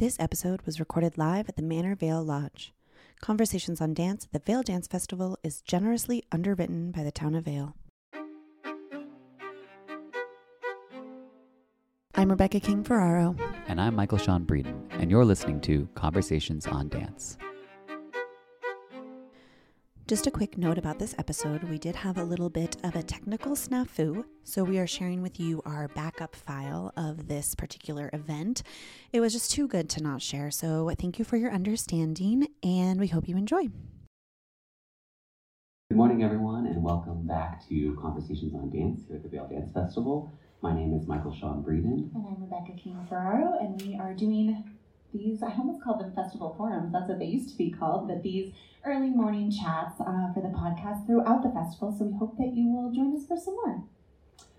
This 0.00 0.16
episode 0.18 0.62
was 0.62 0.80
recorded 0.80 1.18
live 1.18 1.46
at 1.50 1.56
the 1.56 1.62
Manor 1.62 1.94
Vail 1.94 2.24
Lodge. 2.24 2.72
Conversations 3.20 3.82
on 3.82 3.92
Dance 3.92 4.24
at 4.24 4.32
the 4.32 4.38
Vail 4.38 4.62
Dance 4.62 4.86
Festival 4.86 5.38
is 5.42 5.60
generously 5.60 6.24
underwritten 6.32 6.90
by 6.90 7.04
the 7.04 7.12
town 7.12 7.34
of 7.34 7.44
Vail. 7.44 7.76
I'm 12.14 12.30
Rebecca 12.30 12.60
King 12.60 12.82
Ferraro. 12.82 13.36
And 13.68 13.78
I'm 13.78 13.94
Michael 13.94 14.16
Sean 14.16 14.46
Breeden, 14.46 14.88
and 14.92 15.10
you're 15.10 15.26
listening 15.26 15.60
to 15.60 15.86
Conversations 15.94 16.66
on 16.66 16.88
Dance. 16.88 17.36
Just 20.10 20.26
a 20.26 20.30
quick 20.32 20.58
note 20.58 20.76
about 20.76 20.98
this 20.98 21.14
episode 21.18 21.62
we 21.62 21.78
did 21.78 21.94
have 21.94 22.18
a 22.18 22.24
little 22.24 22.50
bit 22.50 22.76
of 22.82 22.96
a 22.96 23.02
technical 23.04 23.52
snafu, 23.52 24.24
so 24.42 24.64
we 24.64 24.80
are 24.80 24.86
sharing 24.88 25.22
with 25.22 25.38
you 25.38 25.62
our 25.64 25.86
backup 25.86 26.34
file 26.34 26.92
of 26.96 27.28
this 27.28 27.54
particular 27.54 28.10
event. 28.12 28.64
It 29.12 29.20
was 29.20 29.32
just 29.32 29.52
too 29.52 29.68
good 29.68 29.88
to 29.90 30.02
not 30.02 30.20
share, 30.20 30.50
so 30.50 30.90
thank 30.98 31.20
you 31.20 31.24
for 31.24 31.36
your 31.36 31.52
understanding, 31.52 32.48
and 32.60 32.98
we 32.98 33.06
hope 33.06 33.28
you 33.28 33.36
enjoy. 33.36 33.68
Good 35.90 35.96
morning, 35.96 36.24
everyone, 36.24 36.66
and 36.66 36.82
welcome 36.82 37.24
back 37.24 37.64
to 37.68 37.96
Conversations 38.02 38.52
on 38.52 38.68
Dance 38.68 39.02
here 39.06 39.14
at 39.14 39.22
the 39.22 39.28
Vail 39.28 39.46
Dance 39.46 39.70
Festival. 39.72 40.36
My 40.60 40.74
name 40.74 40.92
is 40.92 41.06
Michael 41.06 41.36
Sean 41.36 41.62
Breeden. 41.62 42.12
And 42.16 42.26
I'm 42.26 42.42
Rebecca 42.42 42.72
King 42.76 42.98
Ferraro, 43.08 43.60
and 43.60 43.80
we 43.80 43.96
are 43.96 44.12
doing 44.12 44.64
these, 45.12 45.42
I 45.42 45.50
almost 45.52 45.82
called 45.82 46.00
them 46.00 46.12
festival 46.14 46.54
forums, 46.56 46.92
that's 46.92 47.08
what 47.08 47.18
they 47.18 47.26
used 47.26 47.50
to 47.50 47.56
be 47.56 47.70
called, 47.70 48.08
but 48.08 48.22
these 48.22 48.52
early 48.84 49.10
morning 49.10 49.50
chats 49.50 50.00
uh, 50.00 50.32
for 50.32 50.40
the 50.40 50.48
podcast 50.48 51.06
throughout 51.06 51.42
the 51.42 51.50
festival. 51.50 51.94
So 51.96 52.04
we 52.04 52.16
hope 52.18 52.36
that 52.38 52.52
you 52.54 52.70
will 52.70 52.92
join 52.92 53.16
us 53.16 53.26
for 53.26 53.36
some 53.36 53.54
more. 53.54 53.82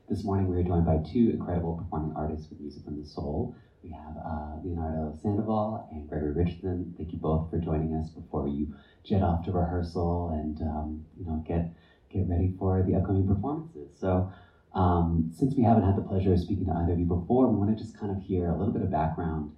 This 0.10 0.24
morning 0.24 0.50
we 0.50 0.58
are 0.58 0.64
joined 0.64 0.86
by 0.86 0.98
two 0.98 1.32
incredible 1.32 1.78
performing 1.78 2.14
artists 2.16 2.50
with 2.50 2.60
Music 2.60 2.84
From 2.84 3.02
The 3.02 3.08
Sole. 3.08 3.56
We 3.84 3.92
have 3.92 4.16
uh, 4.18 4.58
Leonardo 4.64 5.18
Sandoval 5.22 5.88
and 5.92 6.08
Gregory 6.08 6.34
Richardson. 6.34 6.94
Thank 6.98 7.14
you 7.14 7.18
both 7.18 7.50
for 7.50 7.58
joining 7.58 7.96
us 7.96 8.10
before 8.10 8.48
you 8.48 8.76
jet 9.04 9.24
off 9.24 9.46
to 9.46 9.52
rehearsal 9.52 10.32
and 10.34 10.62
um, 10.62 11.06
you 11.18 11.26
know 11.26 11.44
get 11.48 11.74
get 12.12 12.28
ready 12.28 12.54
for 12.60 12.84
the 12.84 12.96
upcoming 12.96 13.28
performances. 13.28 13.90
So 14.00 14.32
um, 14.76 15.32
since 15.34 15.56
we 15.56 15.64
haven't 15.64 15.84
had 15.84 15.96
the 15.96 16.02
pleasure 16.02 16.34
of 16.34 16.40
speaking 16.40 16.66
to 16.66 16.74
either 16.74 16.94
of 16.94 17.00
you 17.00 17.06
before, 17.06 17.48
we 17.48 17.58
want 17.58 17.76
to 17.76 17.84
just 17.84 17.98
kind 17.98 18.12
of 18.12 18.22
hear 18.22 18.50
a 18.50 18.58
little 18.58 18.74
bit 18.74 18.84
of 18.84 18.92
background 18.92 19.52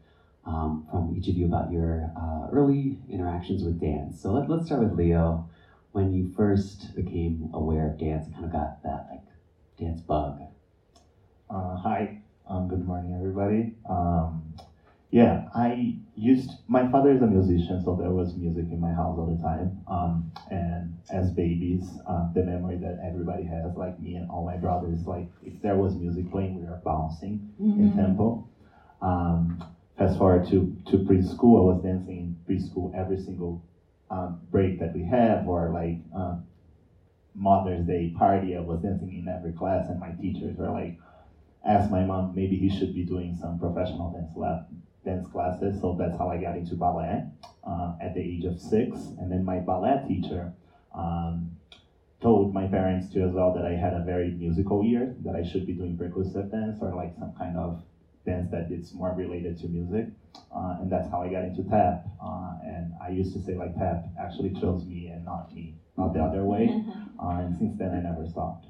um, 0.45 0.81
from 0.89 1.11
each 1.13 1.27
of 1.27 1.37
you 1.37 1.45
about 1.45 1.69
your 1.69 2.09
uh, 2.15 2.45
early 2.49 2.97
interactions 3.09 3.63
with 3.63 3.79
dance. 3.79 4.17
So 4.17 4.31
let, 4.31 4.49
let's 4.49 4.65
start 4.65 4.81
with 4.81 4.91
Leo. 4.91 5.41
When 5.91 6.11
you 6.11 6.23
first 6.23 6.93
became 6.95 7.47
aware 7.53 7.85
of 7.85 7.97
dance, 7.97 8.27
kind 8.31 8.45
of 8.45 8.51
got 8.51 8.71
that 8.83 9.03
like 9.09 9.21
dance 9.77 10.01
bug. 10.01 10.41
Uh, 11.49 11.75
hi, 11.75 12.13
um, 12.47 12.67
good 12.67 12.81
morning, 12.81 13.13
everybody. 13.13 13.69
Um, 13.87 14.53
yeah, 15.11 15.39
I 15.53 15.95
used 16.15 16.55
my 16.67 16.83
father 16.83 17.11
is 17.11 17.21
a 17.21 17.27
musician, 17.27 17.79
so 17.79 17.93
there 17.93 18.11
was 18.11 18.35
music 18.35 18.67
in 18.71 18.79
my 18.79 18.91
house 18.91 19.17
all 19.17 19.25
the 19.25 19.35
time. 19.35 19.73
Um, 19.87 20.25
and 20.49 20.91
as 21.09 21.31
babies, 21.31 21.97
um, 22.07 22.31
the 22.33 22.43
memory 22.43 22.77
that 22.77 22.97
everybody 23.01 23.43
has, 23.43 23.75
like 23.77 23.97
me 23.99 24.15
and 24.15 24.25
all 24.29 24.43
my 24.43 24.57
brothers, 24.57 25.07
like 25.07 25.27
if 25.43 25.59
there 25.61 25.75
was 25.77 25.95
music 25.95 26.29
playing, 26.29 26.53
we 26.55 26.63
were 26.63 26.77
bouncing 26.83 27.39
Mm-hmm. 27.61 27.79
in 27.79 27.91
tempo. 27.91 28.39
Um, 29.01 29.59
fast 29.97 30.17
forward 30.17 30.47
to, 30.47 30.75
to 30.85 30.97
preschool, 30.99 31.61
I 31.61 31.73
was 31.73 31.83
dancing 31.83 32.17
in 32.17 32.35
preschool 32.47 32.93
every 32.95 33.17
single 33.17 33.63
um, 34.09 34.39
break 34.51 34.79
that 34.79 34.93
we 34.93 35.03
have, 35.03 35.47
or 35.47 35.71
like 35.71 35.99
um, 36.13 36.43
Mother's 37.35 37.85
Day 37.85 38.13
party, 38.17 38.55
I 38.55 38.61
was 38.61 38.81
dancing 38.81 39.13
in 39.15 39.27
every 39.27 39.53
class, 39.53 39.89
and 39.89 39.99
my 39.99 40.11
teachers 40.11 40.57
were 40.57 40.69
like, 40.69 40.97
asked 41.65 41.91
my 41.91 42.03
mom 42.03 42.35
maybe 42.35 42.57
he 42.57 42.69
should 42.69 42.93
be 42.93 43.03
doing 43.03 43.35
some 43.39 43.57
professional 43.57 44.11
dance 44.11 44.35
lab, 44.35 44.65
dance 45.05 45.25
classes. 45.27 45.79
So 45.79 45.95
that's 45.97 46.17
how 46.17 46.29
I 46.29 46.37
got 46.37 46.55
into 46.55 46.75
ballet 46.75 47.23
uh, 47.63 47.93
at 48.01 48.13
the 48.13 48.21
age 48.21 48.43
of 48.45 48.59
six. 48.59 49.13
And 49.17 49.31
then 49.31 49.43
my 49.43 49.59
ballet 49.59 50.03
teacher 50.07 50.51
um, 50.93 51.55
told 52.19 52.53
my 52.53 52.65
parents 52.65 53.07
too 53.07 53.23
as 53.23 53.31
well 53.31 53.53
that 53.53 53.65
I 53.65 53.75
had 53.75 53.93
a 53.93 54.01
very 54.01 54.31
musical 54.31 54.83
ear, 54.83 55.15
that 55.23 55.35
I 55.35 55.43
should 55.43 55.65
be 55.65 55.73
doing 55.73 55.95
percussive 55.95 56.51
dance 56.51 56.79
or 56.81 56.93
like 56.93 57.13
some 57.17 57.33
kind 57.37 57.57
of 57.57 57.81
dance 58.25 58.49
that 58.51 58.67
it's 58.69 58.93
more 58.93 59.13
related 59.15 59.57
to 59.59 59.67
music. 59.67 60.07
Uh, 60.55 60.77
and 60.81 60.91
that's 60.91 61.09
how 61.09 61.21
I 61.21 61.29
got 61.29 61.43
into 61.43 61.63
tap. 61.63 62.05
Uh, 62.23 62.53
and 62.63 62.93
I 63.03 63.09
used 63.09 63.33
to 63.33 63.41
say 63.43 63.55
like 63.55 63.75
tap 63.77 64.05
actually 64.19 64.53
chose 64.59 64.85
me 64.85 65.07
and 65.07 65.25
not 65.25 65.53
me, 65.53 65.75
not 65.97 66.13
the 66.13 66.21
other 66.21 66.43
way. 66.43 66.69
Uh, 67.23 67.39
and 67.39 67.57
since 67.57 67.77
then 67.77 67.91
I 67.91 68.01
never 68.01 68.27
stopped. 68.27 68.65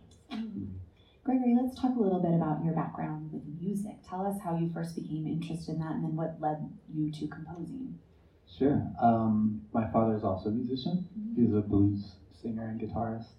Gregory, 1.24 1.56
let's 1.60 1.80
talk 1.80 1.96
a 1.96 2.00
little 2.00 2.20
bit 2.20 2.34
about 2.36 2.64
your 2.64 2.76
background 2.76 3.32
with 3.32 3.42
music. 3.60 3.96
Tell 4.08 4.28
us 4.28 4.36
how 4.44 4.56
you 4.58 4.70
first 4.74 4.96
became 4.96 5.26
interested 5.26 5.74
in 5.74 5.80
that 5.80 5.94
and 5.94 6.04
then 6.04 6.16
what 6.16 6.36
led 6.40 6.70
you 6.94 7.10
to 7.10 7.28
composing. 7.28 7.98
Sure. 8.60 8.86
Um, 9.02 9.62
my 9.74 9.90
father 9.92 10.16
is 10.16 10.24
also 10.24 10.50
a 10.50 10.52
musician. 10.52 11.08
He's 11.36 11.54
a 11.56 11.62
blues 11.62 12.12
singer 12.44 12.68
and 12.68 12.80
guitarist, 12.80 13.30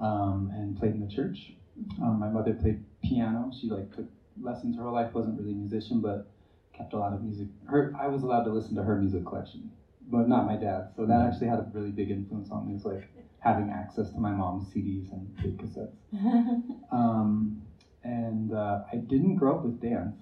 um, 0.00 0.50
and 0.54 0.78
played 0.78 0.92
in 0.92 1.00
the 1.00 1.12
church. 1.12 1.52
Um, 2.00 2.18
my 2.20 2.28
mother 2.28 2.54
played 2.54 2.84
piano. 3.02 3.50
She 3.60 3.68
like 3.68 3.94
took 3.94 4.06
lessons 4.40 4.76
her 4.76 4.88
life. 4.90 5.14
wasn't 5.14 5.36
really 5.36 5.52
a 5.52 5.54
musician, 5.54 6.00
but 6.00 6.20
kept 6.72 6.92
a 6.92 6.98
lot 6.98 7.12
of 7.12 7.20
music. 7.20 7.46
Her, 7.66 7.90
I 7.94 8.06
was 8.08 8.22
allowed 8.22 8.44
to 8.44 8.50
listen 8.50 8.74
to 8.76 8.82
her 8.82 8.96
music 8.96 9.24
collection, 9.24 9.70
but 10.08 10.26
not 10.26 10.44
my 10.44 10.56
dad. 10.56 10.84
So 10.96 11.04
that 11.04 11.20
actually 11.20 11.48
had 11.48 11.58
a 11.58 11.64
really 11.72 11.90
big 11.90 12.10
influence 12.10 12.50
on 12.50 12.64
me. 12.66 12.72
It's 12.74 12.84
like 12.84 13.08
having 13.40 13.68
access 13.70 14.10
to 14.10 14.20
my 14.20 14.32
mom's 14.32 14.64
CDs 14.66 15.10
and 15.12 15.34
big 15.42 15.56
cassettes. 15.58 15.88
Um, 16.90 17.54
and 18.02 18.52
uh, 18.52 18.78
I 18.92 18.96
didn't 18.96 19.34
grow 19.34 19.52
up 19.52 19.62
with 19.62 19.78
dance. 19.80 20.16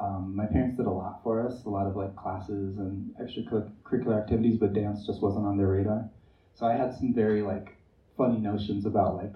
Um, 0.00 0.34
my 0.34 0.46
parents 0.46 0.74
did 0.76 0.86
a 0.86 0.90
lot 0.90 1.22
for 1.22 1.44
us, 1.44 1.64
a 1.64 1.68
lot 1.68 1.86
of 1.86 1.94
like 1.94 2.14
classes 2.16 2.78
and 2.78 3.10
extracurricular 3.20 4.16
activities, 4.16 4.56
but 4.56 4.72
dance 4.72 5.04
just 5.04 5.22
wasn't 5.22 5.44
on 5.44 5.56
their 5.56 5.68
radar. 5.68 6.06
So 6.54 6.66
I 6.66 6.74
had 6.74 6.92
some 6.92 7.12
very 7.12 7.42
like 7.42 7.76
funny 8.16 8.40
notions 8.40 8.84
about 8.84 9.14
like, 9.14 9.30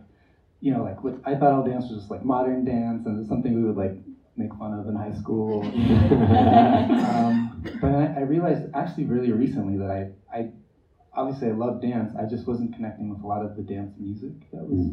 you 0.61 0.73
know, 0.73 0.83
like 0.83 1.03
what, 1.05 1.15
I 1.25 1.35
thought 1.35 1.53
all 1.53 1.63
dance 1.63 1.89
was 1.89 1.99
just 1.99 2.11
like 2.11 2.25
modern 2.25 2.65
dance 2.65 3.07
and 3.07 3.19
it's 3.19 3.29
something 3.29 3.55
we 3.55 3.63
would 3.63 3.77
like 3.77 3.93
make 4.37 4.55
fun 4.55 4.73
of 4.73 4.87
in 4.87 4.95
high 4.95 5.13
school. 5.13 5.63
um, 5.65 7.63
but 7.81 7.93
I, 7.93 8.13
I 8.17 8.21
realized 8.21 8.65
actually 8.75 9.05
really 9.05 9.33
recently 9.33 9.77
that 9.79 9.91
I, 9.91 10.07
I 10.33 10.49
obviously 11.13 11.49
I 11.49 11.53
love 11.53 11.81
dance. 11.81 12.13
I 12.19 12.27
just 12.27 12.47
wasn't 12.47 12.75
connecting 12.75 13.09
with 13.09 13.23
a 13.23 13.27
lot 13.27 13.43
of 13.43 13.57
the 13.57 13.63
dance 13.63 13.93
music 13.97 14.35
that 14.53 14.67
was 14.67 14.87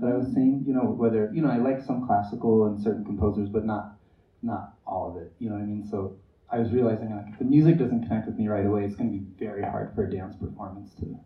that 0.00 0.08
I 0.08 0.14
was 0.14 0.32
saying. 0.32 0.64
You 0.66 0.72
know, 0.72 0.86
whether 0.86 1.30
you 1.32 1.42
know 1.42 1.48
I 1.48 1.58
like 1.58 1.80
some 1.80 2.00
classical 2.00 2.66
and 2.66 2.80
certain 2.80 3.04
composers, 3.04 3.48
but 3.48 3.64
not 3.64 3.94
not 4.42 4.72
all 4.86 5.08
of 5.08 5.16
it. 5.16 5.32
You 5.38 5.48
know 5.48 5.56
what 5.56 5.62
I 5.62 5.66
mean? 5.66 5.84
So 5.84 6.12
I 6.50 6.58
was 6.58 6.72
realizing 6.72 7.10
like 7.10 7.28
if 7.28 7.38
the 7.38 7.44
music 7.44 7.78
doesn't 7.78 8.02
connect 8.02 8.26
with 8.26 8.38
me 8.38 8.48
right 8.48 8.64
away, 8.64 8.84
it's 8.84 8.94
going 8.94 9.10
to 9.10 9.18
be 9.18 9.24
very 9.38 9.62
hard 9.62 9.90
for 9.94 10.04
a 10.04 10.10
dance 10.10 10.36
performance 10.36 10.92
to 11.00 11.16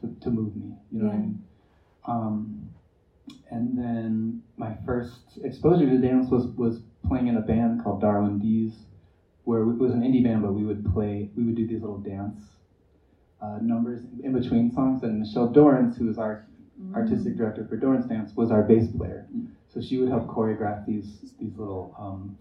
to, 0.00 0.12
to 0.20 0.30
move 0.30 0.56
me. 0.56 0.74
You 0.90 1.00
know 1.00 1.06
what 1.06 1.14
I 1.14 1.18
mean? 1.18 1.38
Um, 2.06 2.68
and 3.50 3.78
then 3.78 4.40
my 4.56 4.76
first 4.84 5.38
exposure 5.42 5.86
to 5.86 5.98
dance 5.98 6.30
was 6.30 6.46
was 6.56 6.80
playing 7.04 7.28
in 7.28 7.36
a 7.36 7.40
band 7.40 7.78
called 7.78 8.00
Darwin 8.00 8.38
Deez, 8.38 8.72
where 9.44 9.64
we, 9.64 9.72
it 9.72 9.80
was 9.80 9.92
an 9.92 10.00
indie 10.02 10.22
band, 10.22 10.42
but 10.42 10.52
we 10.52 10.64
would 10.64 10.84
play, 10.84 11.28
we 11.34 11.44
would 11.44 11.56
do 11.56 11.66
these 11.66 11.82
little 11.82 11.98
dance 11.98 12.38
uh, 13.40 13.58
numbers 13.60 14.06
in 14.22 14.32
between 14.32 14.70
songs. 14.70 15.02
And 15.02 15.18
Michelle 15.20 15.46
Dorrance, 15.46 15.96
who 15.96 16.08
is 16.08 16.18
our 16.18 16.38
artistic 16.94 17.36
director 17.36 17.64
for 17.64 17.76
Dorrance 17.76 18.06
Dance, 18.06 18.34
was 18.36 18.50
our 18.50 18.62
bass 18.62 18.88
player. 18.88 19.24
So 19.68 19.80
she 19.80 19.98
would 19.98 20.08
help 20.08 20.26
choreograph 20.26 20.84
these 20.86 21.34
these 21.38 21.56
little 21.58 21.90
um, 21.98 22.32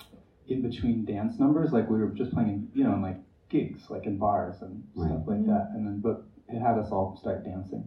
in 0.47 0.61
between 0.61 1.03
dance 1.03 1.39
numbers, 1.39 1.71
like 1.73 1.89
we 1.89 1.99
were 1.99 2.09
just 2.09 2.31
playing, 2.31 2.67
you 2.73 2.83
know, 2.83 2.93
in 2.93 3.01
like 3.01 3.17
gigs, 3.49 3.89
like 3.89 4.05
in 4.05 4.17
bars 4.17 4.61
and 4.61 4.83
stuff 4.95 5.21
Right. 5.27 5.27
like 5.27 5.45
that. 5.47 5.65
And 5.73 5.85
then, 5.85 5.99
but 5.99 6.17
it 6.49 6.59
had 6.59 6.77
us 6.77 6.91
all 6.91 7.11
start 7.15 7.43
dancing. 7.43 7.85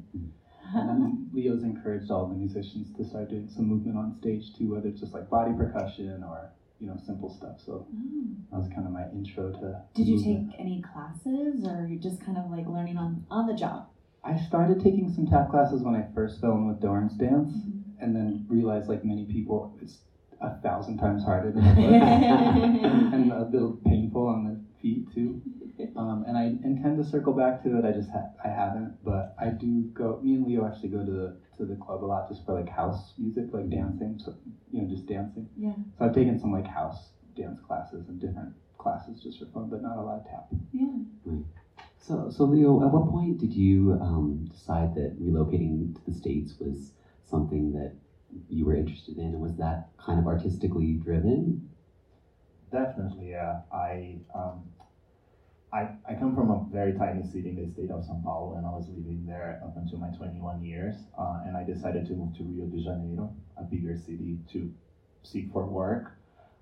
And 0.74 1.00
then 1.00 1.28
Leo's 1.32 1.62
encouraged 1.62 2.10
all 2.10 2.24
the 2.24 2.34
musicians 2.34 2.90
to 2.96 3.04
start 3.04 3.28
doing 3.28 3.48
some 3.48 3.66
movement 3.66 3.96
on 3.96 4.12
stage 4.12 4.50
too, 4.52 4.70
whether 4.70 4.88
it's 4.88 5.00
just 5.00 5.14
like 5.14 5.28
body 5.28 5.52
percussion 5.52 6.22
or 6.22 6.50
you 6.80 6.86
know 6.86 6.96
simple 7.06 7.34
stuff. 7.34 7.56
So 7.64 7.86
mm. 7.94 8.34
that 8.50 8.58
was 8.58 8.68
kind 8.68 8.86
of 8.86 8.92
my 8.92 9.04
intro 9.12 9.52
to. 9.52 9.82
Did 9.94 10.06
you 10.06 10.16
movement. 10.16 10.50
take 10.52 10.60
any 10.60 10.82
classes 10.82 11.66
or 11.66 11.86
you 11.86 11.98
just 11.98 12.24
kind 12.24 12.38
of 12.38 12.50
like 12.50 12.66
learning 12.66 12.96
on 12.96 13.24
on 13.30 13.46
the 13.46 13.54
job? 13.54 13.88
I 14.24 14.36
started 14.36 14.82
taking 14.82 15.12
some 15.14 15.26
tap 15.26 15.50
classes 15.50 15.82
when 15.82 15.94
I 15.94 16.04
first 16.14 16.40
fell 16.40 16.52
in 16.52 16.66
with 16.66 16.80
Dorrance 16.80 17.14
dance, 17.14 17.52
mm-hmm. 17.52 18.02
and 18.02 18.14
then 18.14 18.44
realized 18.48 18.88
like 18.88 19.04
many 19.04 19.24
people, 19.24 19.78
it's 19.80 19.98
a 20.40 20.58
thousand 20.60 20.98
times 20.98 21.24
harder 21.24 21.52
than 21.52 21.64
it 21.78 21.78
was, 21.78 23.12
and 23.12 23.32
a 23.32 23.44
little 23.44 23.78
painful 23.84 24.26
on 24.26 24.44
the 24.44 24.60
feet 24.82 25.06
too. 25.14 25.40
Um, 25.96 26.22
and 26.26 26.36
I 26.36 26.50
intend 26.62 26.96
to 26.98 27.04
circle 27.04 27.32
back 27.32 27.58
to 27.62 27.76
it. 27.76 27.84
I 27.84 27.90
just 27.92 28.10
ha- 28.10 28.26
I 28.42 28.48
haven't, 28.48 28.92
but 29.02 29.26
I 29.38 29.48
do 29.50 29.86
go. 29.94 30.16
Me 30.20 30.34
and 30.34 30.44
Leo 30.44 30.64
actually 30.64 30.88
go 30.90 31.02
to 31.02 31.10
the 31.10 31.32
to 31.56 31.64
the 31.64 31.76
club 31.76 32.04
a 32.04 32.06
lot 32.06 32.26
just 32.26 32.44
for 32.44 32.52
like 32.52 32.68
house 32.68 33.14
music, 33.16 33.52
like 33.52 33.68
dancing. 33.70 34.18
So 34.18 34.32
you 34.70 34.80
know, 34.80 34.86
just 34.86 35.06
dancing. 35.06 35.46
Yeah. 35.56 35.76
So 35.98 36.04
I've 36.04 36.12
taken 36.12 36.36
some 36.36 36.50
like 36.50 36.66
house 36.68 37.12
dance 37.34 37.60
classes 37.60 38.08
and 38.08 38.18
different 38.18 38.52
classes 38.78 39.18
just 39.20 39.38
for 39.38 39.46
fun, 39.46 39.68
but 39.68 39.80
not 39.80 39.96
a 39.96 40.02
lot 40.02 40.16
of 40.16 40.24
tap. 40.24 40.44
Yeah. 40.72 40.98
So, 41.98 42.28
so 42.28 42.44
Leo, 42.44 42.80
at 42.82 42.90
what 42.90 43.04
point 43.06 43.38
did 43.38 43.54
you 43.54 43.96
um, 44.00 44.44
decide 44.50 44.92
that 44.94 45.18
relocating 45.18 45.92
to 45.94 46.04
the 46.04 46.12
States 46.12 46.58
was 46.58 46.92
something 47.22 47.72
that 47.72 47.90
you 48.48 48.64
were 48.64 48.74
interested 48.74 49.18
in? 49.18 49.32
And 49.32 49.40
was 49.40 49.54
that 49.54 49.80
kind 49.96 50.18
of 50.18 50.26
artistically 50.26 50.94
driven? 50.94 51.56
Definitely, 52.70 53.30
yeah. 53.30 53.56
I 53.70 54.18
um, 54.34 54.68
I 55.72 55.86
I 56.06 56.14
come 56.14 56.32
from 56.32 56.50
a 56.50 56.56
very 56.70 56.92
tiny 56.92 57.22
city 57.22 57.48
in 57.48 57.56
the 57.56 57.66
state 57.66 57.90
of 57.90 58.02
São 58.02 58.22
Paulo, 58.22 58.54
and 58.54 58.66
I 58.66 58.70
was 58.70 58.88
living 58.88 59.24
there 59.26 59.58
up 59.62 59.76
until 59.76 59.98
my 59.98 60.10
21 60.10 60.62
years. 60.62 61.06
Uh, 61.18 61.38
and 61.44 61.56
I 61.56 61.62
decided 61.62 62.04
to 62.06 62.14
move 62.14 62.32
to 62.34 62.44
Rio 62.44 62.66
de 62.66 62.78
Janeiro, 62.78 63.30
a 63.56 63.64
bigger 63.64 63.94
city, 63.94 64.38
to 64.48 64.68
seek 65.22 65.46
for 65.52 65.66
work. 65.66 66.12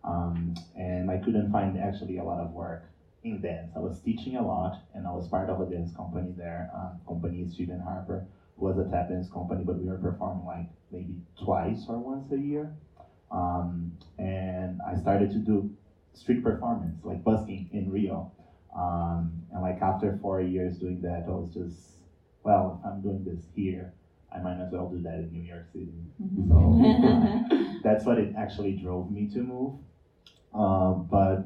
Um, 0.05 0.55
and 0.75 1.11
I 1.11 1.17
couldn't 1.17 1.49
find 1.49 1.77
actually 1.77 2.17
a 2.17 2.25
lot 2.25 2.39
of 2.39 2.53
work 2.53 2.89
in 3.23 3.41
dance. 3.41 3.73
I 3.77 3.81
was 3.81 3.99
teaching 3.99 4.37
a 4.37 4.43
lot, 4.43 4.79
and 4.95 5.07
I 5.07 5.11
was 5.11 5.27
part 5.27 5.49
of 5.49 5.61
a 5.61 5.67
dance 5.67 5.91
company 5.93 6.33
there. 6.37 6.67
Uh, 6.73 6.93
company 7.07 7.45
Stephen 7.45 7.81
Harper 7.81 8.23
who 8.57 8.65
was 8.65 8.77
a 8.79 8.85
tap 8.85 9.09
dance 9.09 9.29
company, 9.29 9.63
but 9.65 9.77
we 9.79 9.87
were 9.87 9.97
performing 9.97 10.45
like 10.45 10.67
maybe 10.91 11.17
twice 11.37 11.87
or 11.89 11.99
once 11.99 12.31
a 12.31 12.39
year. 12.39 12.71
Um, 13.31 13.91
and 14.19 14.79
I 14.87 14.95
started 14.95 15.31
to 15.33 15.39
do 15.41 15.65
street 16.15 16.43
performance, 16.43 17.05
like 17.05 17.23
busking 17.25 17.65
in 17.71 17.91
Rio. 17.91 18.27
Um, 18.75 19.43
and 19.51 19.63
like 19.63 19.83
after 19.83 20.11
four 20.11 20.41
years 20.41 20.79
doing 20.79 21.01
that, 21.03 21.25
I 21.27 21.31
was 21.31 21.49
just, 21.49 21.99
well, 22.45 22.69
if 22.79 22.85
I'm 22.85 23.01
doing 23.01 23.23
this 23.25 23.49
here, 23.55 23.91
I 24.33 24.39
might 24.41 24.59
as 24.59 24.73
well 24.73 24.87
do 24.87 25.01
that 25.01 25.21
in 25.21 25.31
New 25.33 25.43
York 25.43 25.65
City. 25.73 26.07
So 26.49 26.77
uh, 27.03 27.39
that's 27.83 28.07
what 28.07 28.19
it 28.19 28.31
actually 28.35 28.73
drove 28.73 29.11
me 29.11 29.27
to 29.27 29.43
move. 29.43 29.73
Um, 30.55 31.07
but 31.11 31.41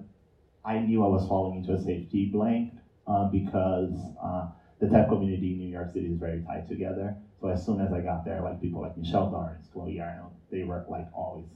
I 0.65 0.79
knew 0.79 1.03
I 1.03 1.07
was 1.07 1.25
falling 1.25 1.55
into 1.55 1.73
a 1.73 1.79
safety 1.79 2.27
blank 2.27 2.69
uh, 3.07 3.25
because 3.25 4.11
uh, 4.21 4.45
the 4.79 4.87
tap 4.87 5.09
community 5.09 5.51
in 5.51 5.59
New 5.59 5.69
York 5.69 5.89
City 5.89 6.09
is 6.09 6.17
very 6.17 6.39
tied 6.39 6.67
together. 6.67 7.13
So 7.41 7.49
as 7.49 7.61
soon 7.61 7.81
as 7.81 7.93
I 7.93 8.01
got 8.01 8.25
there, 8.25 8.41
like 8.41 8.61
people 8.61 8.81
like 8.81 8.97
Michelle 8.97 9.27
Dorrance, 9.27 9.69
Chloe 9.69 9.99
Arnold, 10.01 10.33
they 10.51 10.65
were 10.65 10.83
like 10.87 11.07
always, 11.13 11.47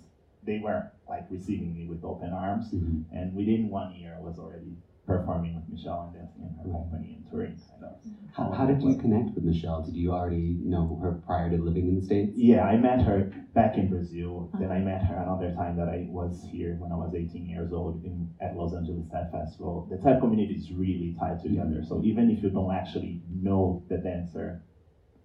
they 0.45 0.59
were 0.59 0.85
like 1.09 1.25
receiving 1.31 1.73
me 1.75 1.85
with 1.87 2.05
open 2.05 2.33
arms. 2.33 2.71
Mhm. 2.73 3.03
And 3.11 3.35
within 3.35 3.69
one 3.69 3.91
year, 3.91 4.15
I 4.15 4.19
was 4.19 4.39
already 4.39 4.77
performing 5.07 5.57
with 5.57 5.65
Michelle 5.69 6.13
and 6.13 6.15
dancing 6.15 6.43
in 6.43 6.55
her 6.63 6.79
company 6.79 7.19
and 7.19 7.31
touring. 7.31 7.59
So 7.81 7.89
How, 8.37 8.53
how 8.53 8.67
did 8.67 8.83
you 8.83 8.97
connect 8.97 9.35
with 9.35 9.45
Michelle? 9.45 9.83
Did 9.83 9.95
you 9.97 10.13
already 10.13 10.57
know 10.63 10.99
her 11.03 11.21
prior 11.27 11.51
to 11.51 11.57
living 11.57 11.89
in 11.89 12.01
the 12.01 12.07
States? 12.07 12.33
Yeah, 12.37 12.63
I 12.63 12.77
met 12.77 13.03
her 13.03 13.33
back 13.55 13.77
in 13.77 13.89
Brazil. 13.89 14.51
Uh-huh. 14.55 14.63
Then 14.63 14.71
I 14.71 14.79
met 14.79 15.05
her 15.05 15.17
another 15.17 15.53
time 15.55 15.77
that 15.77 15.89
I 15.89 16.07
was 16.09 16.47
here 16.51 16.77
when 16.79 16.93
I 16.93 16.97
was 16.97 17.15
18 17.15 17.49
years 17.49 17.73
old 17.73 18.05
in, 18.05 18.31
at 18.41 18.57
Los 18.57 18.75
Angeles 18.75 19.05
Tap 19.11 19.33
Festival. 19.33 19.89
The 19.91 19.99
tap 19.99 20.21
community 20.21 20.55
is 20.55 20.71
really 20.73 21.17
tied 21.19 21.39
mm-hmm. 21.39 21.57
together. 21.57 21.85
So 21.89 22.01
even 22.05 22.31
if 22.31 22.43
you 22.43 22.51
don't 22.51 22.73
actually 22.73 23.23
know 23.29 23.83
the 23.89 23.99
dancer 23.99 24.63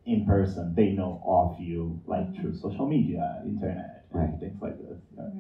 in 0.06 0.26
person, 0.26 0.74
they 0.76 0.90
know 0.90 1.22
of 1.26 1.60
you 1.60 2.02
like 2.08 2.34
through 2.36 2.52
mm-hmm. 2.52 2.70
social 2.70 2.88
media, 2.88 3.42
internet, 3.46 4.06
and 4.12 4.32
Right. 4.32 4.40
things 4.40 4.58
like 4.62 4.78
this. 4.80 5.00
Yeah. 5.16 5.24
Right. 5.24 5.32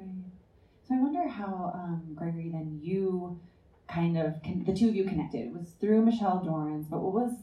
So 0.87 0.95
I 0.95 0.99
wonder 0.99 1.27
how 1.27 1.71
um, 1.73 2.13
Gregory 2.15 2.49
then 2.49 2.79
you 2.81 3.39
kind 3.87 4.17
of 4.17 4.41
con- 4.43 4.63
the 4.65 4.73
two 4.73 4.89
of 4.89 4.95
you 4.95 5.05
connected 5.05 5.47
It 5.47 5.53
was 5.53 5.69
through 5.79 6.03
Michelle 6.03 6.43
Dorrance, 6.43 6.87
but 6.89 7.01
what 7.01 7.13
was 7.13 7.33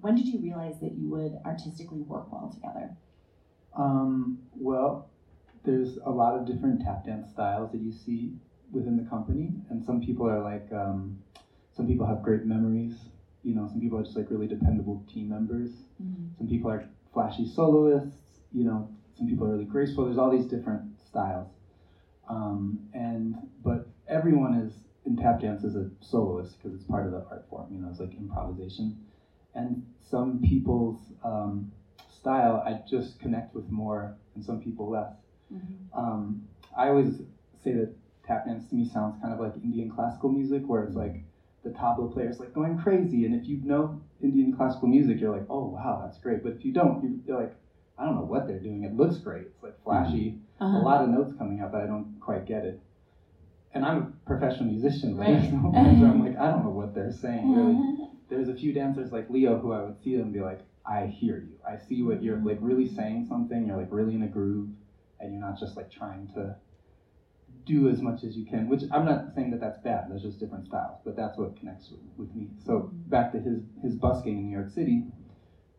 when 0.00 0.14
did 0.16 0.26
you 0.26 0.38
realize 0.40 0.78
that 0.80 0.92
you 0.92 1.08
would 1.10 1.38
artistically 1.46 2.02
work 2.02 2.30
well 2.30 2.50
together? 2.52 2.90
Um, 3.74 4.38
well, 4.54 5.08
there's 5.64 5.96
a 6.04 6.10
lot 6.10 6.38
of 6.38 6.46
different 6.46 6.82
tap 6.82 7.06
dance 7.06 7.30
styles 7.30 7.72
that 7.72 7.80
you 7.80 7.90
see 7.90 8.34
within 8.70 8.96
the 8.96 9.08
company, 9.08 9.52
and 9.70 9.82
some 9.82 10.02
people 10.02 10.28
are 10.28 10.42
like, 10.42 10.68
um, 10.72 11.18
some 11.74 11.86
people 11.86 12.06
have 12.06 12.22
great 12.22 12.44
memories. 12.44 12.94
You 13.42 13.54
know, 13.54 13.66
some 13.66 13.80
people 13.80 13.98
are 13.98 14.02
just 14.02 14.16
like 14.16 14.30
really 14.30 14.46
dependable 14.46 15.04
team 15.12 15.28
members. 15.30 15.70
Some 16.38 16.48
people 16.48 16.70
are 16.70 16.84
flashy 17.12 17.46
soloists. 17.46 18.40
You 18.52 18.64
know, 18.64 18.90
some 19.16 19.26
people 19.26 19.46
are 19.46 19.52
really 19.52 19.64
graceful. 19.64 20.04
There's 20.04 20.18
all 20.18 20.30
these 20.30 20.46
different 20.46 20.82
styles, 21.06 21.48
um, 22.28 22.78
and 22.92 23.36
but 23.62 23.88
everyone 24.06 24.54
is 24.54 24.72
in 25.04 25.16
tap 25.16 25.38
dance 25.40 25.64
is 25.64 25.74
a 25.74 25.86
soloist 26.00 26.56
because 26.56 26.72
it's 26.74 26.84
part 26.84 27.04
of 27.04 27.10
the 27.12 27.22
art 27.30 27.42
form. 27.48 27.66
You 27.70 27.78
know, 27.78 27.88
it's 27.88 28.00
like 28.00 28.14
improvisation, 28.14 28.94
and 29.54 29.78
some 30.00 30.38
people's 30.38 31.12
um, 31.22 31.66
style 32.08 32.62
I 32.64 32.74
just 32.86 33.18
connect 33.18 33.54
with 33.54 33.70
more, 33.70 34.12
and 34.34 34.42
some 34.44 34.58
people 34.58 34.88
less. 34.88 35.12
Um, 35.92 36.40
I 36.76 36.88
always 36.88 37.20
say 37.62 37.72
that 37.74 37.88
tap 38.24 38.44
dance 38.44 38.64
to 38.66 38.74
me 38.74 38.84
sounds 38.84 39.16
kind 39.20 39.32
of 39.32 39.38
like 39.38 39.52
Indian 39.62 39.88
classical 39.88 40.28
music, 40.28 40.68
where 40.68 40.82
it's 40.82 40.94
like 40.96 41.22
the 41.62 41.70
tabla 41.70 42.10
player's 42.10 42.38
like 42.40 42.52
going 42.52 42.74
crazy, 42.74 43.24
and 43.24 43.34
if 43.34 43.48
you 43.48 43.58
know 43.62 43.96
Indian 44.20 44.50
classical 44.50 44.88
music, 44.88 45.20
you're 45.20 45.30
like, 45.30 45.44
oh 45.50 45.64
wow, 45.64 45.98
that's 46.00 46.18
great. 46.18 46.42
But 46.42 46.54
if 46.54 46.64
you 46.64 46.72
don't, 46.72 47.02
you're, 47.02 47.12
you're 47.26 47.36
like, 47.36 47.52
I 47.98 48.04
don't 48.04 48.14
know 48.14 48.22
what 48.22 48.46
they're 48.46 48.58
doing. 48.58 48.82
It 48.82 48.92
looks 48.92 49.18
great. 49.18 49.46
It's 49.54 49.62
like 49.62 49.74
flashy, 49.84 50.34
Uh-huh. 50.58 50.78
a 50.78 50.80
lot 50.80 51.00
of 51.02 51.08
notes 51.10 51.32
coming 51.32 51.60
out, 51.60 51.70
but 51.70 51.80
I 51.82 51.86
don't 51.86 52.06
quite 52.20 52.44
get 52.46 52.64
it. 52.64 52.78
And 53.74 53.84
I'm 53.84 53.98
a 53.98 54.26
professional 54.26 54.70
musician, 54.70 55.16
but 55.16 55.26
Right. 55.26 55.40
there's 55.40 55.52
no 55.52 55.70
where 55.70 56.10
I'm 56.10 56.24
like, 56.24 56.38
I 56.38 56.50
don't 56.50 56.64
know 56.64 56.70
what 56.70 56.94
they're 56.94 57.12
saying 57.12 57.52
really 57.54 58.08
there's 58.28 58.48
a 58.48 58.54
few 58.54 58.72
dancers 58.72 59.12
like 59.12 59.30
Leo 59.30 59.58
who 59.58 59.72
I 59.72 59.82
would 59.82 60.02
see 60.02 60.14
them 60.14 60.26
and 60.26 60.32
be 60.32 60.40
like, 60.40 60.60
I 60.86 61.06
hear 61.06 61.38
you. 61.38 61.56
I 61.66 61.78
see 61.88 62.02
what 62.02 62.22
you're 62.22 62.36
mm-hmm. 62.36 62.48
like 62.48 62.58
really 62.60 62.88
saying 62.88 63.26
something. 63.28 63.66
You're 63.66 63.76
like 63.76 63.88
really 63.90 64.14
in 64.14 64.22
a 64.22 64.28
groove, 64.28 64.68
and 65.20 65.32
you're 65.32 65.40
not 65.40 65.58
just 65.58 65.76
like 65.76 65.90
trying 65.90 66.28
to 66.34 66.56
do 67.64 67.88
as 67.88 68.02
much 68.02 68.22
as 68.24 68.36
you 68.36 68.44
can. 68.44 68.68
Which 68.68 68.82
I'm 68.92 69.06
not 69.06 69.34
saying 69.34 69.50
that 69.52 69.60
that's 69.60 69.78
bad. 69.78 70.06
There's 70.10 70.22
just 70.22 70.40
different 70.40 70.66
styles, 70.66 71.00
but 71.04 71.16
that's 71.16 71.38
what 71.38 71.58
connects 71.58 71.90
with, 71.90 72.00
with 72.18 72.36
me. 72.36 72.48
So 72.66 72.72
mm-hmm. 72.72 73.08
back 73.08 73.32
to 73.32 73.38
his 73.38 73.62
his 73.82 73.94
busking 73.94 74.36
in 74.36 74.46
New 74.46 74.56
York 74.56 74.70
City. 74.74 75.04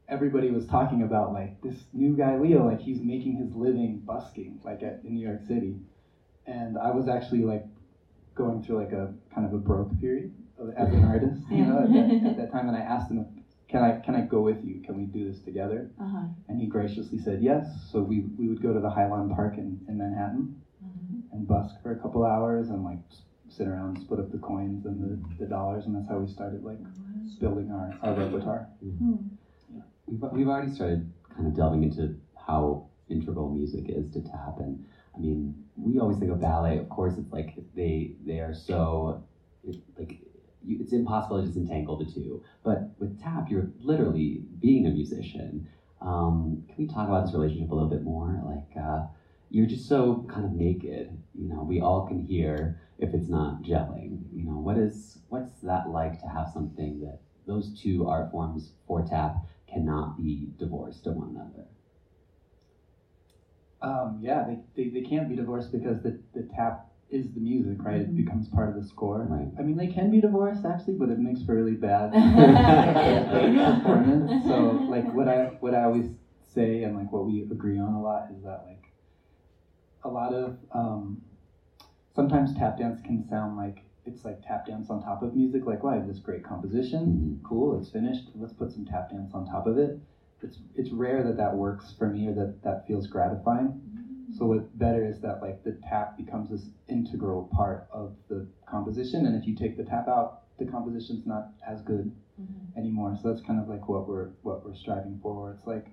Everybody 0.07 0.51
was 0.51 0.67
talking 0.67 1.01
about 1.01 1.33
like 1.33 1.61
this 1.61 1.75
new 1.91 2.15
guy 2.15 2.37
Leo, 2.37 2.67
like 2.67 2.79
he's 2.79 3.01
making 3.01 3.37
his 3.37 3.55
living 3.55 4.01
busking, 4.05 4.59
like 4.63 4.83
at, 4.83 5.01
in 5.03 5.15
New 5.15 5.27
York 5.27 5.41
City, 5.47 5.77
and 6.45 6.77
I 6.77 6.91
was 6.91 7.07
actually 7.07 7.43
like 7.43 7.65
going 8.35 8.61
through 8.61 8.77
like 8.83 8.91
a 8.91 9.13
kind 9.33 9.45
of 9.47 9.53
a 9.53 9.57
broke 9.57 9.97
period 9.99 10.31
of- 10.59 10.69
as 10.77 10.93
an 10.93 11.03
artist, 11.03 11.41
you 11.49 11.65
know, 11.65 11.79
at 11.83 11.91
that, 11.93 12.27
at 12.29 12.37
that 12.37 12.51
time. 12.51 12.67
And 12.67 12.77
I 12.77 12.81
asked 12.81 13.09
him, 13.11 13.25
"Can 13.67 13.81
I 13.83 13.99
can 13.99 14.15
I 14.15 14.21
go 14.21 14.41
with 14.41 14.63
you? 14.63 14.81
Can 14.81 14.97
we 14.97 15.05
do 15.05 15.29
this 15.29 15.41
together?" 15.41 15.89
Uh-huh. 15.99 16.27
And 16.47 16.59
he 16.59 16.67
graciously 16.67 17.17
said 17.17 17.41
yes. 17.41 17.65
So 17.91 18.01
we, 18.01 18.21
we 18.37 18.47
would 18.47 18.61
go 18.61 18.73
to 18.73 18.79
the 18.79 18.89
Highline 18.89 19.33
Park 19.35 19.57
in, 19.57 19.79
in 19.87 19.97
Manhattan 19.97 20.61
and 21.31 21.47
busk 21.47 21.75
for 21.81 21.91
a 21.91 21.99
couple 21.99 22.23
hours 22.23 22.69
and 22.69 22.83
like 22.83 22.99
sit 23.47 23.67
around, 23.67 23.95
and 23.95 24.03
split 24.05 24.19
up 24.19 24.31
the 24.31 24.37
coins 24.37 24.85
and 24.85 25.01
the, 25.01 25.45
the 25.45 25.49
dollars, 25.49 25.85
and 25.85 25.95
that's 25.95 26.09
how 26.09 26.17
we 26.17 26.27
started 26.27 26.63
like 26.63 26.79
building 27.39 27.71
our, 27.71 27.93
our 28.01 28.13
repertoire. 28.15 28.67
We've, 30.07 30.21
we've 30.31 30.47
already 30.47 30.71
started 30.71 31.11
kind 31.35 31.47
of 31.47 31.55
delving 31.55 31.83
into 31.83 32.15
how 32.47 32.87
integral 33.09 33.49
music 33.49 33.85
is 33.89 34.11
to 34.13 34.21
tap. 34.21 34.59
And 34.59 34.85
I 35.15 35.19
mean, 35.19 35.65
we 35.77 35.99
always 35.99 36.17
think 36.17 36.31
of 36.31 36.39
ballet. 36.39 36.77
Of 36.77 36.89
course, 36.89 37.17
it's 37.17 37.31
like 37.31 37.55
they 37.75 38.15
they 38.25 38.39
are 38.39 38.53
so 38.53 39.23
it, 39.63 39.77
like 39.97 40.19
you, 40.63 40.77
it's 40.81 40.93
impossible 40.93 41.41
to 41.41 41.47
disentangle 41.47 41.97
the 41.97 42.05
two. 42.05 42.41
But 42.63 42.99
with 42.99 43.21
tap, 43.21 43.49
you're 43.49 43.69
literally 43.79 44.41
being 44.59 44.87
a 44.87 44.91
musician. 44.91 45.67
Um, 46.01 46.63
can 46.67 46.75
we 46.77 46.87
talk 46.87 47.07
about 47.07 47.25
this 47.25 47.33
relationship 47.33 47.71
a 47.71 47.75
little 47.75 47.89
bit 47.89 48.03
more? 48.03 48.41
Like, 48.43 48.77
uh, 48.77 49.01
you're 49.49 49.65
just 49.65 49.87
so 49.87 50.25
kind 50.27 50.45
of 50.45 50.51
naked. 50.51 51.17
You 51.33 51.49
know, 51.49 51.63
we 51.63 51.79
all 51.79 52.01
can 52.01 52.19
hear 52.19 52.73
if 52.97 53.13
it's 53.13 53.29
not 53.29 53.61
gelling. 53.61 54.19
You 54.33 54.43
know, 54.45 54.57
what 54.57 54.77
is 54.77 55.17
what's 55.29 55.61
that 55.61 55.87
like 55.89 56.19
to 56.19 56.27
have 56.27 56.47
something 56.49 56.99
that 57.01 57.19
those 57.45 57.69
two 57.69 58.05
art 58.05 58.31
forms 58.31 58.71
for 58.87 59.01
tap 59.01 59.35
cannot 59.67 60.17
be 60.17 60.49
divorced 60.57 61.03
to 61.05 61.11
one 61.11 61.29
another? 61.29 61.74
Um, 63.81 64.19
yeah, 64.21 64.45
they, 64.47 64.59
they, 64.75 64.89
they 64.89 65.01
can't 65.01 65.29
be 65.29 65.35
divorced 65.35 65.71
because 65.71 66.01
the, 66.01 66.19
the 66.33 66.43
tap 66.43 66.87
is 67.09 67.31
the 67.33 67.39
music, 67.39 67.83
right? 67.83 68.01
It 68.01 68.15
becomes 68.15 68.47
part 68.47 68.69
of 68.69 68.75
the 68.75 68.83
score. 68.83 69.27
Right. 69.29 69.47
I 69.59 69.61
mean, 69.61 69.77
they 69.77 69.87
can 69.87 70.09
be 70.09 70.21
divorced 70.21 70.65
actually, 70.65 70.95
but 70.95 71.09
it 71.09 71.19
makes 71.19 71.43
for 71.43 71.55
really 71.55 71.75
bad 71.75 72.11
performance. 73.83 74.43
So, 74.47 74.85
like, 74.89 75.13
what 75.13 75.27
I 75.27 75.51
what 75.59 75.73
I 75.73 75.83
always 75.83 76.09
say 76.55 76.83
and 76.83 76.95
like 76.95 77.11
what 77.11 77.25
we 77.25 77.41
agree 77.51 77.77
on 77.77 77.93
a 77.93 78.01
lot 78.01 78.27
is 78.31 78.41
that 78.43 78.63
like 78.65 78.91
a 80.03 80.09
lot 80.09 80.33
of 80.33 80.55
um, 80.71 81.21
sometimes 82.15 82.53
tap 82.53 82.77
dance 82.77 83.01
can 83.01 83.21
sound 83.27 83.55
like 83.55 83.83
it's 84.05 84.23
like 84.23 84.41
tap 84.41 84.65
dance 84.65 84.89
on 84.89 84.99
top 84.99 85.21
of 85.21 85.35
music. 85.35 85.65
Like, 85.65 85.83
well, 85.83 85.93
I 85.93 85.95
have 85.97 86.07
this 86.07 86.19
great 86.19 86.43
composition, 86.43 87.39
cool, 87.43 87.75
it's 87.75 87.89
finished. 87.89 88.29
Let's 88.35 88.53
put 88.53 88.71
some 88.71 88.85
tap 88.85 89.09
dance 89.09 89.33
on 89.33 89.45
top 89.45 89.65
of 89.67 89.77
it. 89.77 89.99
It's 90.45 90.59
it's 90.75 90.91
rare 90.91 91.23
that 91.23 91.37
that 91.37 91.55
works 91.55 91.93
for 91.97 92.07
me 92.07 92.27
or 92.27 92.33
that 92.33 92.61
that 92.63 92.87
feels 92.87 93.07
gratifying. 93.07 93.81
So 94.37 94.45
what 94.45 94.77
better 94.77 95.05
is 95.05 95.21
that 95.21 95.41
like 95.41 95.63
the 95.63 95.79
tap 95.89 96.17
becomes 96.17 96.49
this 96.49 96.67
integral 96.89 97.49
part 97.53 97.87
of 97.91 98.15
the 98.29 98.47
composition, 98.69 99.25
and 99.25 99.41
if 99.41 99.47
you 99.47 99.55
take 99.55 99.77
the 99.77 99.83
tap 99.83 100.07
out, 100.07 100.41
the 100.59 100.65
composition's 100.65 101.25
not 101.25 101.51
as 101.67 101.81
good 101.81 102.11
mm-hmm. 102.41 102.79
anymore. 102.79 103.17
So 103.21 103.29
that's 103.29 103.45
kind 103.45 103.59
of 103.61 103.67
like 103.67 103.87
what 103.87 104.07
we're 104.07 104.29
what 104.41 104.65
we're 104.65 104.75
striving 104.75 105.19
for. 105.21 105.51
It's 105.57 105.65
like 105.65 105.87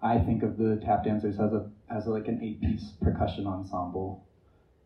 I 0.00 0.18
think 0.18 0.42
of 0.42 0.56
the 0.56 0.80
tap 0.84 1.04
dancers 1.04 1.36
as 1.38 1.52
a 1.52 1.70
as 1.90 2.06
a, 2.06 2.10
like 2.10 2.28
an 2.28 2.40
eight 2.42 2.60
piece 2.60 2.92
percussion 3.02 3.46
ensemble 3.46 4.26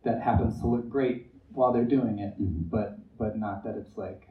that 0.04 0.20
happens 0.22 0.60
to 0.60 0.66
look 0.66 0.88
great 0.88 1.30
while 1.52 1.72
they're 1.72 1.84
doing 1.84 2.18
it, 2.18 2.40
mm-hmm. 2.40 2.68
but 2.70 2.98
but 3.18 3.38
not 3.38 3.64
that 3.64 3.76
it's 3.76 3.96
like. 3.96 4.28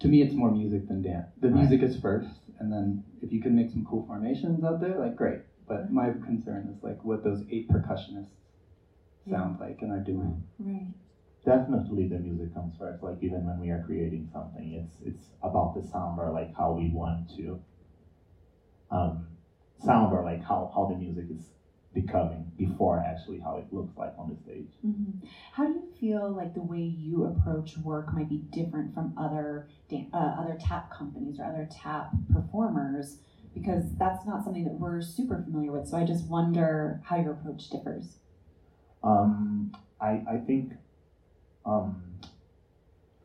To 0.00 0.08
me, 0.08 0.20
it's 0.20 0.34
more 0.36 0.50
music 0.50 0.86
than 0.86 1.02
dance. 1.02 1.34
The 1.40 1.50
Right. 1.50 1.56
music 1.58 1.82
is 1.82 1.96
first, 1.96 2.50
and 2.58 2.72
then 2.72 3.00
if 3.20 3.32
you 3.32 3.40
can 3.40 3.54
make 3.54 3.68
some 3.70 3.82
cool 3.84 4.00
formations 4.00 4.62
out 4.64 4.80
there, 4.80 4.96
like 4.96 5.16
great. 5.16 5.40
But 5.66 5.90
my 5.90 6.10
concern 6.10 6.66
is 6.66 6.82
like 6.82 7.04
what 7.04 7.22
those 7.22 7.42
eight 7.48 7.68
percussionists 7.68 8.46
sound 9.24 9.58
like 9.60 9.82
and 9.82 9.92
are 9.92 10.00
doing. 10.00 10.42
Right. 10.58 10.92
definitely 11.44 12.04
the 12.06 12.18
music 12.18 12.52
comes 12.52 12.74
first 12.76 13.02
like 13.02 13.22
even 13.22 13.44
when 13.44 13.58
we 13.58 13.70
are 13.70 13.78
creating 13.78 14.24
something 14.24 14.72
it's 14.72 15.00
it's 15.00 15.32
about 15.42 15.72
the 15.72 15.80
sound 15.80 16.18
or 16.18 16.30
like 16.30 16.52
how 16.52 16.70
we 16.70 16.88
want 16.88 17.26
to 17.28 17.56
um, 18.90 19.28
sound 19.76 20.12
or 20.12 20.22
like 20.22 20.42
how, 20.42 20.68
how 20.74 20.84
the 20.84 20.94
music 20.94 21.26
is 21.30 21.54
becoming 21.94 22.50
before 22.56 22.98
actually 23.00 23.38
how 23.40 23.56
it 23.56 23.66
looks 23.72 23.96
like 23.96 24.12
on 24.18 24.28
the 24.30 24.36
stage 24.42 24.68
Mhm. 24.84 25.24
How 25.52 25.66
do 25.66 25.72
you 25.72 25.86
feel 25.98 26.30
like 26.30 26.54
the 26.54 26.62
way 26.62 26.82
you 26.82 27.24
approach 27.24 27.76
work 27.78 28.12
might 28.14 28.28
be 28.28 28.38
different 28.52 28.94
from 28.94 29.12
other 29.16 29.66
uh, 30.12 30.16
other 30.16 30.56
tap 30.60 30.90
companies 30.90 31.40
or 31.40 31.44
other 31.44 31.68
tap 31.70 32.14
performers? 32.32 33.18
Because 33.54 33.92
that's 33.96 34.24
not 34.26 34.44
something 34.44 34.64
that 34.64 34.78
we're 34.78 35.00
super 35.00 35.42
familiar 35.42 35.72
with. 35.72 35.88
So 35.88 35.96
I 35.96 36.04
just 36.04 36.28
wonder 36.28 37.00
how 37.04 37.16
your 37.16 37.32
approach 37.32 37.70
differs. 37.70 38.18
um, 39.02 39.72
I, 40.00 40.22
I 40.30 40.36
think 40.46 40.74
um, 41.66 42.02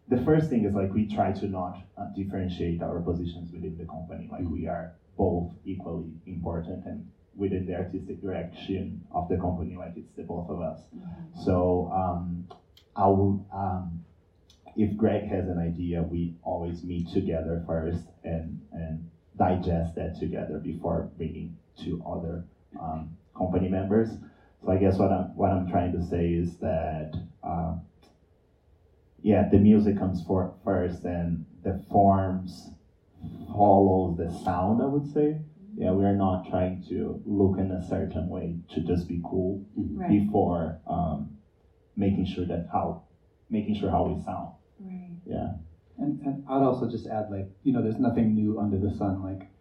the 0.08 0.18
first 0.24 0.50
thing 0.50 0.66
is 0.66 0.74
like 0.74 0.92
we 0.94 1.06
try 1.08 1.32
to 1.32 1.48
not 1.48 1.78
uh, 1.98 2.08
differentiate 2.16 2.82
our 2.82 3.00
positions 3.00 3.52
within 3.52 3.78
the 3.78 3.86
company 3.86 4.28
like 4.32 4.48
we 4.50 4.68
are 4.68 4.94
both 5.18 5.52
equally 5.66 6.12
important 6.26 6.86
and 6.86 7.10
within 7.36 7.66
the 7.66 7.76
artistic 7.76 8.22
direction 8.22 9.02
of 9.12 9.28
the 9.30 9.38
company 9.38 9.76
like 9.76 9.94
it's 9.96 10.12
the 10.16 10.24
both 10.24 10.50
of 10.50 10.62
us 10.62 10.80
so 11.46 11.90
um, 11.92 12.46
I 12.96 13.08
would 13.08 13.40
um, 13.54 14.00
if 14.76 14.98
Greg 14.98 15.24
has 15.30 15.48
an 15.48 15.58
idea 15.58 16.04
we 16.04 16.36
always 16.44 16.84
meet 16.84 17.08
together 17.10 17.64
first 17.68 18.06
and 18.24 18.60
and 18.72 19.04
digest 19.38 19.96
that 19.96 20.20
together 20.20 20.60
before 20.60 21.10
bringing 21.18 21.54
to 21.78 22.00
other 22.06 22.46
um, 22.80 23.10
company 23.36 23.68
members 23.68 24.10
so 24.64 24.72
I 24.72 24.78
guess 24.78 25.00
what 25.00 25.12
I'm 25.12 25.26
what 25.36 25.52
I'm 25.52 25.68
trying 25.68 25.92
to 25.94 26.02
say 26.02 26.30
is 26.30 26.56
that 26.58 27.14
um, 27.44 27.82
yeah, 29.24 29.48
the 29.50 29.58
music 29.58 29.98
comes 29.98 30.22
for 30.22 30.54
first, 30.66 31.06
and 31.06 31.46
the 31.64 31.74
forms 31.92 32.72
follow 33.54 34.16
the 34.18 34.30
sound. 34.44 34.82
I 34.82 34.86
would 34.86 35.08
say. 35.14 35.40
Yeah, 35.76 35.92
we 35.94 36.06
are 36.06 36.16
not 36.16 36.46
trying 36.50 36.84
to 36.90 37.22
look 37.26 37.58
in 37.58 37.72
a 37.72 37.82
certain 37.82 38.30
way 38.30 38.60
to 38.70 38.82
just 38.82 39.08
be 39.08 39.20
cool 39.24 39.66
Right. 39.76 40.10
before 40.10 40.80
um, 40.88 41.36
making 41.96 42.26
sure 42.26 42.46
that 42.46 42.68
how 42.72 43.02
making 43.50 43.76
sure 43.76 43.90
how 43.90 44.08
we 44.08 44.16
sound. 44.24 44.50
Right. 44.80 45.18
Yeah. 45.26 45.54
And, 45.98 46.20
and 46.26 46.44
I'd 46.48 46.64
also 46.64 46.88
just 46.88 47.06
add, 47.08 47.30
like, 47.30 47.48
you 47.64 47.72
know, 47.72 47.82
there's 47.84 48.00
nothing 48.00 48.34
new 48.34 48.60
under 48.60 48.78
the 48.80 48.90
sun. 48.90 49.22
Like, 49.22 49.52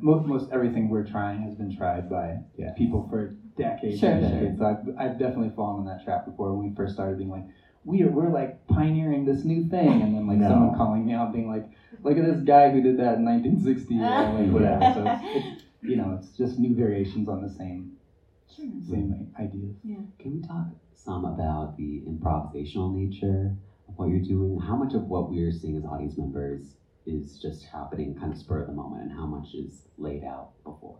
most, 0.00 0.26
most 0.26 0.50
everything 0.50 0.88
we're 0.90 1.06
trying 1.06 1.40
has 1.40 1.54
been 1.54 1.70
tried 1.70 2.08
by 2.10 2.40
Yeah. 2.58 2.72
people 2.72 3.06
for 3.08 3.32
decades 3.56 3.98
Sure, 3.98 4.10
and 4.10 4.20
sure. 4.20 4.30
decades. 4.30 4.58
So 4.58 4.66
I've, 4.66 4.88
I've 4.98 5.18
definitely 5.18 5.50
fallen 5.54 5.78
in 5.78 5.84
that 5.86 6.02
trap 6.02 6.26
before 6.26 6.54
when 6.54 6.68
we 6.68 6.74
first 6.74 6.92
started 6.94 7.16
being 7.16 7.30
like, 7.30 7.46
we 7.88 8.02
are, 8.02 8.10
we're 8.10 8.28
like 8.28 8.66
pioneering 8.66 9.24
this 9.24 9.44
new 9.44 9.62
thing. 9.62 10.02
And 10.02 10.14
then, 10.14 10.26
like, 10.26 10.38
No. 10.38 10.48
someone 10.48 10.76
calling 10.76 11.04
me 11.06 11.12
out 11.12 11.32
being 11.32 11.48
like, 11.48 11.64
look 12.02 12.16
at 12.18 12.22
this 12.22 12.42
guy 12.42 12.68
who 12.68 12.80
did 12.80 12.98
that 12.98 13.16
in 13.16 13.24
1960 13.24 13.98
or 13.98 14.32
like 14.32 14.52
whatever. 14.52 14.92
So 14.92 15.04
it's, 15.06 15.22
it's, 15.22 15.62
you 15.82 15.96
know, 15.96 16.10
it's 16.12 16.30
just 16.36 16.58
new 16.58 16.74
variations 16.74 17.28
on 17.28 17.40
the 17.40 17.48
same, 17.48 17.88
Sure. 18.54 18.66
same 18.86 19.26
ideas. 19.38 19.74
Yeah. 19.82 20.02
Can 20.18 20.32
we 20.32 20.40
talk 20.40 20.66
some 20.92 21.24
about 21.24 21.76
the 21.76 22.02
improvisational 22.06 22.92
nature 22.92 23.54
of 23.88 23.98
what 23.98 24.08
you're 24.10 24.20
doing? 24.20 24.58
How 24.58 24.76
much 24.76 24.92
of 24.94 25.08
what 25.08 25.30
we're 25.30 25.50
seeing 25.50 25.76
as 25.76 25.84
audience 25.84 26.16
members 26.18 26.74
is 27.06 27.38
just 27.38 27.64
happening 27.64 28.14
kind 28.14 28.30
of 28.30 28.36
spur 28.36 28.60
of 28.60 28.66
the 28.66 28.72
moment, 28.72 29.02
and 29.02 29.12
how 29.12 29.24
much 29.26 29.54
is 29.54 29.88
laid 29.96 30.22
out 30.24 30.48
before? 30.62 30.98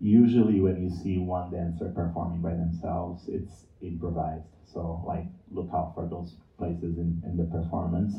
Usually, 0.00 0.60
when 0.60 0.82
you 0.82 0.90
see 0.90 1.18
one 1.18 1.50
dancer 1.50 1.90
performing 1.94 2.40
by 2.40 2.54
themselves, 2.54 3.28
it's 3.28 3.66
improvised. 3.80 4.46
So, 4.72 5.02
like, 5.06 5.26
look 5.50 5.70
out 5.74 5.94
for 5.94 6.06
those 6.06 6.36
places 6.56 6.98
in, 6.98 7.22
in 7.26 7.36
the 7.36 7.44
performance. 7.44 8.14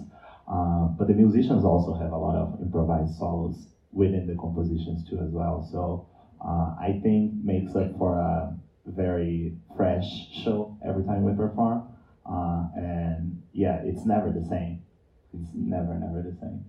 Uh, 0.48 0.88
but 0.98 1.07
the 1.07 1.13
musicians 1.13 1.63
also 1.63 1.93
have 1.93 2.12
a 2.12 2.17
lot 2.17 2.36
of 2.36 2.59
improvised 2.62 3.17
solos 3.17 3.67
within 3.91 4.27
the 4.27 4.36
compositions 4.36 5.07
too, 5.09 5.19
as 5.19 5.31
well. 5.31 5.67
So, 5.71 6.07
uh, 6.43 6.75
I 6.79 7.00
think 7.03 7.33
makes 7.43 7.75
up 7.75 7.98
for 7.98 8.17
a 8.17 8.57
very 8.86 9.55
fresh 9.75 10.29
show 10.43 10.77
every 10.86 11.03
time 11.05 11.24
we 11.24 11.33
perform. 11.33 11.88
Uh, 12.25 12.67
and 12.75 13.41
yeah, 13.53 13.81
it's 13.83 14.05
never 14.05 14.31
the 14.31 14.45
same. 14.50 14.81
It's 15.33 15.50
never, 15.53 15.95
never 15.95 16.21
the 16.21 16.36
same. 16.39 16.65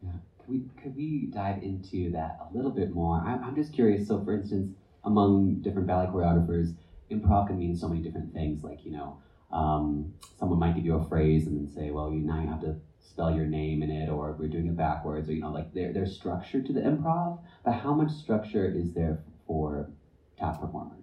Could 0.00 0.31
we 0.46 0.62
could 0.82 0.96
we 0.96 1.30
dive 1.32 1.62
into 1.62 2.10
that 2.12 2.38
a 2.40 2.56
little 2.56 2.70
bit 2.70 2.92
more? 2.92 3.22
I'm, 3.24 3.42
I'm 3.42 3.54
just 3.54 3.72
curious. 3.72 4.08
So, 4.08 4.22
for 4.24 4.34
instance, 4.34 4.74
among 5.04 5.62
different 5.62 5.86
ballet 5.86 6.06
choreographers, 6.06 6.74
improv 7.10 7.48
can 7.48 7.58
mean 7.58 7.76
so 7.76 7.88
many 7.88 8.02
different 8.02 8.32
things. 8.32 8.62
Like 8.62 8.84
you 8.84 8.92
know, 8.92 9.18
um, 9.52 10.14
someone 10.38 10.58
might 10.58 10.74
give 10.74 10.84
you 10.84 10.96
a 10.96 11.08
phrase 11.08 11.46
and 11.46 11.56
then 11.56 11.74
say, 11.74 11.90
"Well, 11.90 12.12
you 12.12 12.20
now 12.20 12.40
you 12.40 12.48
have 12.48 12.60
to 12.62 12.76
spell 13.00 13.34
your 13.34 13.46
name 13.46 13.82
in 13.82 13.90
it," 13.90 14.08
or 14.08 14.36
we're 14.38 14.48
doing 14.48 14.66
it 14.66 14.76
backwards, 14.76 15.28
or 15.28 15.32
you 15.32 15.40
know, 15.40 15.52
like 15.52 15.72
there 15.74 15.92
there's 15.92 16.14
structure 16.14 16.62
to 16.62 16.72
the 16.72 16.80
improv. 16.80 17.40
But 17.64 17.72
how 17.74 17.94
much 17.94 18.10
structure 18.10 18.70
is 18.70 18.92
there 18.92 19.22
for 19.46 19.90
tap 20.38 20.60
performers? 20.60 20.98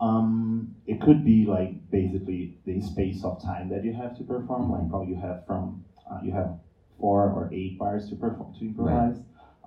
Um, 0.00 0.74
it 0.86 1.00
could 1.00 1.24
be 1.24 1.46
like 1.46 1.90
basically 1.90 2.58
the 2.66 2.80
space 2.80 3.24
of 3.24 3.42
time 3.42 3.70
that 3.70 3.84
you 3.84 3.94
have 3.94 4.16
to 4.18 4.24
perform. 4.24 4.70
Like 4.70 4.90
how 4.90 5.02
you 5.02 5.16
have 5.16 5.46
from 5.46 5.84
uh, 6.10 6.18
you 6.22 6.32
have 6.32 6.58
four 7.04 7.24
or 7.38 7.50
eight 7.52 7.78
bars 7.78 8.08
to 8.08 8.16
perform 8.16 8.54
to 8.58 8.64
improvise, 8.64 9.18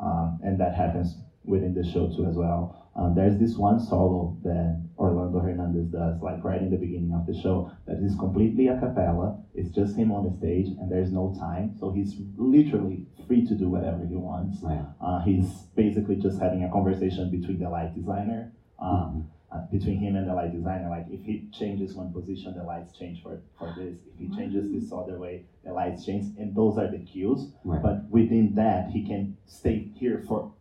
um, 0.02 0.40
and 0.44 0.60
that 0.60 0.74
happens 0.74 1.10
within 1.46 1.72
the 1.80 1.86
show 1.94 2.10
too 2.16 2.26
as 2.26 2.36
well. 2.36 2.62
Um, 2.96 3.14
there's 3.14 3.38
this 3.38 3.56
one 3.56 3.80
solo 3.80 4.36
that 4.42 4.82
Orlando 4.98 5.38
Hernandez 5.38 5.88
does, 5.92 6.20
like 6.20 6.44
right 6.44 6.60
in 6.60 6.72
the 6.72 6.78
beginning 6.78 7.14
of 7.14 7.28
the 7.28 7.40
show, 7.40 7.72
that 7.86 7.98
is 8.02 8.16
completely 8.16 8.70
a 8.70 8.80
cappella. 8.80 9.38
It's 9.54 9.70
just 9.70 9.96
him 9.96 10.12
on 10.12 10.22
the 10.28 10.34
stage, 10.40 10.66
and 10.80 10.92
there's 10.92 11.12
no 11.12 11.36
time, 11.38 11.76
so 11.80 11.92
he's 11.92 12.16
literally 12.38 13.06
free 13.28 13.46
to 13.46 13.54
do 13.54 13.70
whatever 13.70 14.04
he 14.04 14.16
wants. 14.16 14.58
Right. 14.64 14.84
Uh, 15.00 15.20
he's 15.22 15.48
basically 15.76 16.16
just 16.16 16.42
having 16.42 16.64
a 16.64 16.72
conversation 16.72 17.30
between 17.30 17.60
the 17.60 17.70
light 17.70 17.94
designer, 17.94 18.52
um, 18.80 18.90
uh, 18.90 19.37
Uh, 19.58 19.66
between 19.72 20.00
him 20.00 20.16
and 20.16 20.30
the 20.30 20.34
light 20.34 20.54
designer. 20.54 20.90
Like 20.90 21.06
if 21.10 21.26
he 21.26 21.48
changes 21.52 21.96
one 21.96 22.14
position, 22.14 22.54
the 22.56 22.64
lights 22.64 22.98
change 22.98 23.24
for, 23.24 23.42
for 23.58 23.74
this. 23.78 23.96
If 24.14 24.20
he 24.20 24.36
changes 24.36 24.66
mm. 24.66 24.80
this 24.80 24.92
other 24.92 25.18
way, 25.18 25.46
the 25.66 25.74
lights 25.74 26.06
change. 26.06 26.38
And 26.38 26.56
those 26.56 26.78
are 26.78 26.90
the 26.90 27.00
cues. 27.00 27.48
Right. 27.64 27.82
But 27.82 28.10
within 28.10 28.56
that, 28.56 28.90
he 28.92 29.06
can 29.06 29.38
stay 29.48 29.90
here 29.96 30.24
for 30.28 30.52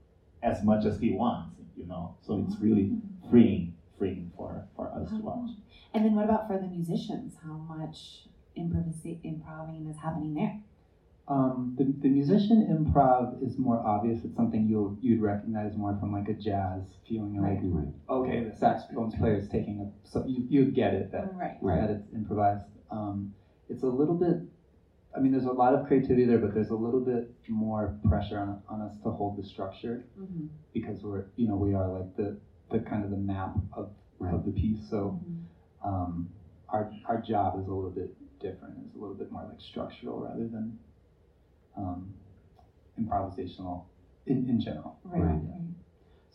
as 0.42 0.62
much 0.62 0.86
as 0.86 0.98
he 0.98 1.12
wants. 1.12 1.56
You 1.76 1.86
know. 1.86 2.16
So 2.26 2.44
it's 2.46 2.58
really 2.60 2.84
mm-hmm. 2.84 3.30
freeing, 3.30 3.74
freeing 3.98 4.32
for, 4.36 4.66
for 4.76 4.88
us 4.88 5.10
to 5.10 5.16
watch. 5.16 5.50
And 5.92 6.04
then 6.04 6.14
what 6.14 6.24
about 6.24 6.48
for 6.48 6.58
the 6.58 6.68
musicians? 6.68 7.34
How 7.44 7.54
much 7.54 8.28
improvising 8.54 9.20
improving 9.24 9.88
is 9.90 9.98
happening 10.02 10.34
there? 10.34 10.60
Um, 11.28 11.72
the, 11.76 11.92
the 12.02 12.08
musician 12.08 12.62
improv 12.62 13.42
is 13.42 13.58
more 13.58 13.84
obvious. 13.84 14.22
It's 14.22 14.36
something 14.36 14.64
you'll 14.64 14.94
you'd 15.00 15.18
recognize 15.18 15.74
more 15.76 15.92
from 15.94 16.12
like 16.12 16.28
a 16.28 16.32
jazz 16.32 16.82
feeling, 17.06 17.40
like 17.40 17.58
Right. 17.62 17.88
okay, 18.08 18.40
the 18.40 18.52
saxophone 18.52 19.10
player 19.10 19.34
is 19.34 19.46
taking 19.48 19.80
a 19.80 19.86
so 20.04 20.22
you 20.24 20.44
you 20.48 20.64
get 20.64 20.92
it 20.94 21.10
that 21.10 21.24
Right. 21.34 21.56
Right. 21.60 21.78
that 21.80 21.90
it's 21.90 22.12
improvised. 22.12 22.62
Um, 22.90 23.28
it's 23.68 23.82
a 23.82 23.88
little 23.88 24.14
bit. 24.14 24.38
I 25.14 25.18
mean, 25.18 25.32
there's 25.32 25.46
a 25.46 25.50
lot 25.50 25.72
of 25.72 25.82
creativity 25.82 26.24
there, 26.26 26.38
but 26.38 26.52
there's 26.52 26.70
a 26.70 26.74
little 26.76 27.00
bit 27.00 27.24
more 27.48 27.90
pressure 28.04 28.38
on, 28.38 28.54
on 28.68 28.80
us 28.80 28.92
to 29.02 29.10
hold 29.10 29.34
the 29.34 29.42
structure 29.42 30.04
Mm-hmm. 30.16 30.44
because 30.72 31.02
we're 31.02 31.22
you 31.34 31.46
know 31.46 31.56
we 31.56 31.72
are 31.72 31.88
like 31.88 32.06
the 32.14 32.32
the 32.70 32.78
kind 32.78 33.02
of 33.02 33.10
the 33.10 33.16
map 33.16 33.50
of 33.72 33.88
Right. 34.20 34.32
of 34.32 34.44
the 34.44 34.52
piece. 34.52 34.80
So 34.88 35.16
Mm-hmm. 35.24 35.88
um, 35.88 36.26
our 36.68 36.86
our 37.06 37.16
job 37.18 37.56
is 37.56 37.66
a 37.66 37.72
little 37.72 37.90
bit 37.90 38.08
different. 38.38 38.76
It's 38.84 38.94
a 38.94 38.98
little 38.98 39.14
bit 39.16 39.28
more 39.32 39.44
like 39.44 39.60
structural 39.60 40.20
rather 40.20 40.46
than 40.46 40.72
um, 41.76 42.14
improvisational 42.98 43.82
in, 44.26 44.48
in 44.48 44.60
general. 44.60 44.98
Right. 45.04 45.20
Right. 45.20 45.30
right. 45.30 45.72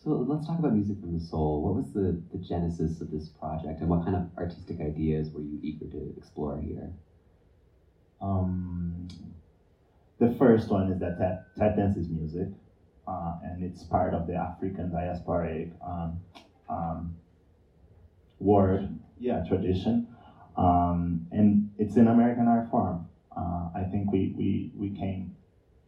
So 0.02 0.10
let's 0.10 0.46
talk 0.46 0.58
about 0.58 0.74
Music 0.74 0.98
From 1.00 1.12
The 1.12 1.20
Sole. 1.20 1.62
What 1.62 1.76
was 1.76 1.92
the, 1.92 2.20
the 2.32 2.38
genesis 2.38 3.00
of 3.00 3.10
this 3.12 3.28
project, 3.28 3.80
and 3.80 3.88
what 3.88 4.04
kind 4.04 4.16
of 4.16 4.26
artistic 4.36 4.80
ideas 4.80 5.32
were 5.32 5.42
you 5.42 5.60
eager 5.62 5.86
to 5.86 6.14
explore 6.16 6.58
here? 6.58 6.92
Um, 8.20 9.08
the 10.18 10.28
first 10.28 10.70
one 10.70 10.88
is 10.90 10.98
that 11.00 11.18
tap, 11.18 11.44
tap 11.56 11.76
dance 11.76 11.96
is 11.96 12.08
music, 12.08 12.48
uh, 13.06 13.34
and 13.44 13.62
it's 13.62 13.84
part 13.84 14.12
of 14.14 14.26
the 14.26 14.34
African 14.34 14.90
diasporic 14.90 15.70
um, 15.86 16.18
um, 16.68 17.14
word, 18.40 18.98
yeah, 19.18 19.40
tradition, 19.46 20.08
um, 20.56 21.20
and 21.30 21.68
it's 21.78 21.96
an 21.96 22.08
American 22.08 22.48
art 22.48 22.70
form. 22.70 23.04
Uh, 23.36 23.70
I 23.74 23.84
think 23.84 24.12
we, 24.12 24.34
we, 24.36 24.72
we 24.76 24.90
came 24.90 25.34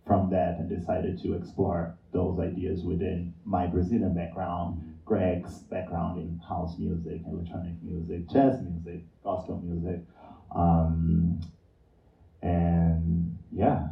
from 0.07 0.31
that 0.31 0.59
and 0.59 0.69
decided 0.69 1.21
to 1.23 1.35
explore 1.35 1.97
those 2.13 2.39
ideas 2.39 2.85
within 2.85 3.35
my 3.45 3.67
Brazilian 3.67 4.15
background, 4.15 4.99
Greg's 5.05 5.61
background 5.61 6.19
in 6.19 6.39
house 6.49 6.79
music, 6.79 7.23
electronic 7.27 7.83
music, 7.83 8.29
jazz 8.29 8.61
music, 8.63 9.03
gospel 9.23 9.61
music. 9.65 10.03
Um, 10.55 11.41
and 12.43 13.37
yeah, 13.53 13.89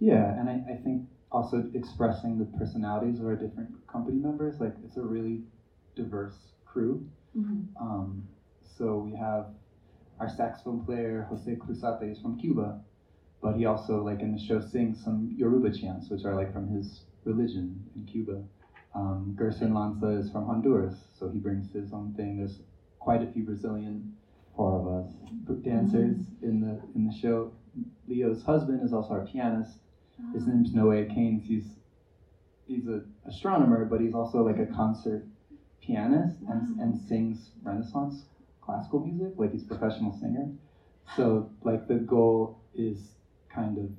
Yeah, 0.00 0.34
and 0.38 0.48
I, 0.48 0.62
I 0.68 0.74
think 0.74 1.04
also 1.30 1.70
expressing 1.74 2.38
the 2.38 2.44
personalities 2.58 3.20
of 3.20 3.26
our 3.26 3.36
different 3.36 3.86
company 3.86 4.18
members, 4.18 4.60
like 4.60 4.74
it's 4.84 4.96
a 4.96 5.02
really 5.02 5.42
diverse 5.94 6.52
crew. 6.66 7.06
Mm-hmm. 7.38 7.82
Um, 7.82 8.24
so 8.60 8.98
we 8.98 9.14
have 9.14 9.46
our 10.22 10.28
saxophone 10.28 10.84
player 10.84 11.26
Jose 11.28 11.56
Cruzate 11.56 12.12
is 12.12 12.20
from 12.20 12.38
Cuba, 12.38 12.80
but 13.42 13.56
he 13.56 13.66
also 13.66 14.04
like 14.04 14.20
in 14.20 14.32
the 14.32 14.38
show 14.38 14.60
sings 14.60 15.02
some 15.02 15.34
Yoruba 15.36 15.76
chants, 15.76 16.08
which 16.10 16.24
are 16.24 16.36
like 16.36 16.52
from 16.52 16.68
his 16.68 17.00
religion 17.24 17.82
in 17.96 18.04
Cuba. 18.04 18.40
Um, 18.94 19.34
Gerson 19.36 19.74
Lanza 19.74 20.20
is 20.20 20.30
from 20.30 20.46
Honduras, 20.46 20.94
so 21.18 21.28
he 21.28 21.38
brings 21.38 21.72
his 21.72 21.92
own 21.92 22.14
thing. 22.14 22.36
There's 22.36 22.60
quite 23.00 23.22
a 23.22 23.32
few 23.32 23.42
Brazilian 23.42 24.14
four 24.54 24.78
of 24.78 24.86
us. 24.86 25.62
dancers 25.64 26.18
mm-hmm. 26.18 26.44
in 26.48 26.60
the 26.60 26.80
in 26.94 27.04
the 27.04 27.12
show. 27.20 27.50
Leo's 28.06 28.44
husband 28.44 28.80
is 28.84 28.92
also 28.92 29.14
our 29.14 29.26
pianist. 29.26 29.78
Ah. 30.20 30.32
His 30.34 30.46
name's 30.46 30.72
Noah 30.72 31.06
Keynes. 31.06 31.48
He's 31.48 31.66
he's 32.68 32.86
a 32.86 33.02
astronomer, 33.26 33.86
but 33.86 34.00
he's 34.00 34.14
also 34.14 34.44
like 34.44 34.60
a 34.60 34.66
concert 34.72 35.24
pianist 35.80 36.38
and 36.48 36.76
ah. 36.78 36.82
and 36.82 37.00
sings 37.08 37.50
Renaissance 37.64 38.26
classical 38.62 39.00
music. 39.04 39.34
Like 39.36 39.52
he's 39.52 39.62
a 39.64 39.66
professional 39.66 40.12
singer. 40.18 40.50
So 41.16 41.50
like 41.62 41.88
the 41.88 41.96
goal 41.96 42.60
is 42.74 42.98
kind 43.52 43.76
of 43.78 43.90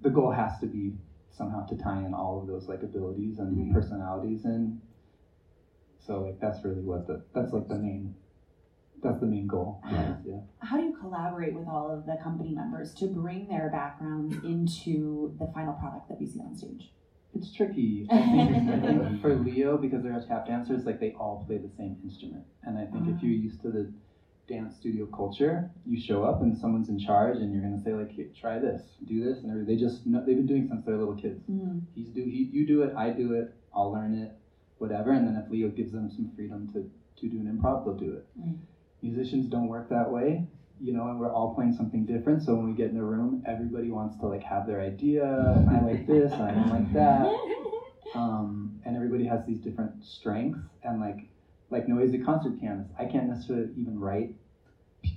the 0.00 0.10
goal 0.10 0.30
has 0.30 0.58
to 0.60 0.66
be 0.66 0.94
somehow 1.30 1.66
to 1.66 1.76
tie 1.76 1.98
in 1.98 2.14
all 2.14 2.40
of 2.40 2.46
those 2.46 2.68
like 2.68 2.82
abilities 2.82 3.38
and 3.38 3.56
Right. 3.56 3.74
personalities 3.74 4.44
and 4.44 4.80
so 5.98 6.22
like 6.22 6.40
that's 6.40 6.64
really 6.64 6.80
what 6.82 7.06
the 7.06 7.22
that's 7.34 7.52
like 7.52 7.68
the 7.68 7.74
main 7.76 8.14
that's 9.02 9.20
the 9.20 9.26
main 9.26 9.46
goal. 9.46 9.80
Yeah. 9.90 10.16
yeah. 10.26 10.40
How 10.58 10.76
do 10.76 10.84
you 10.84 10.94
collaborate 11.00 11.54
with 11.54 11.66
all 11.66 11.90
of 11.90 12.04
the 12.04 12.16
company 12.22 12.54
members 12.54 12.92
to 12.94 13.06
bring 13.06 13.48
their 13.48 13.70
backgrounds 13.70 14.34
into 14.44 15.34
the 15.38 15.46
final 15.54 15.72
product 15.74 16.08
that 16.08 16.20
we 16.20 16.26
see 16.26 16.40
on 16.40 16.54
stage? 16.54 16.90
It's 17.34 17.54
tricky. 17.54 18.06
I 18.10 18.16
think, 18.16 18.68
I 18.68 18.80
think 18.80 19.22
for 19.22 19.34
Leo, 19.36 19.78
because 19.78 20.02
they're 20.02 20.22
tap 20.26 20.46
dancers, 20.46 20.84
like 20.84 21.00
they 21.00 21.12
all 21.12 21.44
play 21.46 21.58
the 21.58 21.70
same 21.76 21.96
instrument. 22.02 22.44
And 22.64 22.78
I 22.78 22.86
think 22.86 23.08
if 23.08 23.22
you're 23.22 23.32
used 23.32 23.62
to 23.62 23.70
the 23.70 23.92
dance 24.48 24.74
studio 24.76 25.06
culture, 25.06 25.70
you 25.86 26.00
show 26.00 26.24
up 26.24 26.42
and 26.42 26.58
someone's 26.58 26.88
in 26.88 26.98
charge, 26.98 27.36
and 27.36 27.52
you're 27.52 27.62
gonna 27.62 27.82
say 27.82 27.94
like, 27.94 28.10
Here, 28.10 28.28
"Try 28.38 28.58
this, 28.58 28.82
do 29.06 29.22
this," 29.24 29.44
and 29.44 29.66
they 29.66 29.76
just 29.76 30.06
know, 30.06 30.24
they've 30.26 30.36
been 30.36 30.46
doing 30.46 30.66
since 30.68 30.84
they're 30.84 30.98
little 30.98 31.14
kids. 31.14 31.40
Mm. 31.48 31.82
He's 31.94 32.08
do 32.08 32.24
he, 32.24 32.50
you 32.52 32.66
do 32.66 32.82
it, 32.82 32.94
I 32.96 33.10
do 33.10 33.34
it, 33.34 33.54
I'll 33.72 33.92
learn 33.92 34.14
it, 34.18 34.32
whatever. 34.78 35.12
And 35.12 35.26
then 35.26 35.36
if 35.36 35.50
Leo 35.50 35.68
gives 35.68 35.92
them 35.92 36.10
some 36.10 36.32
freedom 36.34 36.68
to 36.72 36.90
to 37.20 37.28
do 37.28 37.38
an 37.38 37.46
improv, 37.46 37.84
they'll 37.84 37.94
do 37.94 38.12
it. 38.12 38.26
Right. 38.36 38.56
Musicians 39.02 39.46
don't 39.46 39.68
work 39.68 39.88
that 39.88 40.10
way. 40.10 40.46
You 40.80 40.92
know, 40.92 41.06
and 41.08 41.18
we're 41.18 41.30
all 41.30 41.48
playing 41.48 41.72
something 41.72 42.04
different. 42.04 42.42
So 42.42 42.54
when 42.54 42.64
we 42.64 42.72
get 42.72 42.90
in 42.90 42.96
a 42.96 43.04
room, 43.04 43.42
everybody 43.44 43.90
wants 43.90 44.16
to 44.16 44.26
like 44.26 44.42
have 44.44 44.64
their 44.66 44.80
idea. 44.80 45.24
And 45.58 45.68
I 45.68 45.80
like 45.80 46.06
this, 46.06 46.32
I 46.32 46.50
don't 46.52 46.70
like 46.70 46.90
that 46.92 47.30
um, 48.14 48.70
and 48.84 48.96
everybody 48.96 49.24
has 49.24 49.44
these 49.44 49.58
different 49.58 49.92
strengths 50.02 50.58
and 50.82 50.98
like 50.98 51.26
like 51.70 51.86
Noah's 51.86 52.12
a 52.12 52.18
concert 52.18 52.56
pianist 52.58 52.90
i 52.98 53.04
can't 53.04 53.26
necessarily 53.26 53.68
even 53.76 53.98
write 53.98 54.30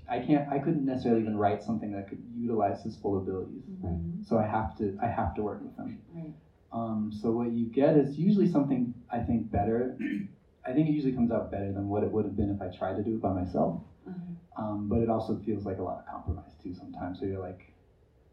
i 0.08 0.20
can't 0.20 0.46
i 0.50 0.60
couldn't 0.60 0.86
necessarily 0.86 1.20
even 1.22 1.36
write 1.36 1.64
something 1.64 1.92
that 1.92 2.08
could 2.08 2.20
utilize 2.36 2.82
his 2.84 2.96
full 2.96 3.16
abilities 3.18 3.64
Mhm. 3.68 4.24
so 4.24 4.38
i 4.38 4.44
have 4.44 4.76
to 4.76 4.94
i 5.02 5.08
have 5.08 5.34
to 5.36 5.42
work 5.42 5.62
with 5.62 5.76
him 5.76 5.98
Right. 6.14 6.34
um, 6.72 7.12
so 7.12 7.32
what 7.32 7.52
you 7.52 7.66
get 7.66 7.96
is 7.96 8.18
usually 8.18 8.46
something 8.46 8.92
i 9.10 9.20
think 9.20 9.50
better 9.50 9.96
i 10.66 10.74
think 10.74 10.88
it 10.88 10.92
usually 10.92 11.12
comes 11.14 11.32
out 11.32 11.50
better 11.50 11.72
than 11.72 11.88
what 11.88 12.04
it 12.04 12.12
would 12.12 12.26
have 12.26 12.36
been 12.36 12.50
if 12.50 12.62
i 12.62 12.68
tried 12.68 12.96
to 12.98 13.02
do 13.02 13.16
it 13.16 13.22
by 13.22 13.32
myself 13.32 13.74
Mhm. 14.08 14.33
Um, 14.56 14.88
but 14.88 15.02
it 15.02 15.10
also 15.10 15.36
feels 15.36 15.66
like 15.66 15.80
a 15.80 15.84
lot 15.84 15.98
of 15.98 16.06
compromise 16.06 16.56
too 16.62 16.74
sometimes 16.74 17.20
so 17.20 17.26
you're 17.26 17.40
like 17.40 17.74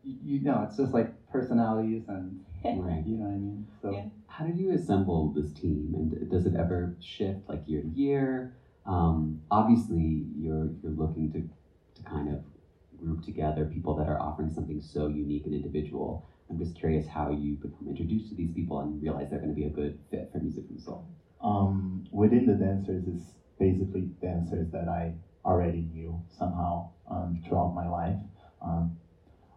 you, 0.02 0.14
you 0.22 0.38
know 0.40 0.60
it's 0.62 0.76
just 0.76 0.92
like 0.92 1.08
personalities 1.28 2.02
and 2.08 2.36
Right. 2.74 3.04
you 3.06 3.16
know 3.16 3.24
what 3.24 3.32
i 3.32 3.36
mean 3.36 3.64
so 3.80 3.90
Yeah. 3.92 4.04
How 4.26 4.44
did 4.44 4.56
you 4.56 4.70
assemble 4.70 5.28
this 5.34 5.50
team, 5.50 5.92
and 5.94 6.28
does 6.30 6.46
it 6.46 6.54
ever 6.54 6.92
shift 7.00 7.48
like 7.48 7.66
year 7.66 7.80
to 7.80 7.88
year? 7.88 8.48
Um, 8.86 9.38
obviously, 9.50 10.24
you're 10.36 10.70
you're 10.82 10.92
looking 10.92 11.28
to 11.30 11.42
to 11.94 12.02
kind 12.02 12.28
of 12.28 12.40
group 12.96 13.20
together 13.22 13.64
people 13.64 13.92
that 13.94 14.06
are 14.06 14.20
offering 14.22 14.50
something 14.50 14.78
so 14.80 15.06
unique 15.08 15.46
and 15.46 15.54
individual. 15.54 16.22
I'm 16.48 16.58
just 16.58 16.74
curious 16.74 17.06
how 17.08 17.30
you 17.30 17.56
become 17.56 17.88
introduced 17.88 18.28
to 18.28 18.34
these 18.34 18.52
people 18.52 18.78
and 18.78 19.02
realize 19.02 19.28
they're 19.28 19.38
going 19.38 19.48
to 19.48 19.54
be 19.54 19.64
a 19.64 19.70
good 19.70 19.94
fit 20.10 20.28
for 20.30 20.38
Music 20.38 20.64
from 20.66 20.78
Sole. 20.78 21.04
Um, 21.40 22.04
within 22.12 22.46
the 22.46 22.54
dancers 22.54 23.06
is 23.06 23.34
basically 23.58 24.06
dancers 24.20 24.68
that 24.70 24.86
I 24.88 25.14
already 25.44 25.82
knew 25.82 26.20
somehow 26.28 26.84
um, 27.08 27.36
throughout 27.44 27.74
my 27.74 27.86
life. 27.86 28.16
Um, 28.62 28.90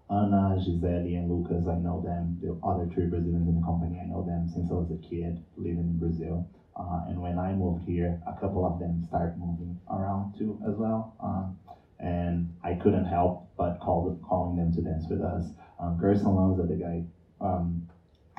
Anna, 0.10 0.58
Gisele, 0.60 1.16
and 1.16 1.30
Lucas, 1.30 1.68
I 1.68 1.78
know 1.78 2.00
them. 2.00 2.38
The 2.42 2.56
other 2.64 2.86
three 2.86 3.06
Brazilians 3.06 3.48
in 3.48 3.56
the 3.56 3.62
company, 3.62 4.00
I 4.00 4.06
know 4.06 4.24
them 4.24 4.48
since 4.48 4.72
I 4.72 4.76
was 4.76 4.92
a 4.92 4.96
kid 4.96 5.40
living 5.58 5.88
in 5.88 5.98
Brazil. 5.98 6.44
Uh, 6.78 7.02
and 7.08 7.22
when 7.22 7.38
I 7.40 7.54
moved 7.54 7.84
here, 7.84 8.18
a 8.28 8.34
couple 8.34 8.66
of 8.66 8.80
them 8.80 9.02
started 9.04 9.36
moving 9.38 9.76
around 9.90 10.30
too 10.34 10.58
as 10.66 10.76
well. 10.78 11.10
Um, 11.22 11.54
and 12.00 12.48
I 12.64 12.74
couldn't 12.74 13.06
help 13.06 13.36
but 13.58 13.80
call 13.80 14.12
calling 14.24 14.56
them 14.56 14.72
to 14.74 14.82
dance 14.82 15.08
with 15.10 15.22
us. 15.22 15.54
Um, 15.80 15.98
Gerson 15.98 16.36
Lanza, 16.36 16.66
the 16.66 16.76
guy 16.78 17.04
um, 17.42 17.82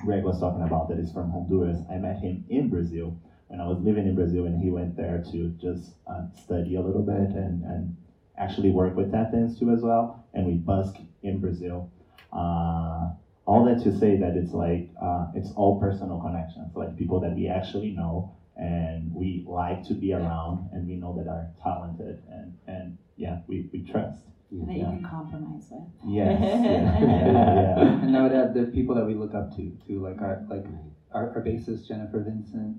Greg 0.05 0.25
was 0.25 0.39
talking 0.39 0.63
about 0.63 0.89
that 0.89 0.99
is 0.99 1.11
from 1.11 1.31
Honduras, 1.31 1.83
I 1.89 1.99
met 1.99 2.19
him 2.19 2.41
in 2.49 2.69
Brazil 2.69 3.15
when 3.49 3.61
I 3.61 3.67
was 3.67 3.81
living 3.81 4.07
in 4.07 4.15
Brazil, 4.15 4.45
and 4.47 4.57
he 4.57 4.71
went 4.71 4.97
there 4.97 5.19
to 5.31 5.51
just 5.61 5.95
uh, 6.07 6.23
study 6.33 6.75
a 6.75 6.81
little 6.81 7.03
bit 7.03 7.33
and, 7.35 7.63
and 7.63 7.93
actually 8.37 8.71
work 8.71 8.97
with 8.97 9.11
tap 9.11 9.31
dance 9.33 9.55
too 9.55 9.71
as 9.71 9.83
well. 9.83 10.17
And 10.33 10.45
we 10.47 10.55
busk 10.55 10.99
in 11.23 11.39
Brazil. 11.39 11.87
Uh, 12.33 13.09
all 13.47 13.63
that 13.63 13.79
to 13.79 13.93
say 13.93 14.17
that 14.17 14.35
it's 14.37 14.55
like 14.55 14.89
uh, 15.01 15.27
it's 15.35 15.51
all 15.53 15.79
personal 15.79 16.17
connections, 16.17 16.75
like 16.75 16.97
people 16.97 17.19
that 17.21 17.35
we 17.35 17.47
actually 17.49 17.91
know 17.91 18.27
and 18.57 19.11
we 19.13 19.43
like 19.45 19.83
to 19.83 19.95
be 19.95 20.13
around, 20.13 20.65
and 20.73 20.87
we 20.87 20.95
know 20.97 21.13
that 21.13 21.27
are 21.27 21.47
talented 21.63 22.17
and 22.29 22.53
and 22.67 22.93
yeah, 23.17 23.37
we, 23.47 23.65
we 23.73 23.81
trust. 23.81 24.25
That 24.51 24.77
Yeah. 24.77 24.85
you 24.85 24.85
can 24.87 25.03
compromise 25.03 25.69
with. 25.71 25.83
Yes. 26.07 26.41
yeah, 26.65 27.01
yeah, 27.01 27.55
yeah. 27.77 28.05
and 28.05 28.17
I 28.17 28.23
would 28.23 28.33
add 28.33 28.55
the 28.55 28.65
people 28.65 28.95
that 28.95 29.05
we 29.05 29.15
look 29.15 29.35
up 29.35 29.51
to, 29.57 29.71
too, 29.87 30.01
like 30.01 30.21
our 30.23 30.39
like 30.49 30.67
our, 31.13 31.31
our 31.35 31.41
bassist 31.41 31.87
Jennifer 31.87 32.21
Vincent, 32.21 32.77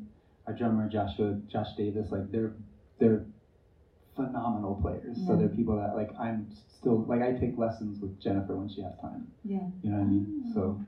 our 0.47 0.53
drummer 0.53 0.89
Joshua 0.89 1.39
Josh 1.47 1.75
Davis, 1.77 2.11
like 2.11 2.31
they're 2.31 2.53
they're 2.99 3.25
phenomenal 4.15 4.79
players. 4.81 5.17
So 5.27 5.35
they're 5.35 5.49
people 5.49 5.75
that 5.77 5.95
like 5.95 6.11
I'm 6.19 6.47
still 6.77 7.03
like 7.05 7.21
I 7.21 7.33
take 7.33 7.57
lessons 7.57 7.99
with 8.01 8.19
Jennifer 8.21 8.55
when 8.55 8.69
she 8.69 8.81
has 8.81 8.93
time. 9.01 9.27
Yeah. 9.43 9.67
You 9.81 9.91
know 9.91 9.97
what 9.97 10.03
I 10.03 10.09
mean? 10.09 10.51
So 10.53 10.81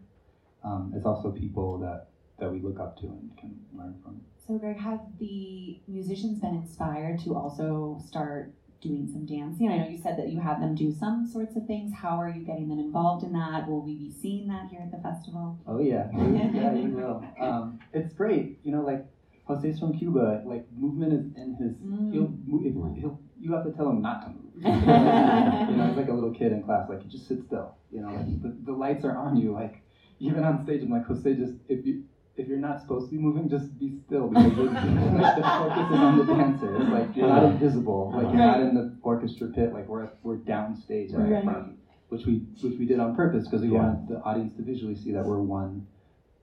um, 0.63 0.93
it's 0.95 1.05
also 1.05 1.31
people 1.31 1.77
that 1.79 2.07
that 2.39 2.51
we 2.51 2.59
look 2.59 2.79
up 2.79 2.97
to 2.99 3.07
and 3.07 3.35
can 3.37 3.59
learn 3.73 3.95
from. 4.03 4.21
So, 4.47 4.57
Greg, 4.57 4.77
have 4.77 5.01
the 5.19 5.79
musicians 5.87 6.39
been 6.39 6.55
inspired 6.55 7.19
to 7.25 7.35
also 7.35 8.01
start 8.05 8.53
doing 8.79 9.09
some 9.11 9.25
dancing? 9.25 9.69
I 9.69 9.77
know 9.77 9.87
you 9.87 9.97
said 9.97 10.17
that 10.17 10.29
you 10.29 10.39
have 10.39 10.61
them 10.61 10.75
do 10.75 10.93
some 10.93 11.27
sorts 11.27 11.55
of 11.55 11.65
things. 11.65 11.93
How 11.93 12.21
are 12.21 12.29
you 12.29 12.43
getting 12.45 12.69
them 12.69 12.79
involved 12.79 13.25
in 13.25 13.33
that? 13.33 13.67
Will 13.67 13.81
we 13.81 13.95
be 13.95 14.11
seeing 14.11 14.47
that 14.47 14.69
here 14.69 14.81
at 14.81 14.91
the 14.91 15.01
festival? 15.01 15.59
Oh 15.67 15.79
yeah, 15.79 16.07
yeah, 16.15 16.73
you 16.73 16.89
will. 16.89 17.25
Um, 17.41 17.79
it's 17.91 18.13
great, 18.13 18.59
you 18.63 18.71
know, 18.71 18.81
like 18.81 19.05
Jose's 19.47 19.79
from 19.79 19.93
Cuba. 19.93 20.43
Like 20.45 20.65
movement 20.77 21.13
is 21.13 21.25
in 21.35 21.55
his. 21.55 21.73
Mm. 21.75 22.13
He'll 22.13 22.33
move. 22.45 22.65
If, 22.65 23.01
he'll. 23.01 23.19
You 23.39 23.53
have 23.53 23.63
to 23.63 23.71
tell 23.71 23.89
him 23.89 24.01
not 24.01 24.23
to 24.23 24.29
move. 24.29 24.43
you 24.55 25.77
know, 25.77 25.85
he's 25.87 25.97
like 25.97 26.09
a 26.09 26.13
little 26.13 26.31
kid 26.31 26.51
in 26.51 26.63
class. 26.63 26.89
Like 26.89 27.03
you 27.03 27.09
just 27.09 27.27
sit 27.27 27.43
still. 27.45 27.75
You 27.91 28.01
know, 28.01 28.13
like 28.13 28.41
the, 28.41 28.55
the 28.65 28.73
lights 28.73 29.05
are 29.05 29.15
on 29.15 29.37
you. 29.37 29.51
Like 29.53 29.81
even 30.19 30.43
on 30.43 30.63
stage, 30.63 30.81
I'm 30.81 30.89
like 30.89 31.05
Jose, 31.05 31.33
just 31.35 31.53
if 31.67 31.85
you 31.85 32.01
if 32.35 32.47
you're 32.47 32.59
not 32.59 32.79
supposed 32.81 33.09
to 33.09 33.11
be 33.11 33.17
moving, 33.17 33.49
just 33.49 33.77
be 33.79 33.91
still 34.05 34.27
because 34.27 34.55
you're, 34.55 34.65
like, 34.71 35.35
the 35.35 35.41
focus 35.41 35.89
is 35.91 35.99
on 35.99 36.17
the 36.17 36.25
dancer. 36.25 36.75
It's 36.81 36.91
like 36.91 37.15
you're 37.15 37.27
not 37.27 37.43
invisible. 37.43 38.11
Like 38.13 38.27
you're 38.27 38.37
not 38.37 38.61
in 38.61 38.75
the 38.75 38.95
orchestra 39.01 39.47
pit. 39.47 39.73
Like 39.73 39.87
we're 39.87 40.09
we're 40.23 40.37
downstage 40.37 41.13
at 41.13 41.19
Right. 41.19 41.29
the 41.29 41.43
front, 41.43 41.77
which 42.09 42.25
we 42.25 42.43
which 42.61 42.77
we 42.77 42.85
did 42.85 42.99
on 42.99 43.15
purpose 43.15 43.45
because 43.45 43.61
we 43.61 43.69
Yeah. 43.69 43.83
wanted 43.83 44.07
the 44.07 44.21
audience 44.21 44.53
to 44.55 44.61
visually 44.61 44.95
see 44.95 45.11
that 45.11 45.25
we're 45.25 45.39
one 45.39 45.83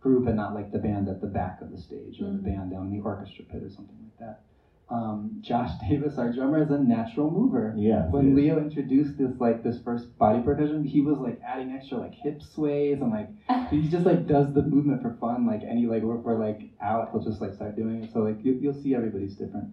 group 0.05 0.27
and 0.27 0.37
not 0.37 0.55
like 0.55 0.71
the 0.71 0.79
band 0.79 1.09
at 1.09 1.21
the 1.23 1.27
back 1.27 1.62
of 1.62 1.71
the 1.73 1.79
stage 1.79 2.21
or 2.21 2.25
Mhm. 2.27 2.37
the 2.37 2.51
band 2.51 2.71
down 2.71 2.85
in 2.87 2.90
the 2.93 3.01
orchestra 3.01 3.43
pit 3.47 3.62
or 3.62 3.71
something 3.71 3.97
like 4.03 4.19
that. 4.19 4.40
Um, 4.95 5.38
Josh 5.40 5.71
Davis, 5.88 6.19
our 6.19 6.31
drummer, 6.31 6.59
is 6.62 6.71
a 6.71 6.79
natural 6.79 7.31
mover. 7.31 7.73
Yeah. 7.75 8.11
When 8.11 8.35
Leo 8.35 8.61
introduced 8.61 9.17
this 9.17 9.40
like 9.40 9.62
this 9.62 9.81
first 9.81 10.17
body 10.19 10.43
percussion, 10.43 10.85
he 10.85 11.01
was 11.01 11.19
like 11.19 11.40
adding 11.43 11.73
extra 11.73 11.97
like 11.99 12.12
hip 12.12 12.43
sways 12.43 13.01
and 13.01 13.11
like 13.11 13.31
he 13.71 13.88
just 13.88 14.05
like 14.05 14.27
does 14.27 14.53
the 14.53 14.62
movement 14.62 15.01
for 15.01 15.14
fun. 15.14 15.47
Like 15.47 15.62
any 15.64 15.87
like 15.87 16.03
if 16.03 16.23
we're 16.23 16.38
like 16.38 16.69
out, 16.83 17.11
he'll 17.11 17.23
just 17.23 17.40
like 17.40 17.55
start 17.55 17.75
doing 17.75 18.03
it. 18.05 18.12
So 18.12 18.21
like 18.21 18.45
you, 18.45 18.53
you'll 18.61 18.75
see 18.75 18.95
everybody's 18.95 19.35
different 19.37 19.71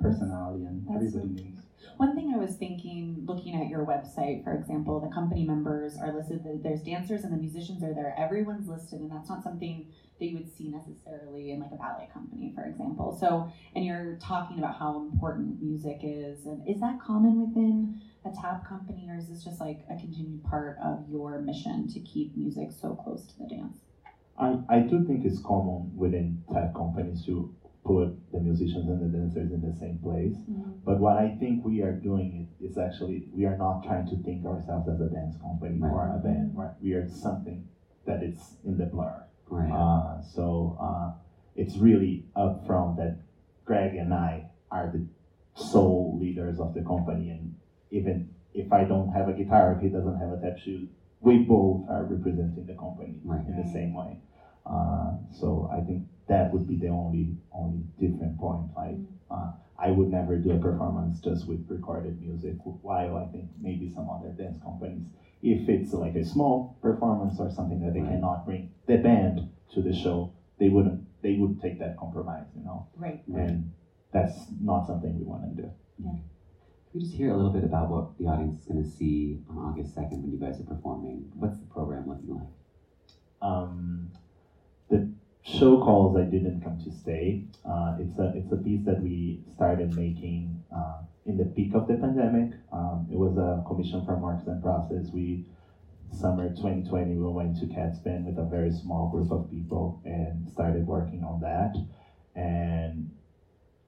personality 0.00 0.64
and 0.64 0.84
That's 0.88 1.12
so 1.12 1.18
everybody 1.20 1.44
moves. 1.44 1.67
One 1.96 2.14
thing 2.14 2.32
I 2.34 2.38
was 2.38 2.56
thinking, 2.56 3.24
looking 3.26 3.60
at 3.60 3.68
your 3.68 3.84
website, 3.84 4.44
for 4.44 4.54
example, 4.54 5.00
the 5.00 5.12
company 5.12 5.44
members 5.44 5.96
are 6.00 6.12
listed. 6.12 6.42
There's 6.62 6.82
dancers 6.82 7.24
and 7.24 7.32
the 7.32 7.36
musicians 7.36 7.82
are 7.82 7.92
there. 7.92 8.14
Everyone's 8.16 8.68
listed, 8.68 9.00
and 9.00 9.10
that's 9.10 9.28
not 9.28 9.42
something 9.42 9.86
that 10.18 10.26
you 10.26 10.36
would 10.36 10.52
see 10.56 10.68
necessarily 10.68 11.50
in 11.50 11.60
like 11.60 11.72
a 11.72 11.76
ballet 11.76 12.08
company, 12.12 12.52
for 12.54 12.64
example. 12.64 13.16
So, 13.18 13.50
and 13.74 13.84
you're 13.84 14.18
talking 14.22 14.58
about 14.58 14.78
how 14.78 14.96
important 14.96 15.62
music 15.62 16.00
is, 16.02 16.46
and 16.46 16.66
is 16.68 16.80
that 16.80 17.00
common 17.00 17.40
within 17.46 18.00
a 18.24 18.30
tap 18.30 18.68
company, 18.68 19.08
or 19.08 19.16
is 19.16 19.28
this 19.28 19.44
just 19.44 19.60
like 19.60 19.84
a 19.90 19.96
continued 19.96 20.44
part 20.44 20.78
of 20.84 21.04
your 21.08 21.40
mission 21.40 21.88
to 21.88 22.00
keep 22.00 22.36
music 22.36 22.68
so 22.70 22.94
close 22.94 23.26
to 23.26 23.38
the 23.38 23.46
dance? 23.48 23.78
I, 24.38 24.58
I 24.68 24.78
do 24.80 25.04
think 25.04 25.24
it's 25.24 25.40
common 25.42 25.90
within 25.96 26.42
tech 26.52 26.74
companies 26.74 27.24
to 27.26 27.52
put 27.88 28.12
the 28.32 28.40
musicians 28.40 28.86
and 28.86 29.00
the 29.00 29.18
dancers 29.18 29.50
in 29.50 29.62
the 29.64 29.74
same 29.80 29.98
place. 30.04 30.36
But 30.84 31.00
what 31.00 31.16
I 31.16 31.36
think 31.40 31.64
we 31.64 31.80
are 31.82 31.92
doing 31.92 32.46
is, 32.60 32.70
is 32.70 32.78
actually 32.78 33.24
we 33.32 33.46
are 33.46 33.56
not 33.56 33.82
trying 33.82 34.06
to 34.12 34.16
think 34.22 34.44
ourselves 34.44 34.88
as 34.88 35.00
a 35.00 35.08
dance 35.08 35.36
company 35.40 35.80
or 35.80 36.12
a 36.14 36.18
band. 36.18 36.52
Right? 36.54 36.74
We 36.82 36.92
are 36.92 37.08
something 37.08 37.66
that 38.06 38.22
is 38.22 38.38
in 38.64 38.76
the 38.76 38.86
blur. 38.86 39.24
Right. 39.48 39.72
Uh, 39.72 40.22
so 40.22 40.76
uh, 40.80 41.12
it's 41.56 41.76
really 41.78 42.26
up 42.36 42.66
upfront 42.66 42.98
that 42.98 43.16
Greg 43.64 43.94
and 43.96 44.12
I 44.12 44.46
are 44.70 44.92
the 44.92 45.06
sole 45.54 46.18
leaders 46.20 46.60
of 46.60 46.74
the 46.74 46.82
company, 46.82 47.30
and 47.30 47.54
even 47.90 48.28
if 48.54 48.72
I 48.72 48.84
don't 48.84 49.10
have 49.12 49.28
a 49.28 49.32
guitar, 49.32 49.72
if 49.76 49.82
he 49.82 49.88
doesn't 49.88 50.18
have 50.18 50.32
a 50.32 50.40
tap 50.40 50.58
shoe, 50.58 50.88
we 51.20 51.38
both 51.38 51.88
are 51.88 52.04
representing 52.04 52.66
the 52.66 52.74
company 52.74 53.16
Right. 53.24 53.44
in 53.46 53.56
the 53.56 53.68
same 53.72 53.94
way. 53.94 54.20
Uh, 54.66 55.12
so 55.30 55.68
I 55.72 55.80
think 55.80 56.02
that 56.26 56.52
would 56.52 56.66
be 56.66 56.76
the 56.76 56.88
only 56.88 57.36
only 57.52 57.84
different 57.98 58.38
point. 58.38 58.70
Like 58.76 58.98
uh, 59.30 59.50
I 59.78 59.90
would 59.90 60.10
never 60.10 60.36
do 60.36 60.50
a 60.52 60.58
performance 60.58 61.20
just 61.20 61.46
with 61.48 61.60
recorded 61.68 62.20
music. 62.20 62.56
While 62.82 63.16
I 63.16 63.24
think 63.26 63.46
maybe 63.60 63.88
some 63.88 64.08
other 64.10 64.30
dance 64.30 64.58
companies, 64.62 65.06
if 65.42 65.68
it's 65.68 65.92
like 65.94 66.16
a 66.16 66.24
small 66.24 66.76
performance 66.82 67.38
or 67.40 67.48
something 67.50 67.80
that 67.80 67.94
they 67.94 68.00
Right. 68.00 68.10
cannot 68.10 68.44
bring 68.44 68.68
the 68.86 68.96
band 68.98 69.48
to 69.70 69.80
the 69.82 69.92
show, 69.92 70.30
they 70.58 70.68
wouldn't 70.68 71.00
they 71.22 71.36
would 71.36 71.60
take 71.60 71.78
that 71.78 71.96
compromise, 71.96 72.46
you 72.56 72.62
know. 72.64 72.86
Right. 72.96 73.22
And 73.34 73.70
that's 74.12 74.46
not 74.60 74.86
something 74.86 75.16
we 75.18 75.24
want 75.24 75.42
to 75.56 75.62
do. 75.62 75.68
Yeah. 75.98 76.10
Can 76.12 76.20
we 76.94 77.00
just 77.00 77.14
hear 77.14 77.30
a 77.32 77.36
little 77.36 77.50
bit 77.52 77.64
about 77.64 77.90
what 77.90 78.16
the 78.18 78.26
audience 78.26 78.60
is 78.60 78.66
going 78.66 78.82
to 78.82 78.88
see 78.88 79.40
on 79.50 79.58
August 79.58 79.94
2nd 79.96 80.22
when 80.22 80.32
you 80.32 80.38
guys 80.38 80.58
are 80.60 80.64
performing? 80.64 81.30
What's 81.34 81.58
the 81.58 81.66
program 81.66 82.08
looking 82.08 82.34
like? 82.34 82.46
um, 83.42 84.10
the 84.88 85.00
show 85.42 85.76
calls 85.76 86.14
I 86.16 86.24
didn't 86.24 86.60
come 86.60 86.76
to 86.78 86.90
stay. 86.90 87.38
Uh, 87.64 87.92
it's 87.96 88.18
a 88.18 88.30
it's 88.34 88.52
a 88.52 88.56
piece 88.56 88.82
that 88.82 89.00
we 89.00 89.38
started 89.46 89.94
making 89.94 90.56
uh, 90.74 91.00
in 91.26 91.36
the 91.36 91.44
peak 91.44 91.74
of 91.74 91.86
the 91.86 91.94
pandemic. 91.94 92.48
Um, 92.72 93.06
it 93.10 93.16
was 93.16 93.36
a 93.36 93.60
commission 93.66 94.02
from 94.02 94.20
Works 94.20 94.46
and 94.46 94.60
Process. 94.60 95.12
We 95.12 95.40
summer 96.10 96.48
2020 96.48 97.16
we 97.16 97.28
went 97.30 97.54
to 97.56 97.66
Kaatsbaan 97.66 98.24
with 98.24 98.38
a 98.38 98.44
very 98.44 98.70
small 98.70 99.06
group 99.06 99.30
of 99.30 99.46
people 99.48 99.94
and 100.04 100.46
started 100.48 100.86
working 100.86 101.22
on 101.22 101.40
that. 101.40 101.74
And 102.34 103.06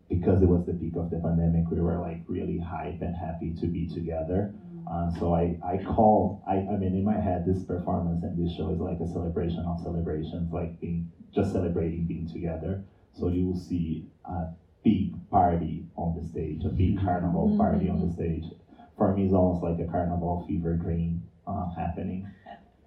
because 0.08 0.42
it 0.42 0.46
was 0.46 0.64
the 0.64 0.74
peak 0.74 0.96
of 0.96 1.08
the 1.10 1.18
pandemic, 1.18 1.70
we 1.70 1.80
were 1.80 1.98
like 1.98 2.20
really 2.28 2.58
hype 2.58 2.96
and 3.00 3.14
happy 3.14 3.50
to 3.52 3.68
be 3.68 3.86
together. 3.86 4.48
Uh, 4.90 5.09
so 5.11 5.35
I, 5.35 5.55
I 5.62 5.79
call 5.79 6.42
I, 6.46 6.64
I 6.68 6.76
mean 6.76 6.94
in 6.94 7.05
my 7.05 7.18
head 7.18 7.44
this 7.46 7.62
performance 7.62 8.24
and 8.24 8.37
this 8.37 8.50
show 8.50 8.70
is 8.70 8.81
like 8.81 9.00
a 9.00 9.07
celebration 9.07 9.66
of 9.66 9.81
celebrations, 9.81 10.53
like 10.53 10.81
being 10.81 11.05
just 11.33 11.53
celebrating 11.53 12.05
being 12.07 12.26
together. 12.26 12.81
So 13.12 13.29
you 13.29 13.44
will 13.46 13.57
see 13.57 14.05
a 14.26 14.46
big 14.85 15.16
party 15.31 15.85
on 15.96 16.14
the 16.14 16.22
stage, 16.22 16.64
a 16.64 16.70
big 16.70 16.98
carnival 16.98 17.48
party 17.57 17.88
on 17.88 18.00
the 18.00 18.09
stage. 18.09 18.50
For 18.98 19.12
me, 19.12 19.24
it's 19.24 19.35
almost 19.35 19.62
like 19.62 19.79
a 19.81 19.87
carnival 19.87 20.38
fever 20.38 20.74
dream 20.74 21.20
uh, 21.46 21.68
happening 21.68 22.26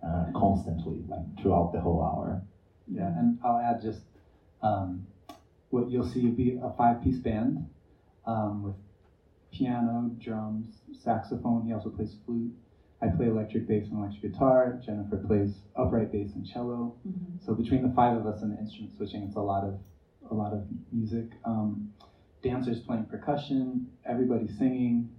uh, 0.03 0.25
constantly, 0.35 1.05
like 1.09 1.23
throughout 1.37 1.71
the 1.71 1.79
whole 1.79 2.01
hour. 2.01 2.39
Yeah, 2.87 3.11
and 3.15 3.33
I'll 3.43 3.57
add 3.57 3.79
just 3.81 4.05
um, 4.61 5.03
what 5.71 5.89
you'll 5.89 6.03
see 6.03 6.23
will 6.25 6.31
be 6.31 6.53
a 6.61 6.69
five-piece 6.69 7.19
band 7.19 7.63
um, 8.25 8.63
with 8.63 8.75
piano, 9.53 10.11
drums, 10.19 10.81
saxophone. 10.91 11.65
He 11.65 11.73
also 11.73 11.89
plays 11.89 12.15
flute. 12.25 12.51
I 13.01 13.07
play 13.07 13.27
electric 13.27 13.67
bass 13.67 13.89
and 13.89 13.97
electric 13.99 14.31
guitar. 14.33 14.79
Jennifer 14.85 15.17
plays 15.17 15.51
upright 15.75 16.11
bass 16.11 16.31
and 16.35 16.45
cello. 16.45 16.95
So 17.45 17.53
between 17.53 17.81
the 17.81 17.93
five 17.93 18.15
of 18.17 18.25
us 18.25 18.41
and 18.41 18.51
the 18.51 18.57
instrument 18.59 18.93
switching, 18.95 19.23
it's 19.23 19.35
a 19.35 19.41
lot 19.41 19.63
of 19.63 19.77
a 20.31 20.33
lot 20.33 20.53
of 20.53 20.63
music. 20.91 21.31
Um, 21.43 21.89
dancers 22.41 22.79
playing 22.79 23.05
percussion, 23.05 23.85
everybody 24.05 24.47
singing, 24.47 25.09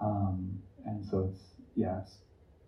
um, 0.00 0.58
and 0.84 1.04
so 1.04 1.20
it's 1.30 1.40
yeah, 1.74 2.00
it's 2.02 2.18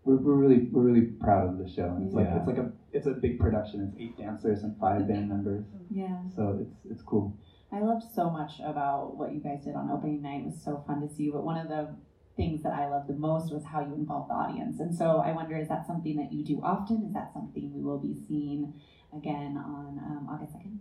we're, 0.04 0.16
we're 0.16 0.34
really 0.34 0.68
we're 0.72 0.82
really 0.82 1.02
proud 1.02 1.48
of 1.48 1.58
the 1.58 1.68
show. 1.68 1.90
And 1.94 2.06
it's 2.06 2.14
like 2.14 2.26
it's 2.38 2.46
like 2.46 2.58
a 2.58 2.72
it's 2.92 3.06
a 3.06 3.12
big 3.12 3.38
production. 3.38 3.80
It's 3.82 3.94
eight 4.00 4.16
dancers 4.16 4.62
and 4.62 4.74
five 4.80 5.06
band 5.06 5.28
members, 5.28 5.64
Yeah. 5.90 6.16
so 6.34 6.56
it's 6.62 6.76
it's 6.90 7.02
cool. 7.02 7.36
I 7.72 7.80
loved 7.80 8.04
so 8.14 8.30
much 8.30 8.52
about 8.64 9.16
what 9.16 9.32
you 9.32 9.40
guys 9.40 9.64
did 9.64 9.74
on 9.74 9.90
opening 9.90 10.22
night. 10.22 10.40
It 10.40 10.46
was 10.46 10.62
so 10.62 10.84
fun 10.86 11.00
to 11.06 11.12
see. 11.12 11.30
But 11.30 11.44
one 11.44 11.58
of 11.58 11.68
the 11.68 11.94
things 12.36 12.62
that 12.62 12.72
I 12.72 12.88
loved 12.88 13.08
the 13.08 13.14
most 13.14 13.52
was 13.52 13.64
how 13.64 13.80
you 13.80 13.94
involved 13.94 14.30
the 14.30 14.34
audience. 14.34 14.78
And 14.80 14.94
so 14.94 15.22
I 15.24 15.32
wonder, 15.32 15.56
is 15.56 15.68
that 15.68 15.86
something 15.86 16.16
that 16.16 16.32
you 16.32 16.44
do 16.44 16.60
often? 16.62 17.04
Is 17.06 17.14
that 17.14 17.32
something 17.32 17.72
we 17.74 17.82
will 17.82 17.98
be 17.98 18.14
seeing 18.28 18.74
again 19.16 19.56
on 19.56 19.98
um, 19.98 20.28
August 20.30 20.52
2nd? 20.54 20.78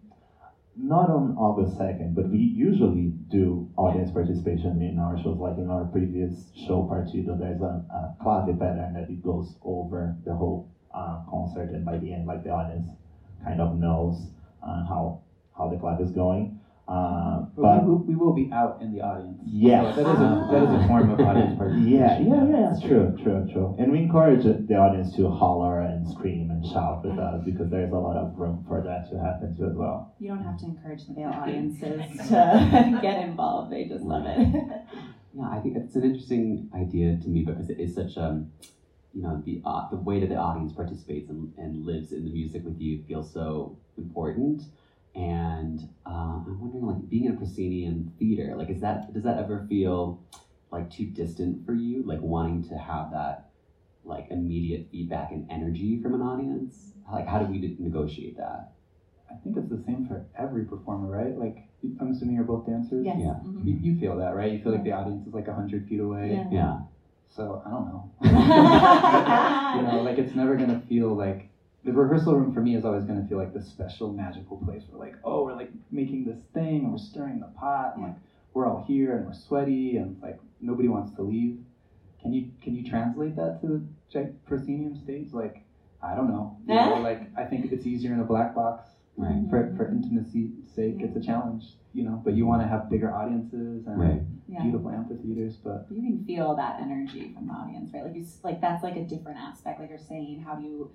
Not 0.78 1.10
on 1.10 1.38
August 1.38 1.80
2nd, 1.80 2.14
but 2.14 2.30
we 2.30 2.38
usually 2.38 3.14
do 3.32 3.72
audience 3.78 4.12
participation 4.12 4.82
in 4.82 5.00
our 5.00 5.18
shows. 5.24 5.38
Like 5.40 5.58
in 5.58 5.70
our 5.70 5.86
previous 5.86 6.52
show, 6.68 6.84
Partido, 6.84 7.40
there's 7.40 7.62
a, 7.62 7.82
a 7.96 8.16
clave 8.22 8.60
pattern 8.60 8.94
that 8.94 9.10
it 9.10 9.24
goes 9.24 9.56
over 9.64 10.18
the 10.26 10.36
whole 10.36 10.70
uh, 10.94 11.24
concert, 11.30 11.72
and 11.72 11.86
by 11.86 11.98
the 11.98 12.14
end, 12.14 12.28
like 12.28 12.44
the 12.44 12.50
audience 12.50 12.90
kind 13.46 13.62
of 13.62 13.78
knows 13.78 14.28
uh, 14.62 14.86
how 14.86 15.22
how 15.58 15.70
the 15.70 15.78
clave 15.78 16.02
is 16.02 16.12
going. 16.12 16.55
Uh, 16.88 17.42
But 17.56 17.62
but 17.62 17.84
we, 17.84 17.90
will, 17.90 18.04
we 18.06 18.16
will 18.16 18.34
be 18.34 18.50
out 18.54 18.78
in 18.82 18.94
the 18.94 19.02
audience. 19.02 19.42
Yeah. 19.46 19.96
So 19.96 20.04
that 20.04 20.12
is 20.14 20.20
a 20.22 20.48
that 20.52 20.64
is 20.70 20.84
a 20.84 20.88
form 20.88 21.10
of 21.10 21.20
audience 21.20 21.58
participation. 21.58 21.98
yeah, 21.98 22.20
yeah, 22.20 22.46
yeah, 22.46 22.70
That's 22.70 22.82
true, 22.82 23.18
true, 23.24 23.48
true. 23.52 23.76
And 23.80 23.92
we 23.92 24.00
encourage 24.00 24.44
the 24.44 24.76
audience 24.76 25.16
to 25.16 25.28
holler 25.30 25.82
and 25.82 26.08
scream 26.08 26.52
and 26.52 26.64
shout 26.66 27.04
with 27.04 27.18
us 27.18 27.42
because 27.44 27.72
there's 27.72 27.92
a 27.92 27.98
lot 27.98 28.18
of 28.18 28.38
room 28.38 28.64
for 28.68 28.82
that 28.82 29.10
to 29.10 29.18
happen 29.18 29.56
too 29.58 29.66
as 29.66 29.76
well. 29.76 30.14
You 30.20 30.28
don't 30.30 30.44
have 30.44 30.60
to 30.60 30.66
encourage 30.66 31.08
the 31.08 31.14
male 31.14 31.30
audiences 31.42 32.02
to 32.30 33.00
get 33.02 33.18
involved. 33.24 33.72
They 33.72 33.86
just 33.86 34.04
love 34.04 34.26
it. 34.28 34.38
Yeah, 35.34 35.50
I 35.52 35.60
think 35.60 35.78
it's 35.78 35.96
an 35.96 36.04
interesting 36.04 36.70
idea 36.76 37.18
to 37.18 37.28
me 37.28 37.44
because 37.44 37.70
it 37.70 37.80
is 37.80 37.96
such 37.96 38.16
a 38.18 38.46
you 39.16 39.22
know, 39.24 39.42
the 39.46 39.62
uh, 39.66 39.90
the 39.90 39.96
way 39.96 40.20
that 40.20 40.30
the 40.30 40.36
audience 40.36 40.74
participates 40.74 41.30
and, 41.30 41.52
and 41.58 41.86
lives 41.86 42.12
in 42.12 42.26
the 42.26 42.32
music 42.32 42.64
with 42.66 42.80
you 42.80 43.02
feels 43.08 43.32
so 43.34 43.78
important. 43.98 44.62
And 45.16 45.88
uh, 46.06 46.40
I'm 46.46 46.60
wondering, 46.60 46.86
like, 46.86 47.10
being 47.10 47.24
in 47.26 47.32
a 47.32 47.34
proscenium 47.34 48.10
theater, 48.20 48.54
like, 48.58 48.70
is 48.70 48.82
that 48.82 49.12
does 49.14 49.24
that 49.24 49.38
ever 49.38 49.66
feel 49.70 50.18
like 50.72 50.90
too 50.90 51.06
distant 51.06 51.66
for 51.66 51.74
you? 51.74 52.04
Like 52.04 52.22
wanting 52.22 52.62
to 52.64 52.78
have 52.78 53.12
that 53.12 53.46
like 54.04 54.28
immediate 54.30 54.88
feedback 54.92 55.32
and 55.32 55.44
energy 55.50 55.98
from 56.02 56.14
an 56.14 56.22
audience? 56.22 56.94
Like, 57.12 57.28
how 57.28 57.40
do 57.40 57.46
we 57.46 57.74
negotiate 57.80 58.38
that? 58.38 58.72
I 59.30 59.34
I 59.34 59.38
think 59.38 59.58
it's 59.58 59.70
the 59.70 59.80
same 59.86 60.04
for 60.04 60.24
every 60.38 60.64
performer, 60.64 61.08
right? 61.08 61.38
Like, 61.38 61.64
I'm 62.00 62.12
assuming 62.12 62.36
you're 62.36 62.44
both 62.44 62.66
dancers. 62.66 63.06
Yes. 63.06 63.20
Yeah. 63.20 63.36
Mhm. 63.44 63.66
You, 63.66 63.78
you 63.82 63.94
feel 63.96 64.16
that, 64.18 64.36
right? 64.36 64.52
You 64.52 64.60
feel 64.60 64.72
like 64.72 64.84
the 64.84 64.92
audience 64.92 65.26
is 65.26 65.34
like 65.34 65.48
hundred 65.48 65.86
feet 65.88 66.00
away. 66.00 66.32
Yeah. 66.32 66.48
Yeah. 66.52 66.80
So 67.28 67.62
I 67.66 67.70
don't 67.70 67.86
know. 67.86 68.10
you 69.76 69.84
know, 69.84 70.02
like 70.04 70.18
it's 70.18 70.36
never 70.36 70.56
gonna 70.56 70.80
feel 70.88 71.14
like 71.16 71.48
the 71.86 71.94
rehearsal 71.94 72.36
room 72.36 72.52
for 72.52 72.62
me 72.62 72.76
is 72.76 72.84
always 72.84 73.04
gonna 73.06 73.26
feel 73.28 73.38
like 73.38 73.54
this 73.54 73.68
special 73.68 74.12
magical 74.12 74.58
place 74.58 74.84
where 74.90 75.00
like, 75.00 75.16
oh, 75.24 75.44
we're 75.44 75.56
like 75.56 75.72
making 75.92 76.26
this 76.26 76.40
thing 76.54 76.84
and 76.84 76.92
we're 76.92 76.98
stirring 76.98 77.40
the 77.40 77.48
pot 77.60 77.94
and 77.96 78.04
like 78.04 78.16
we're 78.54 78.68
all 78.68 78.84
here 78.88 79.16
and 79.18 79.26
we're 79.26 79.34
sweaty 79.34 79.98
and 79.98 80.20
like 80.22 80.40
nobody 80.62 80.88
wants 80.88 81.14
to 81.16 81.22
leave. 81.22 81.60
Can 82.22 82.34
you 82.34 82.50
can 82.62 82.76
you 82.76 82.84
translate 82.90 83.36
that 83.36 83.62
to 83.62 83.68
the 83.68 83.82
gi- 84.12 84.34
proscenium 84.46 84.96
stage? 84.98 85.32
Like, 85.32 85.64
I 86.02 86.16
don't 86.16 86.28
know. 86.30 86.58
You 86.68 86.74
know, 86.76 86.96
eh? 86.96 87.00
like 87.00 87.22
I 87.38 87.44
think 87.46 87.72
it's 87.72 87.86
easier 87.86 88.14
in 88.14 88.20
a 88.20 88.26
black 88.26 88.56
box 88.56 88.90
Right. 89.18 89.44
for 89.50 89.74
for 89.78 89.88
intimacy's 89.88 90.52
sake. 90.76 90.98
It's 91.00 91.16
a 91.16 91.22
challenge, 91.22 91.64
you 91.94 92.04
know. 92.04 92.20
But 92.26 92.34
you 92.34 92.46
want 92.48 92.62
to 92.64 92.68
have 92.68 92.90
bigger 92.90 93.14
audiences 93.14 93.86
and 93.88 93.98
Right. 94.00 94.22
Yeah. 94.48 94.64
beautiful 94.64 94.90
amphitheaters. 94.90 95.56
But 95.58 95.86
you 95.92 96.02
can 96.02 96.26
feel 96.26 96.56
that 96.56 96.82
energy 96.82 97.32
from 97.34 97.48
the 97.48 97.54
audience, 97.54 97.94
right? 97.94 98.04
Like 98.04 98.16
you, 98.16 98.24
s- 98.24 98.40
like 98.44 98.60
that's 98.60 98.84
like 98.84 98.96
a 98.98 99.04
different 99.06 99.38
aspect. 99.38 99.80
Like 99.80 99.90
you're 99.90 99.98
saying, 100.00 100.42
how 100.42 100.56
do 100.56 100.64
you 100.64 100.92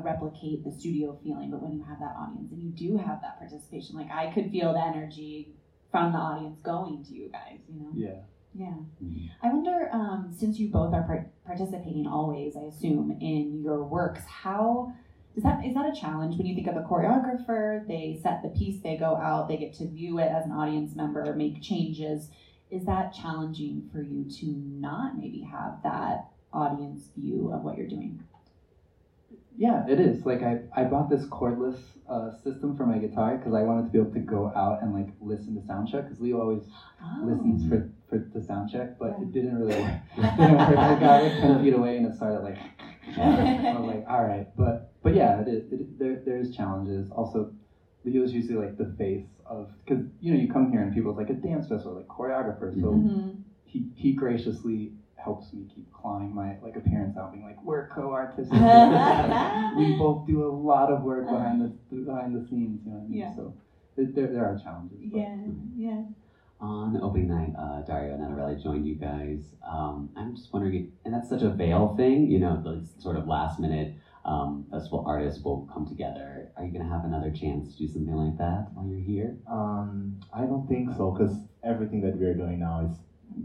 replicate 0.00 0.64
the 0.64 0.72
studio 0.72 1.18
feeling? 1.22 1.50
But 1.50 1.62
when 1.62 1.72
you 1.72 1.84
have 1.84 1.98
that 2.00 2.14
audience 2.18 2.50
and 2.52 2.62
you 2.62 2.70
do 2.70 2.96
have 2.96 3.20
that 3.22 3.38
participation, 3.38 3.96
like 3.96 4.10
I 4.10 4.32
could 4.32 4.50
feel 4.50 4.72
the 4.72 4.84
energy 4.84 5.54
from 5.90 6.12
the 6.12 6.18
audience 6.18 6.58
going 6.62 7.04
to 7.04 7.14
you 7.14 7.28
guys. 7.30 7.58
You 7.68 7.80
know? 7.80 7.90
yeah. 7.94 8.20
Yeah. 8.56 8.74
Mhm. 9.02 9.30
I 9.42 9.52
wonder, 9.52 9.88
um, 9.92 10.30
since 10.32 10.60
you 10.60 10.70
both 10.70 10.94
are 10.94 11.02
par- 11.02 11.30
participating 11.44 12.06
always, 12.06 12.56
I 12.56 12.62
assume, 12.62 13.16
in 13.20 13.60
your 13.62 13.82
works, 13.82 14.24
how 14.26 14.92
is 15.34 15.42
that 15.42 15.64
is 15.64 15.74
that 15.74 15.88
a 15.88 15.92
challenge 16.00 16.36
when 16.38 16.46
you 16.46 16.54
think 16.54 16.68
of 16.68 16.76
a 16.76 16.82
choreographer? 16.82 17.84
They 17.88 18.20
set 18.22 18.42
the 18.42 18.50
piece, 18.50 18.80
they 18.80 18.96
go 18.96 19.16
out, 19.16 19.48
they 19.48 19.56
get 19.56 19.74
to 19.74 19.88
view 19.88 20.18
it 20.20 20.28
as 20.28 20.46
an 20.46 20.52
audience 20.52 20.94
member, 20.94 21.34
make 21.34 21.60
changes. 21.60 22.30
Is 22.70 22.84
that 22.86 23.12
challenging 23.12 23.88
for 23.92 24.00
you 24.00 24.24
to 24.24 24.46
not 24.46 25.18
maybe 25.18 25.40
have 25.40 25.82
that 25.82 26.30
audience 26.52 27.08
view 27.16 27.52
of 27.52 27.64
what 27.64 27.76
you're 27.76 27.88
doing? 27.88 28.22
Yeah, 29.56 29.84
it 29.86 29.98
is. 30.00 30.24
Like 30.26 30.42
I, 30.42 30.56
I 30.72 30.84
bought 30.84 31.08
this 31.08 31.24
cordless 31.24 31.96
uh, 32.08 32.30
system 32.30 32.72
for 32.72 32.84
my 32.84 32.98
guitar 32.98 33.36
because 33.36 33.52
I 33.52 33.62
wanted 33.62 33.84
to 33.86 33.90
be 33.90 33.98
able 33.98 34.10
to 34.12 34.18
go 34.20 34.50
out 34.54 34.78
and 34.80 34.92
like 34.92 35.12
listen 35.20 35.54
to 35.54 35.60
sound 35.60 35.86
check 35.86 36.04
because 36.04 36.20
Leo 36.20 36.38
always 36.40 36.68
Oh. 37.00 37.24
listens 37.26 37.64
for, 37.64 37.80
for 38.08 38.18
the 38.32 38.40
sound 38.40 38.68
check, 38.68 38.88
but 38.98 39.12
Yeah. 39.12 39.22
it 39.22 39.32
didn't 39.32 39.54
really 39.54 39.74
work. 39.80 39.92
It 40.16 40.36
didn't 40.36 40.56
work. 40.56 40.78
I 40.78 40.94
got 40.94 41.20
like 41.20 41.32
ten 41.38 41.60
feet 41.60 41.72
away 41.72 41.96
and 41.96 42.06
it 42.06 42.12
started 42.14 42.40
like. 42.40 42.58
I 43.16 43.76
was 43.78 43.86
like, 43.86 44.02
all 44.08 44.22
right, 44.22 44.44
but 44.56 44.80
but 45.02 45.12
yeah, 45.12 45.38
it 45.38 45.46
is. 45.46 45.62
It, 45.70 45.98
there 45.98 46.18
there's 46.24 46.48
challenges. 46.48 47.10
Also, 47.10 47.46
Leo's 48.04 48.32
usually 48.32 48.56
like 48.56 48.76
the 48.76 48.86
face 48.86 49.22
of 49.46 49.68
because 49.84 50.02
you 50.20 50.32
know 50.32 50.36
you 50.38 50.48
come 50.48 50.66
here 50.66 50.80
and 50.80 50.90
people's 50.90 51.16
like 51.16 51.30
a 51.30 51.34
dance 51.34 51.66
festival, 51.66 51.94
like 51.94 52.08
choreographer. 52.08 52.72
So 52.80 52.94
Mhm. 52.94 53.36
he 53.64 53.84
he 53.94 54.10
graciously 54.12 54.90
helps 55.24 55.52
me 55.54 55.64
keep 55.74 55.90
clawing 55.90 56.32
my 56.34 56.56
like 56.62 56.76
appearance 56.76 57.16
out, 57.16 57.32
being 57.32 57.44
like, 57.44 57.62
we're 57.64 57.88
co-artists. 57.88 58.52
we 59.78 59.96
both 59.96 60.26
do 60.26 60.44
a 60.44 60.52
lot 60.52 60.90
of 60.92 61.02
work 61.02 61.24
behind 61.26 61.60
the 61.62 61.72
behind 61.96 62.34
the 62.34 62.46
scenes. 62.48 62.80
You 62.84 62.90
know 62.92 62.98
what 62.98 63.04
I 63.04 63.08
mean? 63.08 63.18
Yeah. 63.18 63.34
So 63.34 63.54
there, 63.96 64.06
there 64.14 64.26
there 64.28 64.44
are 64.44 64.58
challenges. 64.62 64.98
but- 65.10 65.18
Yeah, 65.18 65.36
yeah. 65.76 66.02
On 66.60 66.96
opening 67.02 67.28
night, 67.28 67.52
uh, 67.58 67.82
Dario 67.82 68.14
and 68.14 68.22
Annabelle 68.22 68.56
joined 68.62 68.86
you 68.86 68.94
guys. 68.94 69.54
Um, 69.68 70.10
I'm 70.16 70.34
just 70.36 70.52
wondering, 70.52 70.74
if, 70.74 70.84
and 71.04 71.12
that's 71.12 71.28
such 71.28 71.42
a 71.42 71.50
Vail 71.50 71.94
thing, 71.96 72.30
you 72.30 72.38
know, 72.38 72.60
those 72.62 72.94
sort 72.98 73.16
of 73.16 73.26
last 73.26 73.58
minute 73.58 73.96
um, 74.24 74.64
festival 74.70 75.02
artists 75.06 75.42
will 75.44 75.68
come 75.72 75.84
together. 75.84 76.48
Are 76.56 76.64
you 76.64 76.70
going 76.70 76.84
to 76.84 76.88
have 76.88 77.04
another 77.04 77.30
chance 77.30 77.72
to 77.72 77.78
do 77.86 77.92
something 77.92 78.14
like 78.14 78.38
that 78.38 78.68
while 78.72 78.86
you're 78.86 79.00
here? 79.00 79.36
Um, 79.50 80.20
I 80.32 80.46
don't 80.46 80.66
think 80.66 80.90
so 80.96 81.10
because 81.10 81.36
everything 81.62 82.00
that 82.02 82.16
we're 82.16 82.34
doing 82.36 82.60
now 82.60 82.86
is 82.86 82.92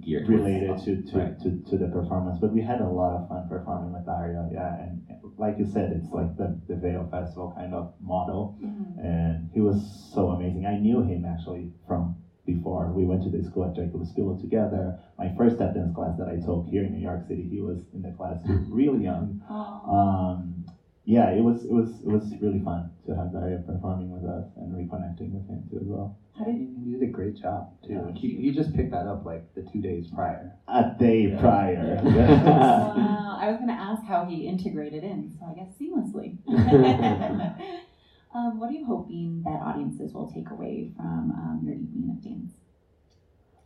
Geared 0.01 0.27
related 0.27 0.77
to 0.77 0.95
to, 0.95 1.17
Right. 1.17 1.39
to 1.39 1.51
to 1.51 1.77
the 1.77 1.87
performance. 1.87 2.37
But 2.37 2.51
we 2.51 2.61
had 2.61 2.79
a 2.79 2.87
lot 2.87 3.11
of 3.13 3.27
fun 3.27 3.45
performing 3.45 3.91
with 3.91 4.05
Dario, 4.05 4.47
yeah. 4.51 4.73
And 4.79 4.99
like 5.37 5.57
you 5.57 5.63
said, 5.65 5.91
it's 5.91 6.11
like 6.11 6.35
the 6.35 6.51
the 6.67 6.75
Vail 6.75 7.03
Festival 7.03 7.47
kind 7.47 7.73
of 7.73 7.85
model, 7.99 8.51
Mhm. 8.61 8.97
and 9.03 9.47
he 9.51 9.59
was 9.59 9.77
so 10.13 10.29
amazing. 10.29 10.65
I 10.65 10.75
knew 10.75 10.99
him 11.01 11.25
actually 11.25 11.67
from 11.87 12.11
before. 12.45 12.91
We 12.91 13.03
went 13.05 13.21
to 13.23 13.29
the 13.29 13.41
school 13.41 13.63
at 13.63 13.73
Jacob's 13.73 14.11
Pillow 14.11 14.33
together. 14.33 14.93
My 15.17 15.27
first 15.27 15.55
step 15.55 15.73
dance 15.73 15.91
class 15.91 16.15
that 16.17 16.27
I 16.27 16.35
took 16.37 16.65
here 16.65 16.83
in 16.83 16.91
New 16.91 16.97
York 16.99 17.21
City, 17.21 17.43
he 17.45 17.59
was 17.59 17.87
in 17.93 18.01
the 18.01 18.11
class 18.11 18.41
too, 18.41 18.57
really 18.69 19.01
young. 19.03 19.35
Oh. 19.49 19.91
Um, 19.97 20.63
yeah, 21.05 21.29
it 21.29 21.41
was 21.41 21.63
it 21.65 21.71
was 21.73 21.99
it 22.01 22.07
was 22.07 22.35
really 22.39 22.59
fun 22.59 22.87
to 23.05 23.15
have 23.15 23.31
Dario 23.31 23.57
performing 23.57 24.09
with 24.11 24.23
us 24.23 24.45
and 24.55 24.71
reconnecting 24.71 25.31
with 25.31 25.45
him 25.47 25.63
too 25.69 25.77
as 25.79 25.87
well. 25.87 26.11
How 26.39 26.45
did 26.45 26.55
he, 26.55 26.67
he 26.85 26.91
did 26.91 27.03
a 27.03 27.11
great 27.11 27.35
job 27.35 27.69
too. 27.85 27.93
Yeah. 27.93 28.01
Like, 28.03 28.15
he, 28.15 28.35
he 28.37 28.51
just 28.51 28.73
picked 28.73 28.91
that 28.91 29.07
up 29.07 29.25
like 29.25 29.53
the 29.55 29.61
two 29.73 29.81
days 29.81 30.07
prior. 30.15 30.53
A 30.69 30.95
day 30.97 31.27
Yeah. 31.33 31.41
prior. 31.41 32.01
Wow, 32.05 33.37
I 33.41 33.49
was 33.49 33.57
going 33.57 33.67
to 33.67 33.73
ask 33.73 34.03
how 34.05 34.25
he 34.25 34.47
integrated 34.47 35.03
in, 35.03 35.35
so 35.37 35.45
I 35.45 35.53
guess 35.53 35.67
seamlessly. 35.79 36.37
um, 38.33 38.59
what 38.59 38.69
are 38.69 38.73
you 38.73 38.85
hoping 38.85 39.41
that 39.43 39.61
audiences 39.61 40.13
will 40.13 40.31
take 40.31 40.49
away 40.49 40.91
from 40.95 41.31
um, 41.31 41.59
your 41.63 41.73
evening 41.75 42.09
of 42.09 42.23
dance 42.23 42.53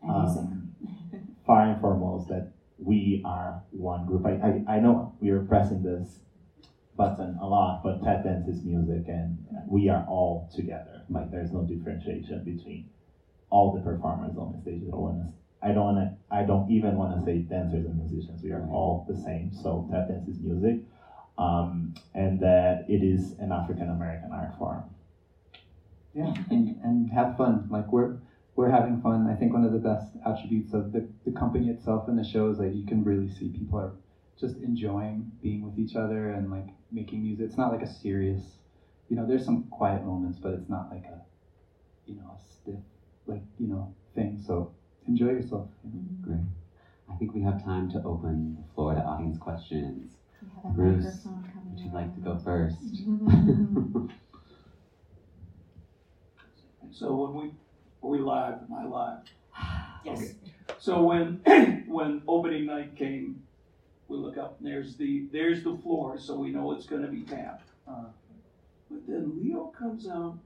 and 0.01 0.23
music? 0.23 0.41
Um, 0.41 1.25
far 1.45 1.61
and 1.69 1.79
foremost 1.81 2.29
that 2.29 2.53
we 2.79 3.21
are 3.23 3.61
one 3.71 4.05
group. 4.07 4.25
I, 4.25 4.31
I, 4.31 4.77
I 4.77 4.79
know 4.79 5.13
we 5.19 5.29
are 5.29 5.43
pressing 5.43 5.83
this 5.83 6.19
button 6.95 7.35
a 7.39 7.47
lot, 7.47 7.81
but 7.83 8.01
tap 8.01 8.23
dance 8.23 8.47
is 8.47 8.63
music 8.63 9.07
and 9.07 9.35
we 9.67 9.89
are 9.89 10.03
all 10.07 10.47
together. 10.53 11.03
Like 11.09 11.31
there's 11.31 11.51
no 11.51 11.63
differentiation 11.63 12.43
between 12.43 12.83
all 13.49 13.69
the 13.69 13.79
performers 13.79 14.37
on 14.37 14.51
the 14.51 14.57
stage. 14.57 14.81
I 14.85 14.91
don't 14.91 15.01
wanna 15.01 15.29
I 15.61 15.71
don't 15.71 15.85
wanna 15.85 16.07
I 16.31 16.43
don't 16.43 16.69
even 16.69 16.95
wanna 16.95 17.19
say 17.23 17.39
dancers 17.39 17.85
and 17.85 17.97
musicians. 17.97 18.43
We 18.43 18.51
are 18.51 18.63
all 18.69 19.03
the 19.07 19.15
same. 19.15 19.51
So 19.53 19.85
tap 19.89 20.07
dance 20.07 20.27
is 20.27 20.39
music. 20.39 20.77
Um, 21.37 21.91
and 22.13 22.39
that 22.41 22.83
it 22.87 23.01
is 23.01 23.33
an 23.39 23.51
African 23.51 23.89
American 23.89 24.31
art 24.31 24.53
form. 24.57 24.83
Yeah, 26.13 26.33
and, 26.49 26.75
and 26.83 27.09
have 27.09 27.35
fun. 27.37 27.65
Like 27.69 27.91
we're 27.91 28.09
we're 28.55 28.69
having 28.69 28.97
fun. 28.97 29.25
I 29.27 29.33
think 29.33 29.53
one 29.53 29.63
of 29.63 29.71
the 29.71 29.79
best 29.79 30.15
attributes 30.25 30.73
of 30.73 30.91
the, 30.91 31.03
the 31.25 31.31
company 31.31 31.69
itself 31.69 32.07
and 32.07 32.17
the 32.17 32.23
show 32.23 32.47
is 32.49 32.57
that 32.57 32.69
you 32.69 32.83
can 32.83 33.03
really 33.03 33.27
see 33.27 33.49
people 33.49 33.79
are 33.79 33.91
just 34.39 34.57
enjoying 34.57 35.31
being 35.41 35.61
with 35.63 35.77
each 35.77 35.95
other 35.95 36.31
and 36.31 36.49
like 36.51 36.69
making 36.91 37.23
music. 37.23 37.45
It's 37.45 37.57
not 37.57 37.71
like 37.71 37.81
a 37.81 37.91
serious, 37.91 38.57
you 39.09 39.15
know. 39.15 39.25
There's 39.25 39.45
some 39.45 39.65
quiet 39.69 40.05
moments, 40.05 40.39
but 40.41 40.53
it's 40.53 40.69
not 40.69 40.89
like 40.89 41.05
a, 41.05 41.21
you 42.05 42.15
know, 42.15 42.35
a 42.35 42.39
stiff 42.39 42.81
like 43.25 43.43
you 43.59 43.67
know 43.67 43.93
thing. 44.15 44.41
So 44.45 44.71
enjoy 45.07 45.29
yourself. 45.29 45.67
Great. 46.21 46.39
I 47.09 47.15
think 47.15 47.33
we 47.33 47.41
have 47.41 47.63
time 47.63 47.89
to 47.91 48.01
open 48.03 48.55
the 48.55 48.73
floor 48.73 48.93
to 48.93 49.03
audience 49.03 49.37
questions. 49.37 50.13
We 50.41 50.71
Bruce, 50.73 51.27
Would 51.69 51.79
you 51.79 51.91
like 51.93 52.13
to 52.15 52.21
go 52.21 52.37
first? 52.37 52.77
So 56.93 57.15
when 57.15 57.33
we, 57.33 57.45
are 58.03 58.09
we 58.09 58.19
live? 58.19 58.59
Am 58.69 58.73
I 58.73 58.85
live? 58.85 59.19
Yes. 60.05 60.19
Okay. 60.19 60.31
So 60.77 61.03
when, 61.03 61.41
when 61.87 62.21
opening 62.27 62.67
night 62.67 62.95
came, 62.95 63.41
we 64.13 64.19
look 64.19 64.37
up 64.37 64.57
and 64.59 64.67
there's 64.67 64.95
the, 64.95 65.25
there's 65.31 65.63
the 65.63 65.75
floor, 65.77 66.17
so 66.17 66.35
we 66.35 66.51
know 66.51 66.71
it's 66.71 66.85
gonna 66.85 67.07
be 67.07 67.21
tapped. 67.21 67.69
Uh, 67.87 68.05
But 68.89 69.07
then 69.07 69.39
Leo 69.41 69.73
comes 69.77 70.07
out 70.07 70.37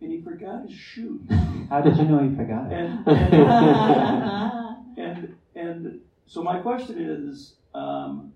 and 0.00 0.12
he 0.12 0.20
forgot 0.20 0.68
his 0.68 0.76
shoes. 0.76 1.22
how 1.70 1.80
did 1.80 1.96
you 1.96 2.04
know 2.04 2.18
he 2.18 2.36
forgot 2.36 2.70
it? 2.70 2.74
And, 2.74 3.08
and, 4.98 4.98
and, 4.98 5.36
and 5.54 6.00
so 6.26 6.42
my 6.42 6.60
question 6.60 6.98
is, 7.00 7.54
um, 7.74 8.32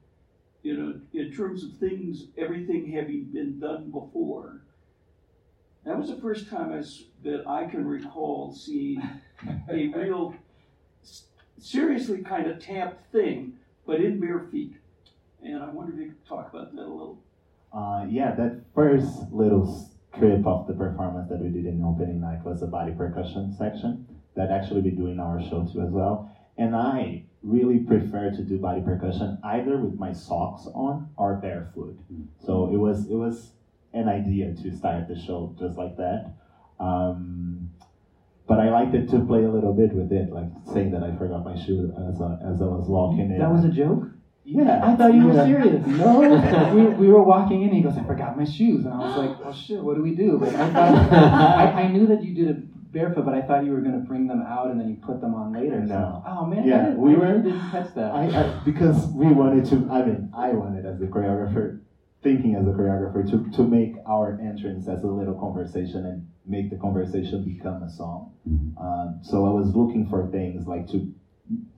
you 0.62 0.76
know, 0.76 1.00
in 1.12 1.32
terms 1.32 1.64
of 1.64 1.76
things, 1.78 2.24
everything 2.36 2.90
having 2.90 3.24
been 3.24 3.60
done 3.60 3.90
before, 3.90 4.62
that 5.84 5.96
was 5.98 6.08
the 6.08 6.16
first 6.16 6.48
time 6.48 6.72
I 6.72 6.78
s 6.78 7.04
that 7.22 7.46
I 7.46 7.66
can 7.66 7.86
recall 7.86 8.52
seeing 8.52 9.02
a 9.68 9.88
real, 9.88 10.34
seriously 11.58 12.22
kind 12.22 12.46
of 12.50 12.58
tapped 12.60 13.12
thing, 13.12 13.54
but 13.86 14.00
in 14.00 14.20
bare 14.20 14.40
feet. 14.50 14.74
And 15.42 15.62
I 15.62 15.70
wonder 15.70 15.92
if 15.92 15.98
you 15.98 16.06
could 16.08 16.26
talk 16.26 16.52
about 16.52 16.74
that 16.74 16.82
a 16.82 16.90
little. 16.90 17.22
Uh, 17.72 18.06
yeah, 18.08 18.34
that 18.34 18.62
first 18.74 19.30
little 19.32 19.66
strip 20.12 20.46
of 20.46 20.66
the 20.66 20.74
performance 20.74 21.28
that 21.28 21.40
we 21.40 21.48
did 21.48 21.66
in 21.66 21.82
opening 21.84 22.20
night 22.20 22.44
was 22.44 22.62
a 22.62 22.66
body 22.66 22.92
percussion 22.92 23.52
section 23.52 24.06
that 24.34 24.50
actually 24.50 24.80
we 24.80 24.90
do 24.90 25.06
in 25.06 25.20
our 25.20 25.40
show 25.40 25.64
too 25.64 25.80
as 25.82 25.90
well. 25.90 26.30
And 26.56 26.74
I 26.74 27.24
really 27.42 27.78
prefer 27.78 28.30
to 28.30 28.42
do 28.42 28.58
body 28.58 28.80
percussion 28.80 29.38
either 29.44 29.78
with 29.78 29.98
my 29.98 30.12
socks 30.12 30.66
on 30.74 31.10
or 31.16 31.34
barefoot. 31.34 31.98
So 32.44 32.72
it 32.72 32.76
was 32.76 33.08
it 33.08 33.14
was 33.14 33.52
an 33.92 34.08
idea 34.08 34.52
to 34.52 34.76
start 34.76 35.08
the 35.08 35.16
show 35.16 35.54
just 35.58 35.76
like 35.78 35.96
that. 35.96 36.32
Um, 36.80 37.70
but 38.46 38.58
I 38.58 38.70
liked 38.70 38.94
it 38.94 39.08
to 39.10 39.20
play 39.20 39.44
a 39.44 39.50
little 39.50 39.72
bit 39.72 39.92
with 39.92 40.10
it, 40.10 40.32
like 40.32 40.48
saying 40.72 40.90
that 40.92 41.02
I 41.02 41.14
forgot 41.16 41.44
my 41.44 41.54
shoe 41.54 41.92
as 42.08 42.20
I, 42.20 42.38
as 42.42 42.62
I 42.62 42.66
was 42.66 42.88
walking 42.88 43.30
in. 43.30 43.38
That 43.38 43.52
was 43.52 43.64
a 43.64 43.68
joke. 43.68 44.04
Yeah. 44.50 44.80
I 44.82 44.96
thought 44.96 45.14
you 45.14 45.26
were 45.26 45.34
serious. 45.44 45.86
No, 46.02 46.20
we, 46.74 46.82
we 46.86 47.08
were 47.08 47.22
walking 47.22 47.62
in. 47.62 47.70
He 47.70 47.82
goes, 47.82 47.96
I 47.98 48.04
forgot 48.04 48.36
my 48.36 48.44
shoes, 48.44 48.84
and 48.84 48.94
I 48.94 48.98
was 48.98 49.16
like, 49.16 49.36
oh 49.44 49.52
shit, 49.52 49.82
what 49.82 49.96
do 49.96 50.02
we 50.02 50.14
do? 50.14 50.38
Like 50.38 50.54
I 50.54 50.72
thought, 50.72 51.12
I, 51.12 51.82
I 51.82 51.88
knew 51.88 52.06
that 52.06 52.22
you 52.24 52.34
did 52.34 52.48
it 52.48 52.92
barefoot, 52.92 53.24
but 53.26 53.34
I 53.34 53.42
thought 53.42 53.64
you 53.64 53.72
were 53.72 53.80
gonna 53.82 53.98
bring 53.98 54.26
them 54.26 54.42
out 54.42 54.70
and 54.70 54.80
then 54.80 54.88
you 54.88 54.96
put 54.96 55.20
them 55.20 55.34
on 55.34 55.52
later. 55.52 55.80
So- 55.86 55.94
No. 55.94 56.22
oh 56.26 56.46
man, 56.46 56.66
Yeah, 56.66 56.86
didn't, 56.86 56.98
we 56.98 57.14
I 57.14 57.18
were- 57.18 57.38
didn't 57.42 57.70
catch 57.70 57.94
that. 57.94 58.12
I, 58.14 58.24
I 58.24 58.60
because 58.64 59.06
we 59.08 59.26
wanted 59.26 59.66
to. 59.66 59.76
I 59.90 60.04
mean, 60.06 60.30
I 60.34 60.50
wanted 60.52 60.86
as 60.86 60.98
the 60.98 61.06
choreographer, 61.06 61.80
thinking 62.22 62.54
as 62.54 62.66
a 62.66 62.70
choreographer, 62.70 63.28
to 63.30 63.50
to 63.56 63.62
make 63.62 63.94
our 64.06 64.38
entrance 64.40 64.88
as 64.88 65.02
a 65.04 65.06
little 65.06 65.34
conversation 65.34 66.06
and 66.06 66.26
make 66.46 66.70
the 66.70 66.76
conversation 66.76 67.44
become 67.44 67.82
a 67.82 67.90
song. 67.90 68.32
Um, 68.80 69.18
so 69.22 69.44
I 69.44 69.50
was 69.50 69.74
looking 69.76 70.06
for 70.08 70.26
things 70.30 70.66
like 70.66 70.88
to 70.92 71.12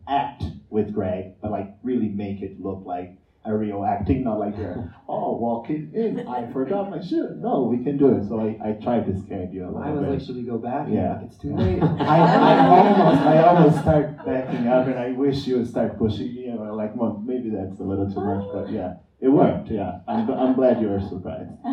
act 0.08 0.44
with 0.70 0.92
Greg, 0.92 1.34
but 1.40 1.50
like 1.50 1.68
really 1.82 2.08
make 2.08 2.42
it 2.42 2.60
look 2.60 2.82
like 2.84 3.16
a 3.46 3.56
real 3.56 3.84
acting, 3.84 4.22
not 4.22 4.38
like 4.38 4.56
you're 4.58 4.94
oh 5.08 5.36
walking 5.36 5.90
in. 5.94 6.26
I 6.28 6.52
forgot 6.52 6.90
my 6.90 7.00
shoe. 7.00 7.28
No, 7.36 7.62
we 7.62 7.82
can 7.82 7.96
do 7.96 8.14
it. 8.16 8.28
So 8.28 8.38
I, 8.38 8.58
I 8.68 8.72
tried 8.72 9.06
to 9.06 9.18
scare 9.18 9.48
you 9.50 9.64
a 9.64 9.66
little 9.68 9.82
I 9.82 9.90
was 9.90 10.00
bit. 10.00 10.10
like, 10.10 10.20
should 10.20 10.36
we 10.36 10.42
go 10.42 10.58
back? 10.58 10.88
Yeah. 10.90 11.14
like, 11.16 11.26
it's 11.26 11.38
too 11.38 11.56
late. 11.56 11.82
I, 11.82 12.18
I 12.18 12.68
almost 12.68 13.22
I 13.22 13.42
almost 13.44 13.80
start 13.80 14.24
backing 14.26 14.66
up 14.68 14.86
and 14.86 14.98
I 14.98 15.12
wish 15.12 15.46
you 15.46 15.56
would 15.58 15.68
start 15.68 15.98
pushing 15.98 16.34
me 16.34 16.50
or 16.50 16.74
like 16.74 16.94
well 16.94 17.22
maybe 17.24 17.48
that's 17.50 17.80
a 17.80 17.82
little 17.82 18.10
too 18.12 18.20
much 18.20 18.44
but 18.52 18.70
yeah 18.70 18.96
it 19.20 19.28
worked 19.28 19.70
yeah 19.70 20.00
I'm, 20.06 20.30
I'm 20.30 20.54
glad 20.54 20.80
you 20.82 20.88
were 20.88 21.00
surprised 21.00 21.50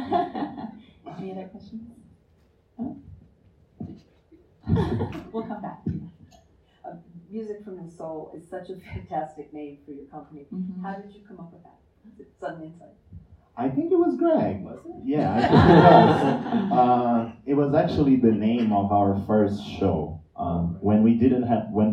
Any 1.18 1.32
other 1.32 1.48
questions? 1.48 1.82
No? 2.78 3.02
We'll 5.32 5.44
come 5.44 5.62
back 5.62 5.84
to 5.86 5.92
you. 5.92 6.07
Music 7.38 7.64
from 7.64 7.76
the 7.78 7.88
Sole 7.92 8.32
is 8.36 8.44
such 8.50 8.72
a 8.72 8.76
fantastic 8.94 9.54
name 9.54 9.78
for 9.86 9.92
your 9.92 10.06
company. 10.06 10.48
Mhm. 10.52 10.82
How 10.82 10.96
did 10.96 11.14
you 11.14 11.22
come 11.28 11.40
up 11.40 11.54
with 11.54 11.64
that? 11.64 11.78
Was 12.06 12.20
it 12.20 12.30
sudden 12.40 12.64
insight? 12.64 12.96
I 13.56 13.70
think 13.70 13.92
it 13.92 14.00
was 14.06 14.18
Greg 14.18 14.64
Was 14.66 14.80
it? 14.86 14.96
yeah 15.06 15.30
I 15.36 15.42
think 15.48 15.70
it 15.70 15.84
was 16.10 16.72
uh, 16.82 17.32
it 17.52 17.56
was 17.62 17.72
actually 17.76 18.16
the 18.28 18.32
name 18.50 18.74
of 18.82 18.92
our 18.92 19.14
first 19.30 19.60
show 19.80 20.20
um, 20.36 20.78
when 20.82 21.04
we 21.04 21.14
didn't 21.24 21.44
have 21.52 21.64
when 21.80 21.90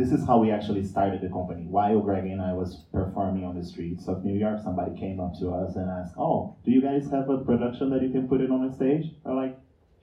this 0.00 0.10
is 0.16 0.24
how 0.26 0.36
we 0.44 0.50
actually 0.50 0.82
started 0.82 1.20
the 1.20 1.28
company. 1.38 1.64
While 1.78 2.00
Greg 2.00 2.26
and 2.34 2.40
I 2.50 2.52
was 2.62 2.70
performing 2.98 3.44
on 3.44 3.54
the 3.54 3.62
streets 3.72 4.08
of 4.08 4.24
New 4.24 4.36
York, 4.44 4.58
somebody 4.68 4.92
came 5.04 5.20
up 5.20 5.32
to 5.40 5.50
us 5.62 5.76
and 5.76 5.86
asked, 5.98 6.14
"Oh, 6.18 6.38
do 6.64 6.70
you 6.76 6.80
guys 6.88 7.10
have 7.16 7.28
a 7.36 7.38
production 7.50 7.90
that 7.90 8.02
you 8.02 8.10
can 8.16 8.24
put 8.26 8.40
it 8.40 8.50
on 8.50 8.60
the 8.66 8.72
stage?" 8.80 9.04
We're 9.24 9.34
like, 9.44 9.54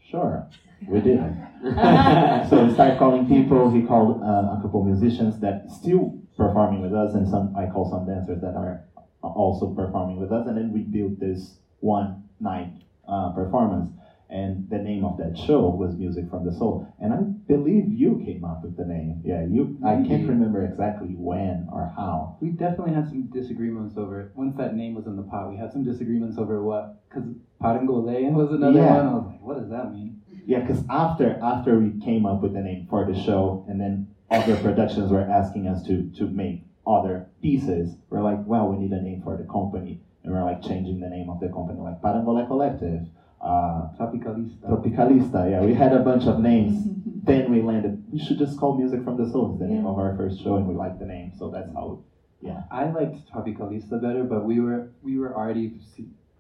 "Sure." 0.10 0.48
We 0.88 1.02
did. 1.02 1.20
so 2.50 2.66
he 2.66 2.74
started 2.74 2.98
calling 2.98 3.28
people. 3.28 3.70
He 3.70 3.84
called 3.84 4.24
uh, 4.24 4.58
a 4.58 4.60
couple 4.62 4.84
musicians 4.84 5.40
that 5.42 5.70
still 5.70 6.18
performing 6.38 6.82
with 6.82 6.94
us, 6.94 7.14
and 7.16 7.28
some 7.28 7.54
I 7.56 7.68
call 7.68 7.90
some 7.90 8.06
dancers 8.06 8.42
that 8.42 8.56
are 8.56 8.86
also 9.22 9.74
performing 9.76 10.20
with 10.20 10.32
us, 10.32 10.48
and 10.48 10.58
then 10.58 10.72
we 10.72 10.82
built 10.82 11.20
this 11.20 11.60
one 11.82 12.24
night 12.40 12.72
uh, 13.08 13.34
performance. 13.34 13.99
And 14.32 14.70
the 14.70 14.78
name 14.78 15.04
of 15.06 15.18
that 15.18 15.36
show 15.36 15.70
was 15.70 15.98
Music 15.98 16.30
from 16.30 16.46
the 16.46 16.52
Sole. 16.52 16.86
And 17.00 17.12
I 17.14 17.18
believe 17.48 17.92
you 17.92 18.22
came 18.24 18.46
up 18.46 18.64
with 18.64 18.78
the 18.78 18.86
name. 18.86 19.22
Yeah, 19.24 19.42
you. 19.42 19.80
I 19.84 19.96
can't 20.04 20.30
remember 20.30 20.64
exactly 20.64 21.16
when 21.18 21.68
or 21.72 21.92
how. 21.96 22.38
We 22.40 22.52
definitely 22.52 22.94
had 22.94 23.08
some 23.08 23.24
disagreements 23.34 23.98
over 23.98 24.22
it. 24.22 24.32
Once 24.36 24.56
that 24.58 24.76
name 24.76 24.94
was 24.94 25.08
in 25.08 25.16
the 25.16 25.24
pot, 25.24 25.50
we 25.50 25.58
had 25.58 25.72
some 25.72 25.84
disagreements 25.84 26.38
over 26.38 26.62
what, 26.64 27.00
because 27.10 27.28
Parangolean 27.60 28.34
was 28.34 28.52
another 28.52 28.78
Yeah. 28.78 28.98
one. 28.98 29.08
I 29.08 29.16
was 29.16 29.26
like, 29.26 29.42
what 29.42 29.58
does 29.58 29.70
that 29.70 29.92
mean? 29.92 30.14
Yeah, 30.46 30.60
because 30.60 30.84
after 30.90 31.40
after 31.42 31.80
we 31.80 31.92
came 31.92 32.28
up 32.28 32.44
with 32.44 32.54
the 32.54 32.62
name 32.62 32.86
for 32.88 33.06
the 33.06 33.16
show, 33.16 33.64
and 33.68 33.82
then 33.82 34.06
other 34.30 34.56
productions 34.58 35.12
were 35.12 35.22
asking 35.24 35.68
us 35.68 35.82
to 35.84 36.04
to 36.18 36.28
make 36.28 36.62
other 36.86 37.26
pieces, 37.42 37.98
we're 38.12 38.22
like, 38.22 38.46
well, 38.46 38.70
we 38.70 38.78
need 38.78 38.92
a 38.92 39.02
name 39.02 39.22
for 39.24 39.36
the 39.36 39.44
company, 39.44 40.00
and 40.24 40.32
we're 40.32 40.44
like 40.44 40.62
changing 40.62 41.00
the 41.00 41.10
name 41.10 41.30
of 41.32 41.40
the 41.40 41.50
company, 41.50 41.80
like 41.80 42.00
Parangole 42.02 42.46
Collective, 42.48 43.02
uh, 43.42 43.90
Tropicalista. 43.98 44.70
Tropicalista. 44.70 45.50
Yeah, 45.50 45.62
we 45.62 45.74
had 45.74 45.94
a 45.94 46.00
bunch 46.00 46.26
of 46.26 46.40
names. 46.40 46.88
then 47.24 47.52
we 47.52 47.62
landed. 47.62 48.04
We 48.12 48.20
should 48.20 48.38
just 48.38 48.60
call 48.60 48.78
Music 48.78 49.04
from 49.04 49.18
the 49.18 49.30
Sole. 49.32 49.58
The 49.58 49.68
name 49.68 49.86
of 49.86 49.98
our 49.98 50.16
first 50.16 50.44
show, 50.44 50.56
and 50.58 50.68
we 50.68 50.76
liked 50.76 51.00
the 51.00 51.06
name, 51.06 51.34
so 51.38 51.50
that's 51.50 51.72
how. 51.74 52.04
Yeah. 52.42 52.64
I 52.72 52.90
liked 52.90 53.30
Tropicalista 53.32 54.02
better, 54.02 54.24
but 54.24 54.46
we 54.46 54.60
were 54.60 54.92
we 55.02 55.20
were 55.20 55.36
already 55.36 55.74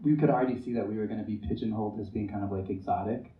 we 0.01 0.15
could 0.15 0.29
already 0.29 0.61
see 0.61 0.73
that 0.73 0.87
we 0.87 0.97
were 0.97 1.07
going 1.07 1.19
to 1.19 1.25
be 1.25 1.37
pigeonholed 1.37 1.99
as 1.99 2.09
being 2.09 2.29
kind 2.29 2.43
of 2.43 2.51
like 2.51 2.69
exotic, 2.69 3.33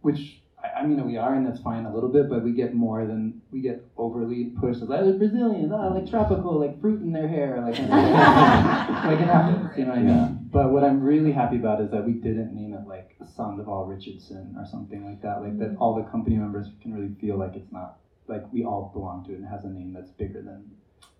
which 0.00 0.40
I, 0.76 0.86
mean 0.86 1.04
we 1.06 1.16
are, 1.16 1.34
and 1.34 1.46
that's 1.46 1.60
fine 1.60 1.84
a 1.84 1.94
little 1.94 2.08
bit, 2.08 2.28
but 2.30 2.42
we 2.42 2.52
get 2.52 2.74
more 2.74 3.06
than 3.06 3.42
we 3.50 3.60
get 3.60 3.84
overly 3.96 4.52
pushed 4.60 4.82
as 4.82 4.88
like 4.88 5.18
Brazilian, 5.18 5.72
oh, 5.72 5.92
like 5.92 6.08
tropical, 6.08 6.60
like 6.60 6.80
fruit 6.80 7.02
in 7.02 7.12
their 7.12 7.28
hair, 7.28 7.60
like 7.60 7.78
like 7.78 9.20
it 9.20 9.26
happens, 9.26 9.76
you 9.76 9.84
know 9.84 9.90
what 9.90 9.98
I 9.98 10.02
mean? 10.02 10.31
But 10.52 10.70
what 10.70 10.84
I'm 10.84 11.00
really 11.00 11.32
happy 11.32 11.56
about 11.56 11.80
is 11.80 11.90
that 11.92 12.04
we 12.04 12.12
didn't 12.12 12.54
name 12.54 12.74
it 12.74 12.86
like 12.86 13.16
Sandoval 13.34 13.86
Richardson 13.86 14.54
or 14.58 14.66
something 14.66 15.02
like 15.02 15.22
that, 15.22 15.40
like 15.40 15.58
that 15.58 15.72
mm. 15.72 15.80
all 15.80 15.94
the 15.94 16.02
company 16.10 16.36
members 16.36 16.66
can 16.82 16.92
really 16.92 17.14
feel 17.18 17.38
like 17.38 17.56
it's 17.56 17.72
not 17.72 17.96
like 18.28 18.44
we 18.52 18.62
all 18.62 18.90
belong 18.92 19.24
to 19.24 19.32
it 19.32 19.38
and 19.38 19.48
has 19.48 19.64
a 19.64 19.68
name 19.68 19.94
that's 19.94 20.10
bigger 20.10 20.42
than 20.42 20.70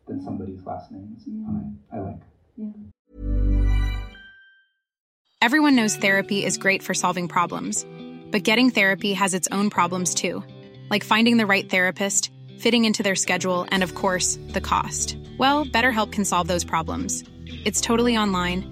than 0.07 0.23
somebody's 0.23 0.63
last 0.67 0.93
name. 0.93 1.17
It's- 1.17 1.27
mm. 1.27 1.75
I, 1.91 1.97
I 1.97 2.01
like. 2.01 2.21
Everyone 5.41 5.77
knows 5.77 5.97
therapy 5.97 6.45
is 6.45 6.59
great 6.59 6.83
for 6.83 6.93
solving 6.93 7.27
problems, 7.27 7.87
but 8.31 8.43
getting 8.43 8.69
therapy 8.69 9.15
has 9.15 9.33
its 9.33 9.49
own 9.51 9.71
problems 9.71 10.15
too, 10.15 10.45
like 10.91 11.05
finding 11.05 11.39
the 11.39 11.47
right 11.47 11.71
therapist, 11.71 12.31
fitting 12.59 12.85
into 12.85 13.03
their 13.03 13.17
schedule, 13.17 13.67
and 13.71 13.83
of 13.83 13.95
course, 13.95 14.39
the 14.49 14.61
cost. 14.61 15.17
Well, 15.39 15.65
BetterHelp 15.65 16.13
can 16.13 16.27
solve 16.27 16.49
those 16.49 16.65
problems. 16.65 17.25
It's 17.65 17.81
totally 17.81 18.17
online 18.17 18.72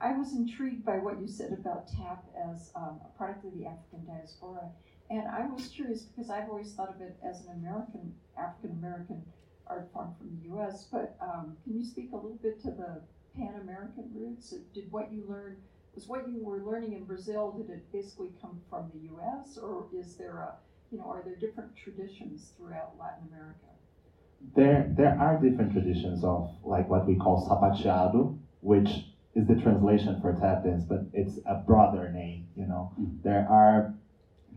I, 0.00 0.12
was 0.16 0.34
intrigued 0.34 0.84
by 0.84 0.98
what 0.98 1.20
you 1.20 1.28
said 1.28 1.52
about 1.52 1.88
TAP 1.88 2.24
as 2.50 2.70
um, 2.74 3.00
a 3.04 3.16
product 3.16 3.44
of 3.44 3.52
the 3.56 3.66
African 3.66 4.06
diaspora. 4.06 4.70
And 5.10 5.26
I 5.28 5.46
was 5.46 5.68
curious 5.68 6.02
because 6.02 6.30
I've 6.30 6.48
always 6.48 6.72
thought 6.72 6.94
of 6.94 7.00
it 7.00 7.16
as 7.22 7.40
an 7.40 7.52
American, 7.60 8.14
African 8.38 8.78
American 8.78 9.22
art 9.66 9.88
form 9.92 10.14
from 10.18 10.30
the 10.36 10.54
US. 10.54 10.86
But 10.90 11.16
um, 11.20 11.56
can 11.64 11.76
you 11.76 11.84
speak 11.84 12.10
a 12.12 12.16
little 12.16 12.38
bit 12.42 12.60
to 12.62 12.70
the 12.70 13.02
Pan 13.36 13.54
American 13.60 14.10
roots? 14.14 14.54
Did 14.74 14.90
what 14.90 15.12
you 15.12 15.24
learned, 15.28 15.56
was 15.94 16.06
what 16.06 16.28
you 16.28 16.42
were 16.42 16.62
learning 16.64 16.92
in 16.92 17.04
Brazil, 17.04 17.52
did 17.52 17.70
it 17.70 17.92
basically 17.92 18.30
come 18.40 18.60
from 18.68 18.90
the 18.94 19.14
US? 19.14 19.58
Or 19.58 19.86
is 19.92 20.16
there 20.16 20.38
a, 20.38 20.54
you 20.90 20.98
know, 20.98 21.04
are 21.04 21.22
there 21.24 21.36
different 21.36 21.76
traditions 21.76 22.52
throughout 22.56 22.92
Latin 22.98 23.28
America? 23.28 23.58
There, 24.56 24.86
there 24.96 25.18
are 25.20 25.38
different 25.38 25.72
traditions 25.72 26.24
of 26.24 26.50
like 26.64 26.88
what 26.88 27.06
we 27.06 27.16
call 27.16 27.46
sapateado, 27.46 28.38
which 28.60 28.88
is 29.34 29.46
the 29.46 29.54
translation 29.54 30.18
for 30.20 30.32
tap 30.32 30.64
dance, 30.64 30.84
but 30.84 31.08
it's 31.12 31.38
a 31.46 31.54
broader 31.54 32.08
name. 32.08 32.44
You 32.56 32.66
know, 32.66 32.88
there 33.22 33.48
are 33.48 33.94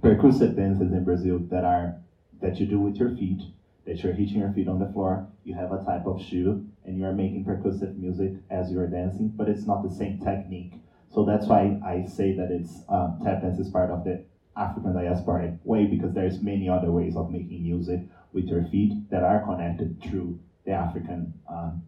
percussive 0.02 0.56
dances 0.56 0.94
in 0.94 1.04
Brazil 1.04 1.44
that 1.50 1.64
are 1.64 1.94
that 2.42 2.60
you 2.60 2.66
do 2.66 2.80
with 2.80 3.00
your 3.00 3.10
feet, 3.10 3.44
that 3.86 4.04
you're 4.04 4.14
hitting 4.14 4.40
your 4.40 4.50
feet 4.50 4.68
on 4.68 4.80
the 4.80 4.86
floor. 4.86 5.24
You 5.44 5.54
have 5.56 5.72
a 5.72 5.78
type 5.78 6.08
of 6.08 6.20
shoe, 6.20 6.58
and 6.84 6.98
you 6.98 7.06
are 7.06 7.14
making 7.14 7.44
percussive 7.44 7.96
music 7.98 8.34
as 8.50 8.72
you're 8.72 8.88
dancing, 8.88 9.32
but 9.38 9.48
it's 9.48 9.66
not 9.68 9.84
the 9.84 9.90
same 9.90 10.18
technique. 10.18 10.80
So 11.10 11.24
that's 11.24 11.48
why 11.48 11.76
I 11.82 12.04
say 12.06 12.32
that 12.34 12.50
it's 12.50 12.82
um, 12.90 13.16
tap 13.22 13.42
dance 13.42 13.60
is 13.60 13.70
part 13.70 13.90
of 13.92 14.04
the 14.04 14.18
African 14.58 14.94
diasporic 14.94 15.52
way 15.64 15.86
because 15.86 16.14
there's 16.14 16.42
many 16.42 16.70
other 16.70 16.92
ways 16.92 17.16
of 17.16 17.30
making 17.30 17.62
music 17.64 18.02
with 18.34 18.50
your 18.50 18.62
feet 18.62 18.94
that 19.10 19.24
are 19.24 19.40
connected 19.40 20.00
through 20.00 20.36
the 20.66 20.72
African 20.72 21.30
um, 21.48 21.80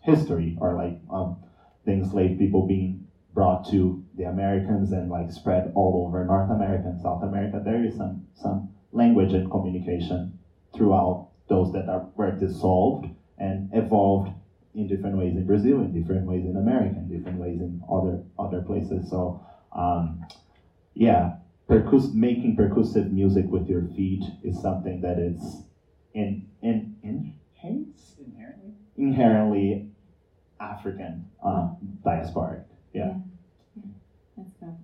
history 0.00 0.54
or 0.58 0.74
like 0.74 0.94
um, 1.10 1.34
the 1.86 1.92
enslaved 1.92 2.38
people 2.38 2.62
being 2.62 2.98
brought 3.34 3.64
to 3.64 3.96
the 4.14 4.24
Americans 4.24 4.92
and 4.92 5.10
like 5.10 5.32
spread 5.32 5.68
all 5.74 5.96
over 5.96 6.24
North 6.24 6.50
America 6.50 6.88
and 6.88 7.00
South 7.00 7.22
America. 7.22 7.60
There 7.64 7.82
is 7.84 7.94
some 7.96 8.20
some 8.34 8.64
language 8.92 9.34
and 9.34 9.50
communication 9.50 10.30
throughout 10.74 11.20
those 11.48 11.70
that 11.72 11.88
are 11.88 12.04
were 12.16 12.32
dissolved 12.32 13.08
and 13.38 13.64
evolved 13.72 14.32
in 14.74 14.86
different 14.88 15.16
ways 15.16 15.36
in 15.36 15.46
Brazil, 15.46 15.80
in 15.80 15.92
different 15.92 16.26
ways 16.26 16.46
in 16.46 16.56
America, 16.56 16.98
in 17.00 17.08
different 17.08 17.38
ways 17.38 17.60
in 17.60 17.80
other 17.90 18.20
other 18.38 18.60
places. 18.60 19.08
So 19.08 19.34
um, 19.72 20.18
yeah, 20.94 21.28
percuss- 21.70 22.12
making 22.12 22.54
percussive 22.56 23.10
music 23.10 23.52
with 23.52 23.68
your 23.68 23.82
feet 23.82 24.32
is 24.42 24.58
something 24.60 25.00
that 25.00 25.18
is 25.18 25.62
in 26.14 26.40
in 26.62 26.84
in 27.02 27.22
inherently 28.18 28.74
inherently 28.96 29.78
African 30.60 31.24
uh, 31.42 31.68
diasporic. 32.04 32.64
Yeah. 32.92 33.14
Let's 34.36 34.50
go. 34.60 34.76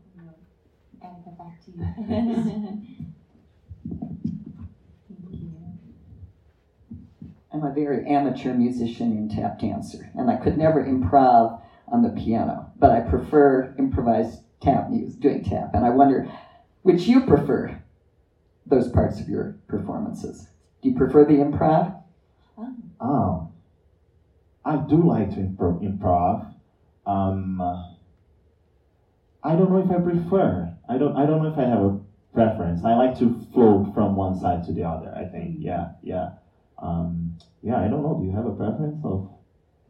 Gotta 1.00 1.16
go 1.24 1.30
back 1.32 1.64
to 1.64 1.70
you. 1.70 2.86
I'm 7.52 7.64
a 7.64 7.70
very 7.74 8.06
amateur 8.06 8.54
musician 8.54 9.12
and 9.12 9.30
tap 9.30 9.58
dancer, 9.58 10.10
and 10.14 10.30
I 10.30 10.36
could 10.36 10.56
never 10.56 10.82
improv 10.82 11.60
on 11.88 12.02
the 12.02 12.08
piano, 12.08 12.72
but 12.78 12.90
I 12.90 13.00
prefer 13.00 13.74
improvised 13.78 14.42
tap 14.60 14.88
music, 14.88 15.20
doing 15.20 15.44
tap. 15.44 15.74
And 15.74 15.84
I 15.84 15.90
wonder, 15.90 16.26
which 16.82 17.06
you 17.06 17.26
prefer 17.26 17.82
those 18.66 18.88
parts 18.88 19.20
of 19.20 19.28
your 19.28 19.56
performances? 19.68 20.48
Do 20.80 20.88
you 20.88 20.96
prefer 20.96 21.24
the 21.24 21.34
improv? 21.34 22.02
Um, 23.00 23.51
I 24.64 24.76
do 24.76 25.04
like 25.06 25.30
to 25.30 25.40
impro- 25.46 25.80
improv. 25.80 26.40
Um, 27.06 27.60
I 29.42 29.54
don't 29.56 29.70
know 29.70 29.78
if 29.78 29.90
I 29.90 29.98
prefer. 29.98 30.70
I 30.88 30.96
don't. 30.98 31.16
I 31.16 31.26
don't 31.26 31.38
know 31.40 31.46
if 31.46 31.58
I 31.58 31.64
have 31.64 31.80
a 31.80 31.92
preference. 32.32 32.84
I 32.84 32.94
like 32.94 33.14
to 33.14 33.30
float 33.30 33.86
from 33.94 34.14
one 34.16 34.34
side 34.34 34.62
to 34.64 34.72
the 34.72 34.84
other. 34.84 35.10
I 35.16 35.24
think. 35.24 35.56
Yeah. 35.60 35.86
Yeah. 36.02 36.26
Um, 36.78 37.32
yeah. 37.62 37.78
I 37.78 37.88
don't 37.88 38.02
know. 38.02 38.14
Do 38.14 38.24
you 38.24 38.30
have 38.32 38.46
a 38.46 38.52
preference 38.52 39.00
of? 39.04 39.22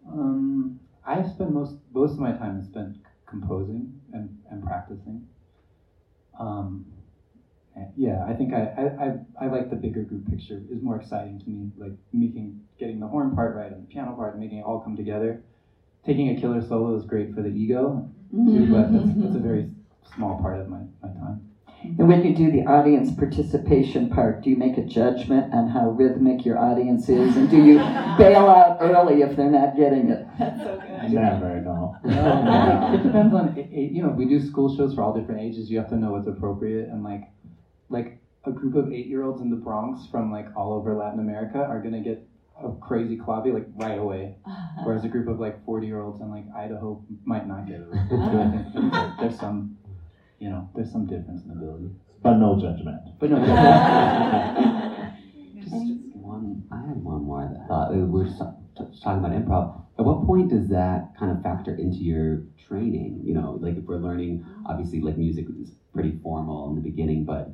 Um, 0.09 0.73
I 1.05 1.23
spend 1.23 1.53
most 1.53 1.77
most 1.95 2.15
of 2.15 2.21
my 2.21 2.33
time 2.33 2.61
spent 2.63 2.93
composing 3.27 3.91
and, 4.13 4.31
and 4.51 4.63
practicing. 4.63 5.23
Um, 6.39 6.85
yeah, 7.97 8.25
I 8.27 8.35
think 8.35 8.53
I, 8.53 8.63
I, 8.77 9.07
I, 9.07 9.47
I 9.47 9.47
like 9.49 9.71
the 9.71 9.77
bigger 9.77 10.03
group 10.03 10.29
picture 10.29 10.63
is 10.71 10.83
more 10.83 11.01
exciting 11.01 11.39
to 11.41 11.49
me. 11.49 11.71
Like 11.77 11.93
making 12.13 12.61
getting 12.79 13.01
the 13.01 13.07
horn 13.07 13.35
part 13.35 13.57
right 13.57 13.73
and 13.73 13.83
the 13.83 13.87
piano 13.87 14.13
part, 14.13 14.35
and 14.35 14.43
making 14.43 14.59
it 14.59 14.65
all 14.65 14.81
come 14.81 14.97
together. 14.97 15.43
Taking 16.05 16.37
a 16.37 16.41
killer 16.41 16.61
solo 16.61 16.97
is 16.97 17.05
great 17.05 17.35
for 17.35 17.43
the 17.43 17.49
ego, 17.49 18.11
too, 18.31 18.37
mm-hmm. 18.37 18.73
but 18.73 18.93
that's, 18.93 19.19
that's 19.19 19.37
a 19.37 19.39
very 19.39 19.71
small 20.17 20.41
part 20.41 20.59
of 20.59 20.69
my, 20.69 20.81
my 21.01 21.09
time. 21.11 21.49
Mm-hmm. 21.85 22.01
And 22.01 22.09
when 22.09 22.25
you 22.25 22.35
do 22.35 22.51
the 22.51 22.67
audience 22.67 23.13
participation 23.13 24.09
part, 24.09 24.43
do 24.43 24.51
you 24.51 24.57
make 24.57 24.79
a 24.79 24.85
judgment 24.85 25.53
on 25.53 25.69
how 25.69 25.91
rhythmic 25.91 26.45
your 26.45 26.59
audience 26.59 27.09
is? 27.09 27.37
And 27.37 27.51
do 27.51 27.57
you 27.57 27.79
bail 28.19 28.47
out 28.47 28.79
early 28.81 29.23
if 29.23 29.37
they're 29.37 29.51
not 29.51 29.77
getting 29.77 30.11
it? 30.11 30.27
Never. 31.11 31.61
No. 31.61 31.97
No, 32.05 32.91
it 32.95 33.03
depends 33.03 33.35
on 33.35 33.55
a- 33.57 33.61
a- 33.61 33.91
you 33.93 34.03
know. 34.03 34.11
We 34.11 34.27
do 34.27 34.41
school 34.41 34.77
shows 34.77 34.95
for 34.95 35.03
all 35.03 35.13
different 35.13 35.41
ages. 35.41 35.71
You 35.71 35.79
have 35.79 35.89
to 35.91 35.97
know 35.97 36.13
what's 36.13 36.29
appropriate, 36.29 36.89
and 36.89 37.03
like, 37.03 37.25
like 37.93 38.19
a 38.45 38.51
group 38.51 38.75
of 38.75 38.93
eight-year-olds 38.93 39.41
in 39.41 39.51
the 39.51 39.57
Bronx 39.57 40.07
from 40.11 40.33
like 40.33 40.49
all 40.57 40.73
over 40.73 40.97
Latin 40.97 41.21
America 41.21 41.59
are 41.59 41.81
gonna 41.81 42.01
get 42.01 42.27
a 42.63 42.71
crazy 42.81 43.17
clave 43.17 43.47
like 43.47 43.69
right 43.77 43.99
away, 43.99 44.37
whereas 44.85 45.05
a 45.05 45.09
group 45.09 45.29
of 45.29 45.39
like 45.39 45.65
forty-year-olds 45.65 46.21
in 46.21 46.31
like 46.31 46.47
Idaho 46.55 47.01
might 47.25 47.47
not 47.47 47.67
get 47.67 47.81
it. 47.81 47.89
So 48.11 48.17
I 48.17 48.51
think 48.51 48.93
that 48.93 49.17
there's 49.21 49.39
some, 49.39 49.77
you 50.41 50.51
know, 50.51 50.69
there's 50.75 50.91
some 50.91 51.07
difference 51.07 51.45
in 51.45 51.51
ability. 51.51 51.91
But 52.23 52.39
no 52.39 52.59
judgment. 52.59 53.01
But 53.19 53.31
no. 53.31 53.37
Judgment. 53.45 55.17
Just 55.61 56.17
one. 56.17 56.63
I 56.71 56.77
had 56.89 57.03
one 57.03 57.23
more 57.25 57.49
that 57.49 57.61
I 57.65 57.67
thought 57.67 57.93
uh, 57.95 58.07
we're 58.07 58.29
so- 58.29 58.55
t- 58.77 58.85
talking 59.03 59.25
about 59.25 59.33
improv. 59.33 59.83
At 59.99 60.05
what 60.05 60.25
point 60.25 60.51
does 60.51 60.69
that 60.69 61.15
kind 61.19 61.31
of 61.31 61.43
factor 61.43 61.75
into 61.75 61.99
your 61.99 62.45
training? 62.67 63.21
You 63.25 63.35
know, 63.35 63.59
like 63.61 63.77
if 63.77 63.85
we're 63.85 63.99
learning, 63.99 64.45
obviously, 64.67 65.01
like 65.01 65.19
music 65.19 65.47
is 65.61 65.73
pretty 65.93 66.19
formal 66.23 66.69
in 66.69 66.75
the 66.77 66.81
beginning, 66.81 67.25
but 67.25 67.53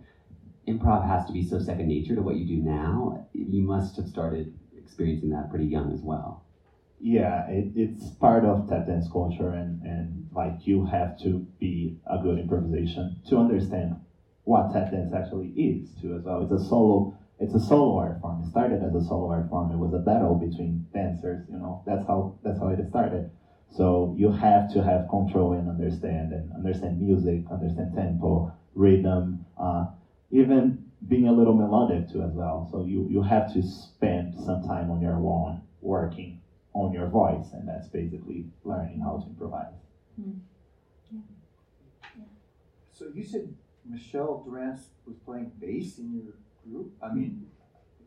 improv 0.69 1.03
has 1.03 1.25
to 1.27 1.33
be 1.33 1.43
so 1.43 1.59
second 1.59 1.89
nature 1.89 2.14
to 2.14 2.23
what 2.23 2.37
you 2.37 2.45
do 2.45 2.59
now. 2.59 3.11
You 3.33 3.62
must 3.62 3.97
have 3.97 4.07
started 4.07 4.47
experiencing 4.77 5.31
that 5.31 5.49
pretty 5.49 5.66
young 5.66 5.91
as 5.91 6.03
well. 6.03 6.39
Yeah, 7.01 7.43
it, 7.47 7.66
it's 7.75 8.11
part 8.11 8.45
of 8.45 8.66
tap 8.66 8.87
dance 8.87 9.07
culture, 9.09 9.51
and, 9.51 9.79
and 9.83 10.25
like 10.33 10.66
you 10.66 10.83
have 10.83 11.14
to 11.16 11.41
be 11.59 11.93
a 12.07 12.19
good 12.19 12.39
improvisation 12.39 13.12
to 13.27 13.39
understand 13.39 13.95
what 14.45 14.69
tap 14.69 14.91
dance 14.91 15.12
actually 15.12 15.53
is 15.55 15.95
too 15.95 16.14
as 16.14 16.25
well. 16.25 16.41
It's 16.41 16.51
a 16.51 16.59
solo, 16.59 17.07
it's 17.39 17.55
a 17.55 17.59
solo 17.59 17.95
art 17.97 18.16
form. 18.19 18.41
It 18.41 18.47
started 18.47 18.83
as 18.83 18.95
a 18.95 19.01
solo 19.01 19.29
art 19.29 19.47
form. 19.47 19.71
It 19.71 19.79
was 19.79 19.93
a 19.93 19.99
battle 19.99 20.35
between 20.35 20.81
dancers. 20.93 21.45
You 21.49 21.59
know, 21.59 21.79
that's 21.85 22.05
how 22.05 22.31
that's 22.43 22.59
how 22.59 22.69
it 22.69 22.85
started. 22.85 23.27
So 23.69 24.11
you 24.14 24.29
have 24.31 24.66
to 24.69 24.83
have 24.83 25.07
control 25.07 25.53
and 25.53 25.69
understand 25.69 26.33
and 26.33 26.51
understand 26.53 26.99
music, 26.99 27.43
understand 27.51 27.93
tempo, 27.93 28.45
rhythm, 28.75 29.37
uh, 29.57 29.85
even 30.31 30.85
being 31.07 31.29
a 31.29 31.33
little 31.33 31.55
melodic 31.55 32.11
too 32.11 32.22
as 32.22 32.33
well. 32.33 32.68
So 32.70 32.85
you 32.85 33.07
you 33.09 33.22
have 33.22 33.53
to 33.55 33.62
spend 33.62 34.35
some 34.35 34.62
time 34.62 34.91
on 34.91 35.01
your 35.01 35.14
own 35.14 35.62
working 35.81 36.41
on 36.74 36.93
your 36.93 37.07
voice, 37.07 37.53
and 37.53 37.66
that's 37.66 37.89
basically 37.89 38.47
learning 38.64 39.01
how 39.01 39.18
to 39.18 39.26
improvise. 39.26 39.74
Hmm. 40.20 40.33
So 42.93 43.07
you 43.14 43.24
said 43.24 43.55
Michelle 43.89 44.43
Dorrance 44.45 44.89
was 45.07 45.16
playing 45.24 45.53
bass 45.61 45.99
in 45.99 46.12
your 46.12 46.35
group? 46.68 46.93
I 47.03 47.12
mean, 47.12 47.47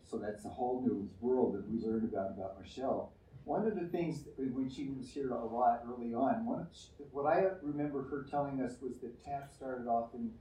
so 0.04 0.18
that's 0.18 0.46
a 0.46 0.50
whole 0.50 0.82
new 0.86 1.10
world 1.22 1.56
that 1.56 1.70
we 1.70 1.80
learned 1.86 2.12
about 2.12 2.32
about 2.32 2.60
Michelle. 2.62 3.14
One 3.46 3.66
of 3.66 3.76
the 3.76 3.88
things 3.88 4.24
that 4.24 4.54
when 4.54 4.70
she 4.70 4.90
was 4.90 5.10
here 5.10 5.32
a 5.32 5.46
lot 5.46 5.82
early 5.88 6.14
on, 6.14 6.46
one 6.46 6.60
of, 6.60 6.68
what 7.12 7.26
I 7.26 7.46
remember 7.64 8.04
her 8.04 8.24
telling 8.30 8.62
us 8.62 8.74
was 8.82 9.00
that 9.00 9.24
tap 9.24 9.50
started 9.52 9.88
off 9.88 10.14
in, 10.14 10.32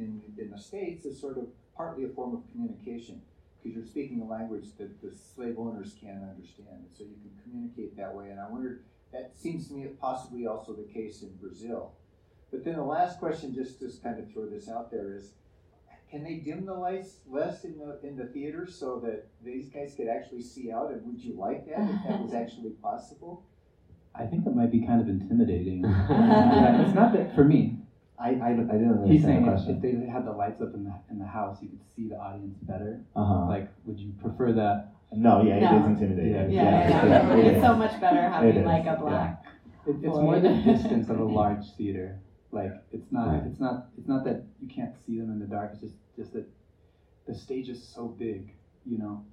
in 0.00 0.20
in 0.42 0.50
the 0.50 0.58
states 0.58 1.04
is 1.04 1.20
sort 1.20 1.38
of 1.38 1.44
partly 1.76 2.04
a 2.04 2.08
form 2.08 2.34
of 2.34 2.42
communication 2.50 3.22
because 3.62 3.76
you're 3.76 3.86
speaking 3.86 4.20
a 4.22 4.24
language 4.24 4.66
that 4.78 5.00
the 5.02 5.14
slave 5.14 5.56
owners 5.58 5.94
can't 6.00 6.22
understand, 6.22 6.68
And 6.70 6.88
so 6.96 7.04
you 7.04 7.16
can 7.20 7.30
communicate 7.42 7.96
that 7.96 8.14
way. 8.14 8.30
And 8.30 8.40
I 8.40 8.48
wondered 8.48 8.84
that 9.12 9.32
seems 9.36 9.68
to 9.68 9.74
me 9.74 9.86
possibly 10.00 10.46
also 10.46 10.72
the 10.72 10.84
case 10.84 11.22
in 11.22 11.30
Brazil. 11.36 11.92
But 12.50 12.64
then 12.64 12.74
the 12.76 12.84
last 12.84 13.18
question, 13.18 13.54
just 13.54 13.78
to 13.80 13.90
kind 14.02 14.18
of 14.18 14.30
throw 14.32 14.46
this 14.46 14.68
out 14.68 14.90
there, 14.90 15.14
is 15.14 15.32
can 16.10 16.24
they 16.24 16.34
dim 16.34 16.66
the 16.66 16.74
lights 16.74 17.20
less 17.28 17.64
in 17.64 17.78
the 17.78 18.00
in 18.06 18.16
the 18.16 18.24
theater 18.26 18.66
so 18.66 19.00
that 19.04 19.28
these 19.44 19.68
guys 19.68 19.94
could 19.96 20.08
actually 20.08 20.42
see 20.42 20.72
out? 20.72 20.90
And 20.90 21.04
would 21.06 21.22
you 21.22 21.34
like 21.34 21.66
that 21.66 21.80
if 21.80 22.08
that 22.08 22.20
was 22.20 22.34
actually 22.42 22.70
possible? 22.82 23.44
I 24.14 24.26
think 24.26 24.44
that 24.44 24.56
might 24.56 24.72
be 24.72 24.84
kind 24.84 25.00
of 25.00 25.08
intimidating. 25.08 25.82
yeah, 25.84 26.84
it's 26.84 26.94
not 26.94 27.12
that 27.12 27.34
for 27.34 27.44
me. 27.44 27.79
I, 28.20 28.28
I, 28.28 28.48
I 28.50 28.52
didn't 28.52 29.06
He's 29.08 29.24
understand 29.24 29.24
saying 29.24 29.46
the 29.46 29.52
if, 29.52 29.54
question. 29.54 29.76
if 29.76 29.82
they 29.82 30.06
had 30.12 30.26
the 30.26 30.32
lights 30.32 30.60
up 30.60 30.74
in 30.74 30.84
the 30.84 30.92
in 31.10 31.18
the 31.18 31.26
house, 31.26 31.58
you 31.62 31.68
could 31.70 31.80
see 31.96 32.08
the 32.08 32.16
audience 32.16 32.58
better. 32.62 33.00
Uh-huh. 33.16 33.46
Like, 33.48 33.68
would 33.86 33.98
you 33.98 34.12
prefer 34.20 34.52
that? 34.52 34.92
No, 35.12 35.42
yeah, 35.42 35.56
it 35.56 35.60
No. 35.62 35.78
is 35.80 35.86
intimidating. 35.86 36.32
Yeah, 36.32 36.46
Yeah, 36.48 36.88
yeah, 36.88 37.06
yeah, 37.06 37.36
it 37.36 37.46
it's 37.46 37.56
is. 37.56 37.62
so 37.62 37.74
much 37.76 37.98
better 38.00 38.20
having 38.28 38.56
It 38.56 38.66
like 38.66 38.82
is, 38.82 38.86
a 38.88 38.90
yeah. 38.90 38.96
black. 38.96 39.44
It, 39.86 39.96
it's 39.96 40.04
more 40.04 40.38
the 40.38 40.48
distance 40.64 41.08
of 41.08 41.18
a 41.18 41.24
large 41.24 41.64
theater. 41.76 42.20
Like, 42.52 42.72
it's 42.92 43.10
not. 43.10 43.28
Right. 43.28 43.42
It's 43.46 43.58
not. 43.60 43.88
It's 43.98 44.06
not 44.08 44.24
that 44.24 44.44
you 44.60 44.68
can't 44.68 44.94
see 45.06 45.18
them 45.18 45.30
in 45.32 45.38
the 45.40 45.46
dark. 45.46 45.70
It's 45.72 45.80
just 45.80 45.94
just 46.16 46.32
that 46.34 46.46
the 47.26 47.34
stage 47.34 47.68
is 47.68 47.82
so 47.82 48.08
big. 48.08 48.52
You 48.86 48.98
know, 48.98 49.24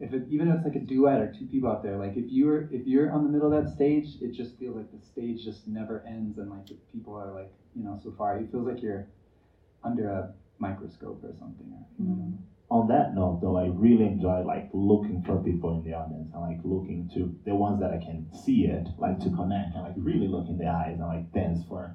if 0.00 0.12
it, 0.12 0.26
even 0.28 0.48
if 0.48 0.56
it's 0.56 0.64
like 0.64 0.76
a 0.76 0.80
duet 0.80 1.20
or 1.20 1.32
two 1.38 1.46
people 1.46 1.70
out 1.70 1.82
there, 1.82 1.96
like 1.96 2.16
if 2.16 2.24
you're 2.28 2.68
if 2.72 2.86
you're 2.86 3.12
on 3.12 3.22
the 3.22 3.30
middle 3.30 3.52
of 3.52 3.64
that 3.64 3.72
stage, 3.72 4.16
it 4.20 4.32
just 4.32 4.58
feels 4.58 4.76
like 4.76 4.90
the 4.90 5.04
stage 5.06 5.44
just 5.44 5.68
never 5.68 6.04
ends, 6.06 6.38
and 6.38 6.50
like 6.50 6.66
the 6.66 6.76
people 6.92 7.14
are 7.14 7.32
like 7.32 7.52
you 7.74 7.84
know 7.84 7.98
so 8.02 8.12
far. 8.16 8.38
It 8.38 8.50
feels 8.50 8.66
like 8.66 8.82
you're 8.82 9.06
under 9.84 10.08
a 10.08 10.32
microscope 10.58 11.22
or 11.22 11.34
something. 11.38 11.66
Or, 11.72 11.86
you 11.98 12.08
know, 12.08 12.12
mm-hmm. 12.12 12.36
On 12.70 12.88
that 12.88 13.14
note, 13.14 13.40
though, 13.40 13.56
I 13.56 13.66
really 13.66 14.06
enjoy 14.06 14.42
like 14.42 14.70
looking 14.72 15.22
for 15.22 15.36
people 15.36 15.78
in 15.78 15.84
the 15.84 15.94
audience 15.96 16.30
and 16.32 16.42
like 16.42 16.58
looking 16.64 17.10
to 17.14 17.32
the 17.44 17.54
ones 17.54 17.78
that 17.80 17.92
I 17.92 17.98
can 17.98 18.26
see 18.44 18.64
it, 18.64 18.88
like 18.98 19.20
to 19.20 19.30
connect 19.30 19.76
and 19.76 19.84
like 19.84 19.94
really 19.96 20.26
look 20.26 20.48
in 20.48 20.58
the 20.58 20.66
eyes 20.66 20.96
and 20.98 21.06
like 21.06 21.30
dance 21.32 21.60
for 21.68 21.94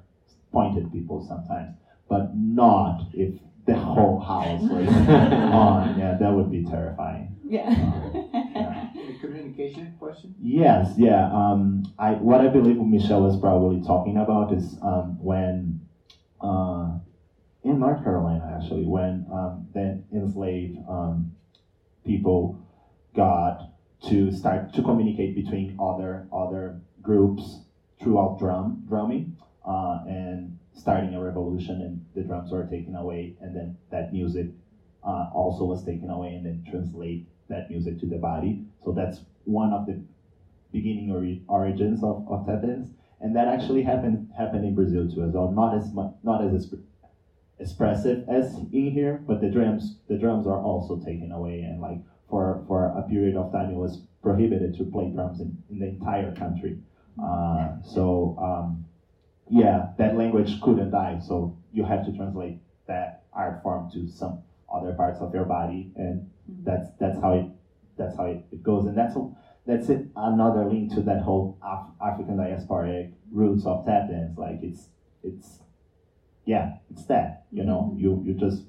pointed 0.52 0.92
people 0.92 1.26
sometimes, 1.26 1.76
but 2.08 2.30
not 2.34 3.08
if 3.12 3.34
the 3.66 3.74
whole 3.74 4.20
house 4.20 4.62
was 4.62 4.88
on. 5.08 5.98
Yeah, 5.98 6.16
that 6.18 6.32
would 6.32 6.50
be 6.50 6.64
terrifying. 6.64 7.29
Yeah. 7.50 8.10
The 9.06 9.14
communication 9.14 9.92
question? 9.98 10.34
Yes, 10.40 10.94
yeah. 10.98 11.26
Um, 11.30 11.82
I 11.98 12.14
what 12.14 12.42
I 12.42 12.48
believe 12.48 12.80
Michelle 12.80 13.22
was 13.22 13.36
probably 13.36 13.78
talking 13.78 14.16
about 14.18 14.52
is 14.52 14.76
um, 14.82 15.14
when 15.18 15.76
uh, 16.40 16.94
in 17.64 17.78
North 17.80 18.02
Carolina, 18.02 18.50
actually, 18.54 18.86
when 18.86 19.24
um, 19.30 19.64
the 19.74 19.96
enslaved 20.12 20.78
um, 20.88 21.26
people 22.04 22.52
got 23.14 23.64
to 24.02 24.30
start 24.30 24.72
to 24.74 24.82
communicate 24.82 25.34
between 25.34 25.72
other 25.80 26.22
other 26.32 26.74
groups 27.02 27.60
throughout 28.00 28.38
drum 28.38 28.76
drumming. 28.86 29.26
uh, 29.64 29.98
and 30.06 30.52
starting 30.72 31.14
a 31.14 31.20
revolution, 31.20 31.80
and 31.82 31.98
the 32.14 32.22
drums 32.22 32.52
were 32.52 32.64
taken 32.64 32.96
away, 32.96 33.32
and 33.40 33.54
then 33.54 33.72
that 33.90 34.12
music 34.12 34.48
uh, 35.04 35.24
also 35.32 35.64
was 35.64 35.82
taken 35.82 36.10
away, 36.10 36.32
and 36.34 36.44
then 36.44 36.60
translate 36.64 37.20
that 37.50 37.70
music 37.70 38.00
to 38.00 38.06
the 38.06 38.16
body. 38.16 38.64
So 38.82 38.92
that's 38.92 39.20
one 39.44 39.72
of 39.72 39.86
the 39.86 40.00
beginning 40.72 41.10
ori- 41.10 41.42
origins 41.48 42.02
of, 42.02 42.26
of 42.28 42.46
tap 42.46 42.62
dance, 42.62 42.88
and 43.20 43.36
that 43.36 43.48
actually 43.48 43.82
happened 43.82 44.30
happened 44.36 44.64
in 44.64 44.74
Brazil 44.74 45.10
too 45.10 45.22
as 45.22 45.32
well. 45.34 45.50
Not 45.50 45.76
as 45.76 45.92
much, 45.92 46.12
not 46.22 46.42
as 46.44 46.72
expressive 47.58 48.28
as 48.28 48.56
in 48.72 48.90
here, 48.92 49.22
but 49.26 49.40
the 49.40 49.50
drums 49.50 49.98
the 50.08 50.16
drums 50.16 50.46
are 50.46 50.62
also 50.62 50.98
taken 50.98 51.32
away, 51.32 51.60
and 51.60 51.80
like 51.80 52.00
for 52.28 52.64
for 52.66 52.86
a 52.96 53.02
period 53.02 53.36
of 53.36 53.52
time, 53.52 53.70
it 53.70 53.76
was 53.76 54.00
prohibited 54.22 54.76
to 54.76 54.84
play 54.84 55.10
drums 55.10 55.40
in, 55.40 55.56
in 55.70 55.78
the 55.78 55.86
entire 55.86 56.34
country. 56.34 56.78
Uh, 57.22 57.80
so 57.82 58.36
um, 58.38 58.84
yeah, 59.48 59.88
that 59.98 60.16
language 60.16 60.60
couldn't 60.60 60.90
die. 60.90 61.18
So 61.18 61.56
you 61.72 61.84
have 61.84 62.06
to 62.06 62.12
translate 62.12 62.58
that 62.86 63.24
art 63.32 63.62
form 63.62 63.90
to 63.92 64.08
some 64.08 64.42
other 64.72 64.92
parts 64.94 65.20
of 65.20 65.34
your 65.34 65.44
body, 65.44 65.90
and 65.96 66.30
Mm-hmm. 66.50 66.64
that's 66.64 66.88
that's 66.98 67.20
how 67.20 67.32
it 67.32 67.46
that's 67.96 68.16
how 68.16 68.26
it, 68.26 68.44
it 68.50 68.62
goes, 68.62 68.86
and 68.86 68.96
that's 68.96 69.16
that's 69.66 69.88
it. 69.88 70.06
Another 70.16 70.64
link 70.64 70.94
to 70.94 71.02
that 71.02 71.22
whole 71.22 71.58
Af- 71.62 71.94
African 72.02 72.36
diasporic 72.36 73.12
roots 73.30 73.66
of 73.66 73.84
tap 73.86 74.08
dance. 74.08 74.36
Like 74.36 74.58
it's 74.62 74.88
it's 75.22 75.60
yeah, 76.44 76.74
it's 76.90 77.04
that 77.06 77.44
you 77.52 77.62
know 77.62 77.92
mm-hmm. 77.92 78.00
you 78.00 78.22
you 78.26 78.34
just 78.34 78.64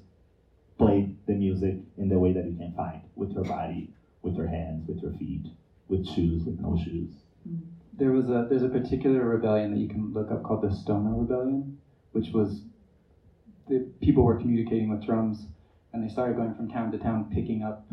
play 0.78 1.14
the 1.26 1.32
music 1.32 1.76
in 1.96 2.08
the 2.08 2.18
way 2.18 2.32
that 2.32 2.44
you 2.44 2.56
can 2.56 2.72
find 2.76 3.02
with 3.14 3.32
your 3.32 3.44
body, 3.44 3.90
with 4.22 4.34
your 4.36 4.48
hands, 4.48 4.86
with 4.88 5.02
your 5.02 5.12
feet, 5.12 5.46
with 5.88 6.06
shoes, 6.06 6.44
with 6.44 6.60
no 6.60 6.76
shoes. 6.76 7.10
Mm-hmm. 7.48 7.64
There 7.94 8.12
was 8.12 8.28
a 8.28 8.46
there's 8.48 8.62
a 8.62 8.68
particular 8.68 9.24
rebellion 9.24 9.72
that 9.72 9.78
you 9.78 9.88
can 9.88 10.12
look 10.12 10.30
up 10.30 10.42
called 10.42 10.62
the 10.62 10.74
Stono 10.74 11.18
Rebellion, 11.18 11.78
which 12.12 12.28
was 12.32 12.62
the 13.68 13.88
people 14.00 14.24
were 14.24 14.38
communicating 14.38 14.90
with 14.90 15.04
drums, 15.04 15.46
and 15.92 16.02
they 16.02 16.08
started 16.08 16.36
going 16.36 16.52
from 16.52 16.68
town 16.68 16.90
to 16.90 16.98
town, 16.98 17.24
picking 17.30 17.62
up, 17.62 17.84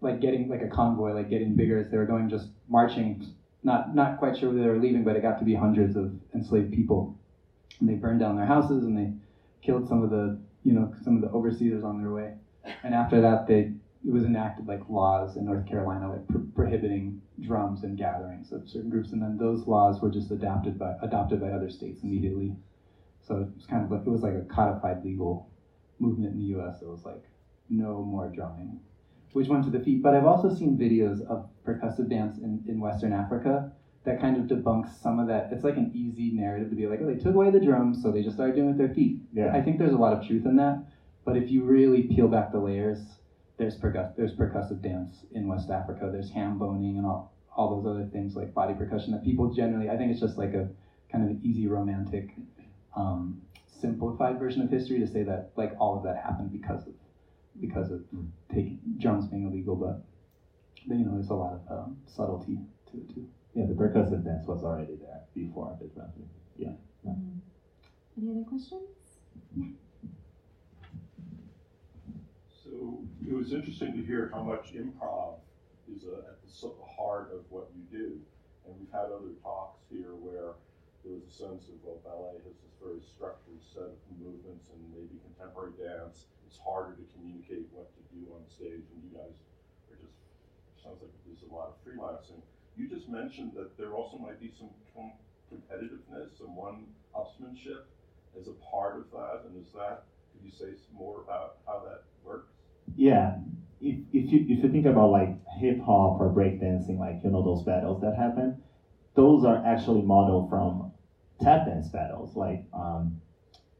like 0.00 0.20
getting 0.20 0.48
like 0.48 0.62
a 0.62 0.68
convoy, 0.68 1.12
like 1.12 1.28
getting 1.28 1.54
bigger 1.54 1.76
as 1.78 1.88
they 1.88 1.96
were 1.96 2.04
going, 2.06 2.28
just 2.28 2.48
marching. 2.68 3.20
Not 3.62 3.94
not 3.94 4.16
quite 4.16 4.36
sure 4.36 4.50
where 4.50 4.60
they 4.60 4.68
were 4.68 4.78
leaving, 4.78 5.04
but 5.04 5.16
it 5.16 5.20
got 5.20 5.38
to 5.38 5.44
be 5.44 5.54
hundreds 5.54 5.94
of 5.96 6.12
enslaved 6.34 6.70
people, 6.70 7.10
and 7.78 7.88
they 7.88 7.94
burned 7.94 8.20
down 8.20 8.34
their 8.34 8.46
houses 8.46 8.84
and 8.84 8.96
they 8.96 9.10
killed 9.62 9.86
some 9.86 10.02
of 10.02 10.10
the 10.10 10.34
you 10.64 10.72
know 10.72 10.88
some 11.02 11.14
of 11.14 11.20
the 11.20 11.28
overseers 11.30 11.82
on 11.82 11.96
their 11.96 12.10
way, 12.10 12.32
and 12.82 12.94
after 12.94 13.20
that 13.20 13.46
they 13.46 13.66
it 14.04 14.10
was 14.10 14.24
enacted 14.24 14.66
like 14.66 14.88
laws 14.88 15.36
in 15.36 15.44
North 15.44 15.64
Carolina 15.66 16.08
like 16.08 16.26
pro- 16.26 16.40
prohibiting 16.54 17.14
drums 17.40 17.82
and 17.82 17.96
gatherings 17.96 18.50
of 18.52 18.66
certain 18.66 18.88
groups, 18.90 19.12
and 19.12 19.20
then 19.22 19.36
those 19.36 19.66
laws 19.66 20.00
were 20.00 20.10
just 20.10 20.30
adopted 20.30 20.78
by 20.78 20.92
adopted 21.02 21.38
by 21.38 21.50
other 21.50 21.68
states 21.68 22.02
immediately. 22.02 22.54
So 23.20 23.36
it 23.36 23.48
was 23.54 23.66
kind 23.66 23.82
of 23.82 23.90
like 23.90 24.00
it 24.04 24.08
was 24.10 24.22
like 24.22 24.34
a 24.34 24.42
codified 24.42 25.02
legal 25.02 25.44
movement 26.00 26.32
in 26.32 26.38
the 26.38 26.46
U.S. 26.46 26.82
It 26.82 26.88
was 26.88 27.04
like 27.04 27.30
no 27.68 28.02
more 28.02 28.28
drumming, 28.28 28.78
which 29.32 29.48
went 29.48 29.64
to 29.64 29.70
the 29.70 29.78
feet. 29.78 30.02
But 30.02 30.14
I've 30.14 30.24
also 30.24 30.48
seen 30.48 30.76
videos 30.76 31.20
of 31.22 31.42
percussive 31.64 32.08
dance 32.08 32.38
in, 32.38 32.60
in 32.64 32.80
Western 32.80 33.12
Africa 33.12 33.64
that 34.04 34.16
kind 34.16 34.36
of 34.36 34.46
debunks 34.46 34.88
some 34.88 35.18
of 35.18 35.26
that. 35.26 35.46
It's 35.50 35.62
like 35.64 35.76
an 35.76 35.88
easy 35.92 36.30
narrative 36.30 36.70
to 36.70 36.74
be 36.74 36.86
like, 36.86 37.00
oh, 37.00 37.06
they 37.06 37.14
took 37.14 37.34
away 37.34 37.50
the 37.50 37.60
drums, 37.60 38.00
so 38.00 38.10
they 38.10 38.22
just 38.22 38.34
started 38.34 38.54
doing 38.54 38.66
it 38.66 38.70
with 38.70 38.78
their 38.78 38.88
feet. 38.88 39.14
Yeah. 39.32 39.50
I 39.52 39.60
think 39.60 39.78
there's 39.78 39.92
a 39.92 39.98
lot 39.98 40.12
of 40.12 40.20
truth 40.20 40.46
in 40.46 40.56
that. 40.56 40.78
But 41.24 41.36
if 41.36 41.50
you 41.50 41.62
really 41.62 42.02
peel 42.02 42.28
back 42.28 42.50
the 42.50 42.58
layers, 42.58 43.18
there's 43.58 43.76
percuss- 43.76 44.14
there's 44.16 44.32
percussive 44.32 44.80
dance 44.80 45.24
in 45.32 45.46
West 45.46 45.70
Africa. 45.70 46.08
There's 46.10 46.30
ham 46.30 46.56
boning 46.56 46.96
and 46.96 47.06
all 47.06 47.22
all 47.54 47.68
those 47.68 47.84
other 47.84 48.04
things 48.04 48.36
like 48.36 48.52
body 48.54 48.72
percussion 48.72 49.10
that 49.12 49.20
people 49.22 49.46
generally. 49.46 49.88
I 49.88 49.96
think 49.96 50.10
it's 50.10 50.20
just 50.20 50.38
like 50.38 50.54
a 50.54 50.66
kind 51.10 51.22
of 51.22 51.28
an 51.28 51.36
easy 51.42 51.66
romantic, 51.66 52.36
um, 52.94 53.36
simplified 53.80 54.38
version 54.38 54.62
of 54.62 54.70
history 54.70 54.98
to 55.00 55.06
say 55.06 55.22
that 55.22 55.52
like 55.56 55.74
all 55.78 55.96
of 55.96 56.04
that 56.04 56.16
happened 56.16 56.52
because 56.52 56.86
of 56.86 56.94
because 57.60 57.90
of 57.90 58.02
taking 58.52 58.78
drums 58.98 59.26
being 59.26 59.46
illegal. 59.46 59.76
But 59.76 60.02
you 60.86 61.04
know, 61.04 61.14
there's 61.14 61.30
a 61.30 61.34
lot 61.34 61.54
of 61.54 61.78
um, 61.78 61.96
subtlety 62.06 62.58
to 62.90 62.96
it 62.98 63.14
too. 63.14 63.28
Yeah, 63.54 63.66
the 63.66 63.74
percussive 63.74 64.24
dance 64.24 64.46
was 64.46 64.62
already 64.62 64.96
there 64.96 65.22
before 65.34 65.76
the 65.80 65.88
drum. 65.88 66.08
Yeah. 66.56 66.70
yeah. 67.04 67.12
Any 68.16 68.30
other 68.30 68.44
questions? 68.44 68.82
Yeah. 69.56 69.66
So 72.62 73.00
it 73.26 73.34
was 73.34 73.52
interesting 73.52 73.92
to 73.96 74.02
hear 74.02 74.30
how 74.32 74.42
much 74.42 74.72
improv 74.74 75.34
is 75.94 76.04
uh, 76.04 76.30
at 76.30 76.40
the 76.44 76.70
heart 76.96 77.30
of 77.34 77.40
what 77.48 77.70
you 77.74 77.98
do. 77.98 78.20
And 78.64 78.74
we've 78.78 78.92
had 78.92 79.06
other 79.06 79.34
talks 79.42 79.80
here 79.90 80.14
where 80.14 80.52
there 81.04 81.16
was 81.16 81.24
a 81.24 81.32
sense 81.32 81.68
of, 81.68 81.76
well, 81.82 82.00
ballet 82.04 82.40
has 82.44 82.56
this 82.60 82.76
very 82.80 83.00
structured 83.00 83.60
set 83.60 83.88
of 83.88 84.00
movements 84.20 84.68
and 84.72 84.80
maybe 84.92 85.16
contemporary 85.24 85.72
dance, 85.80 86.28
it's 86.46 86.58
harder 86.58 86.96
to 86.96 87.04
communicate 87.16 87.68
what 87.72 87.88
to 87.96 88.02
do 88.12 88.26
on 88.34 88.42
stage. 88.48 88.84
And 88.92 88.98
you 89.04 89.12
guys 89.16 89.36
are 89.88 89.98
just, 90.00 90.16
sounds 90.82 91.00
like 91.00 91.12
there's 91.24 91.44
a 91.46 91.52
lot 91.54 91.72
of 91.72 91.76
freelancing. 91.80 92.40
You 92.76 92.88
just 92.88 93.08
mentioned 93.08 93.52
that 93.54 93.76
there 93.76 93.94
also 93.94 94.16
might 94.16 94.38
be 94.40 94.50
some 94.50 94.68
com- 94.94 95.16
competitiveness 95.48 96.40
and 96.40 96.54
one-upsmanship 96.54 97.84
as 98.36 98.46
a 98.46 98.54
part 98.70 98.96
of 98.96 99.04
that. 99.10 99.40
And 99.44 99.56
is 99.56 99.72
that, 99.72 100.00
could 100.32 100.42
you 100.42 100.50
say 100.50 100.72
more 100.92 101.20
about 101.20 101.52
how 101.66 101.80
that 101.80 102.00
works? 102.24 102.52
Yeah, 102.96 103.32
if, 103.80 103.96
if 104.12 104.32
you 104.32 104.44
if 104.46 104.62
you 104.62 104.68
think 104.68 104.84
about 104.86 105.10
like 105.10 105.30
hip 105.48 105.78
hop 105.80 106.20
or 106.20 106.28
breakdancing, 106.28 106.98
like 106.98 107.22
you 107.22 107.30
know 107.30 107.42
those 107.42 107.62
battles 107.62 108.00
that 108.00 108.14
happen, 108.14 108.54
those 109.14 109.44
are 109.44 109.60
actually 109.64 110.02
modeled 110.02 110.48
from 110.48 110.84
tap 111.40 111.66
dance 111.66 111.88
battles. 111.88 112.36
Like 112.36 112.64
um, 112.72 113.20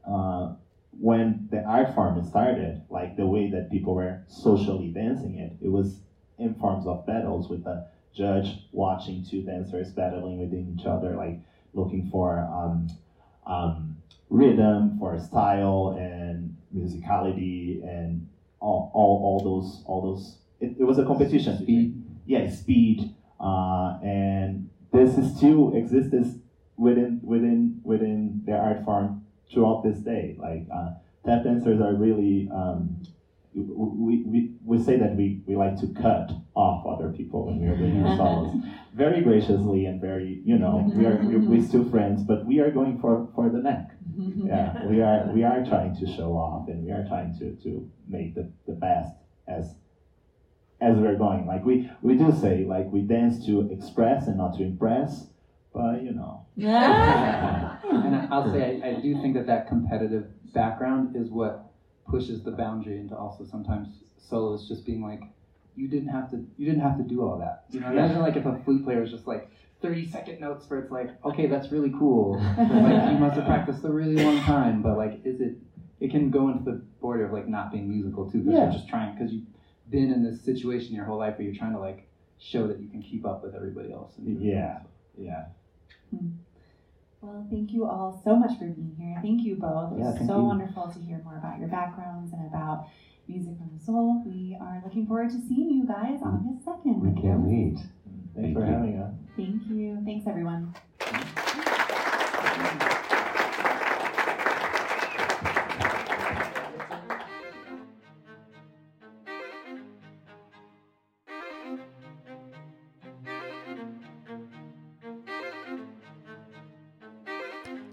uh, 0.07 0.55
when 0.99 1.47
the 1.51 1.63
art 1.63 1.95
form 1.95 2.23
started, 2.27 2.81
like 2.89 3.15
the 3.15 3.25
way 3.25 3.49
that 3.51 3.71
people 3.71 3.95
were 3.95 4.23
socially 4.27 4.89
dancing 4.89 5.37
it, 5.37 5.53
it 5.61 5.69
was 5.69 5.99
in 6.37 6.55
forms 6.55 6.87
of 6.87 7.05
battles 7.05 7.49
with 7.49 7.63
the 7.63 7.87
judge 8.13 8.67
watching 8.71 9.23
two 9.23 9.41
dancers 9.41 9.91
battling 9.91 10.39
within 10.39 10.75
each 10.77 10.85
other, 10.85 11.15
like 11.15 11.39
looking 11.73 12.09
for 12.11 12.39
um, 12.39 12.89
um, 13.45 13.97
rhythm, 14.29 14.97
for 14.99 15.17
style 15.19 15.95
and 15.97 16.55
musicality 16.75 17.83
and 17.83 18.27
all, 18.59 18.91
all, 18.93 19.21
all 19.23 19.39
those 19.43 19.83
all 19.85 20.01
those 20.01 20.37
it, 20.59 20.75
it 20.79 20.83
was 20.83 20.97
a 20.99 21.05
competition 21.05 21.57
speed 21.57 22.01
yeah 22.25 22.49
speed 22.49 23.13
uh, 23.39 23.97
and 24.03 24.69
this 24.93 25.17
is 25.17 25.35
still 25.35 25.73
exists 25.75 26.35
within 26.77 27.19
within 27.23 27.79
within 27.83 28.41
the 28.45 28.53
art 28.53 28.83
form 28.85 29.23
throughout 29.51 29.83
this 29.83 29.99
day. 29.99 30.35
Like 30.39 30.65
uh, 30.73 30.89
tap 31.25 31.43
dancers 31.43 31.79
are 31.81 31.93
really 31.93 32.49
um, 32.51 33.03
we, 33.53 34.23
we, 34.23 34.51
we 34.63 34.77
say 34.77 34.97
that 34.97 35.15
we, 35.15 35.41
we 35.45 35.55
like 35.55 35.75
to 35.81 35.87
cut 35.87 36.31
off 36.55 36.85
other 36.85 37.09
people 37.09 37.45
when 37.45 37.59
we 37.59 37.67
are 37.67 37.75
doing 37.75 38.01
our 38.01 38.15
solos. 38.17 38.55
Very 38.93 39.21
graciously 39.21 39.85
and 39.85 39.99
very 39.99 40.41
you 40.45 40.57
know 40.57 40.89
we 40.95 41.05
are 41.05 41.17
we're, 41.23 41.39
we're 41.39 41.61
still 41.61 41.83
friends 41.89 42.23
but 42.23 42.45
we 42.45 42.59
are 42.59 42.71
going 42.71 42.99
for 42.99 43.29
for 43.35 43.49
the 43.49 43.59
neck. 43.59 43.91
Yeah 44.15 44.85
we 44.87 45.01
are 45.01 45.31
we 45.33 45.43
are 45.43 45.63
trying 45.63 45.95
to 45.95 46.05
show 46.05 46.35
off 46.35 46.67
and 46.67 46.83
we 46.83 46.91
are 46.91 47.05
trying 47.07 47.37
to 47.39 47.53
to 47.63 47.89
make 48.07 48.35
the, 48.35 48.49
the 48.67 48.73
best 48.73 49.15
as 49.47 49.75
as 50.79 50.97
we're 50.97 51.15
going. 51.15 51.45
Like 51.45 51.65
we 51.65 51.89
we 52.01 52.15
do 52.15 52.31
say 52.31 52.65
like 52.65 52.91
we 52.91 53.01
dance 53.01 53.45
to 53.45 53.69
express 53.71 54.27
and 54.27 54.37
not 54.37 54.55
to 54.57 54.63
impress 54.63 55.30
but 55.73 56.03
you 56.03 56.11
know. 56.11 56.45
And 56.57 58.15
I- 58.15 58.27
I'll 58.31 58.51
say 58.51 58.81
I, 58.83 58.89
I 58.97 59.01
do 59.01 59.21
think 59.21 59.33
that 59.35 59.47
that 59.47 59.67
competitive 59.67 60.25
background 60.53 61.15
is 61.15 61.29
what 61.29 61.71
pushes 62.07 62.43
the 62.43 62.51
boundary 62.51 62.97
into 62.97 63.15
also 63.15 63.43
sometimes 63.45 63.87
solos 64.17 64.67
just 64.67 64.85
being 64.85 65.01
like 65.03 65.21
you 65.75 65.87
didn't 65.87 66.09
have 66.09 66.29
to 66.31 66.45
you 66.57 66.65
didn't 66.65 66.81
have 66.81 66.97
to 66.97 67.03
do 67.03 67.21
all 67.23 67.37
that. 67.39 67.65
You 67.71 67.79
know 67.81 67.91
imagine 67.91 68.19
like 68.19 68.35
if 68.35 68.45
a 68.45 68.59
flute 68.63 68.83
player 68.83 69.03
is 69.03 69.11
just 69.11 69.27
like 69.27 69.49
30 69.81 70.09
second 70.09 70.39
notes 70.39 70.69
where 70.69 70.79
it's 70.79 70.91
like 70.91 71.09
okay 71.25 71.47
that's 71.47 71.71
really 71.71 71.91
cool. 71.97 72.35
Like 72.57 73.11
you 73.11 73.17
must 73.17 73.35
have 73.35 73.45
practiced 73.45 73.83
a 73.83 73.89
really 73.91 74.23
long 74.23 74.39
time 74.41 74.81
but 74.81 74.97
like 74.97 75.21
is 75.25 75.41
it 75.41 75.55
it 75.99 76.11
can 76.11 76.29
go 76.31 76.49
into 76.49 76.63
the 76.63 76.81
border 77.01 77.25
of 77.25 77.33
like 77.33 77.47
not 77.47 77.71
being 77.71 77.89
musical 77.89 78.29
too 78.29 78.39
because 78.39 78.53
Yeah. 78.53 78.63
you're 78.65 78.73
just 78.73 78.87
trying 78.87 79.13
because 79.15 79.31
you've 79.33 79.45
been 79.89 80.11
in 80.11 80.23
this 80.23 80.41
situation 80.41 80.95
your 80.95 81.05
whole 81.05 81.17
life 81.17 81.37
where 81.37 81.45
you're 81.47 81.55
trying 81.55 81.73
to 81.73 81.79
like 81.79 82.07
show 82.39 82.67
that 82.67 82.79
you 82.79 82.87
can 82.89 83.01
keep 83.01 83.25
up 83.25 83.43
with 83.43 83.53
everybody 83.55 83.91
else. 83.91 84.13
Yeah. 84.17 84.79
Yeah 85.17 85.45
Hmm. 86.11 86.27
Well, 87.21 87.45
thank 87.51 87.71
you 87.71 87.85
all 87.85 88.19
so 88.23 88.35
much 88.35 88.57
for 88.57 88.65
being 88.65 88.95
here. 88.99 89.17
Thank 89.21 89.43
you 89.43 89.55
both. 89.55 89.93
It 89.93 89.99
Yeah, 89.99 90.05
was 90.09 90.15
thank 90.17 90.29
so 90.29 90.37
you. 90.37 90.43
wonderful 90.45 90.87
to 90.91 90.99
hear 90.99 91.21
more 91.23 91.37
about 91.37 91.59
your 91.59 91.67
backgrounds 91.67 92.33
and 92.33 92.47
about 92.47 92.87
Music 93.27 93.53
from 93.57 93.69
the 93.77 93.83
Sole. 93.83 94.23
We 94.25 94.57
are 94.59 94.81
looking 94.83 95.05
forward 95.07 95.29
to 95.29 95.39
seeing 95.47 95.69
you 95.69 95.85
guys 95.85 96.19
August 96.23 96.65
2nd. 96.65 96.99
We 96.99 97.21
can't 97.21 97.41
wait. 97.41 97.77
thanks 98.35 98.53
for 98.59 98.65
having 98.65 98.97
us 98.97 99.13
Thank 99.37 99.67
you. 99.69 100.01
Thanks, 100.03 100.27
everyone. 100.27 100.73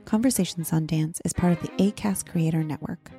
Conversations 0.08 0.72
on 0.72 0.86
Dance 0.86 1.20
is 1.26 1.34
part 1.34 1.52
of 1.52 1.60
the 1.60 1.68
ACAST 1.76 2.30
Creator 2.30 2.64
Network. 2.64 3.10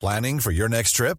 Planning 0.00 0.40
for 0.40 0.50
your 0.50 0.70
next 0.70 0.92
trip? 0.92 1.18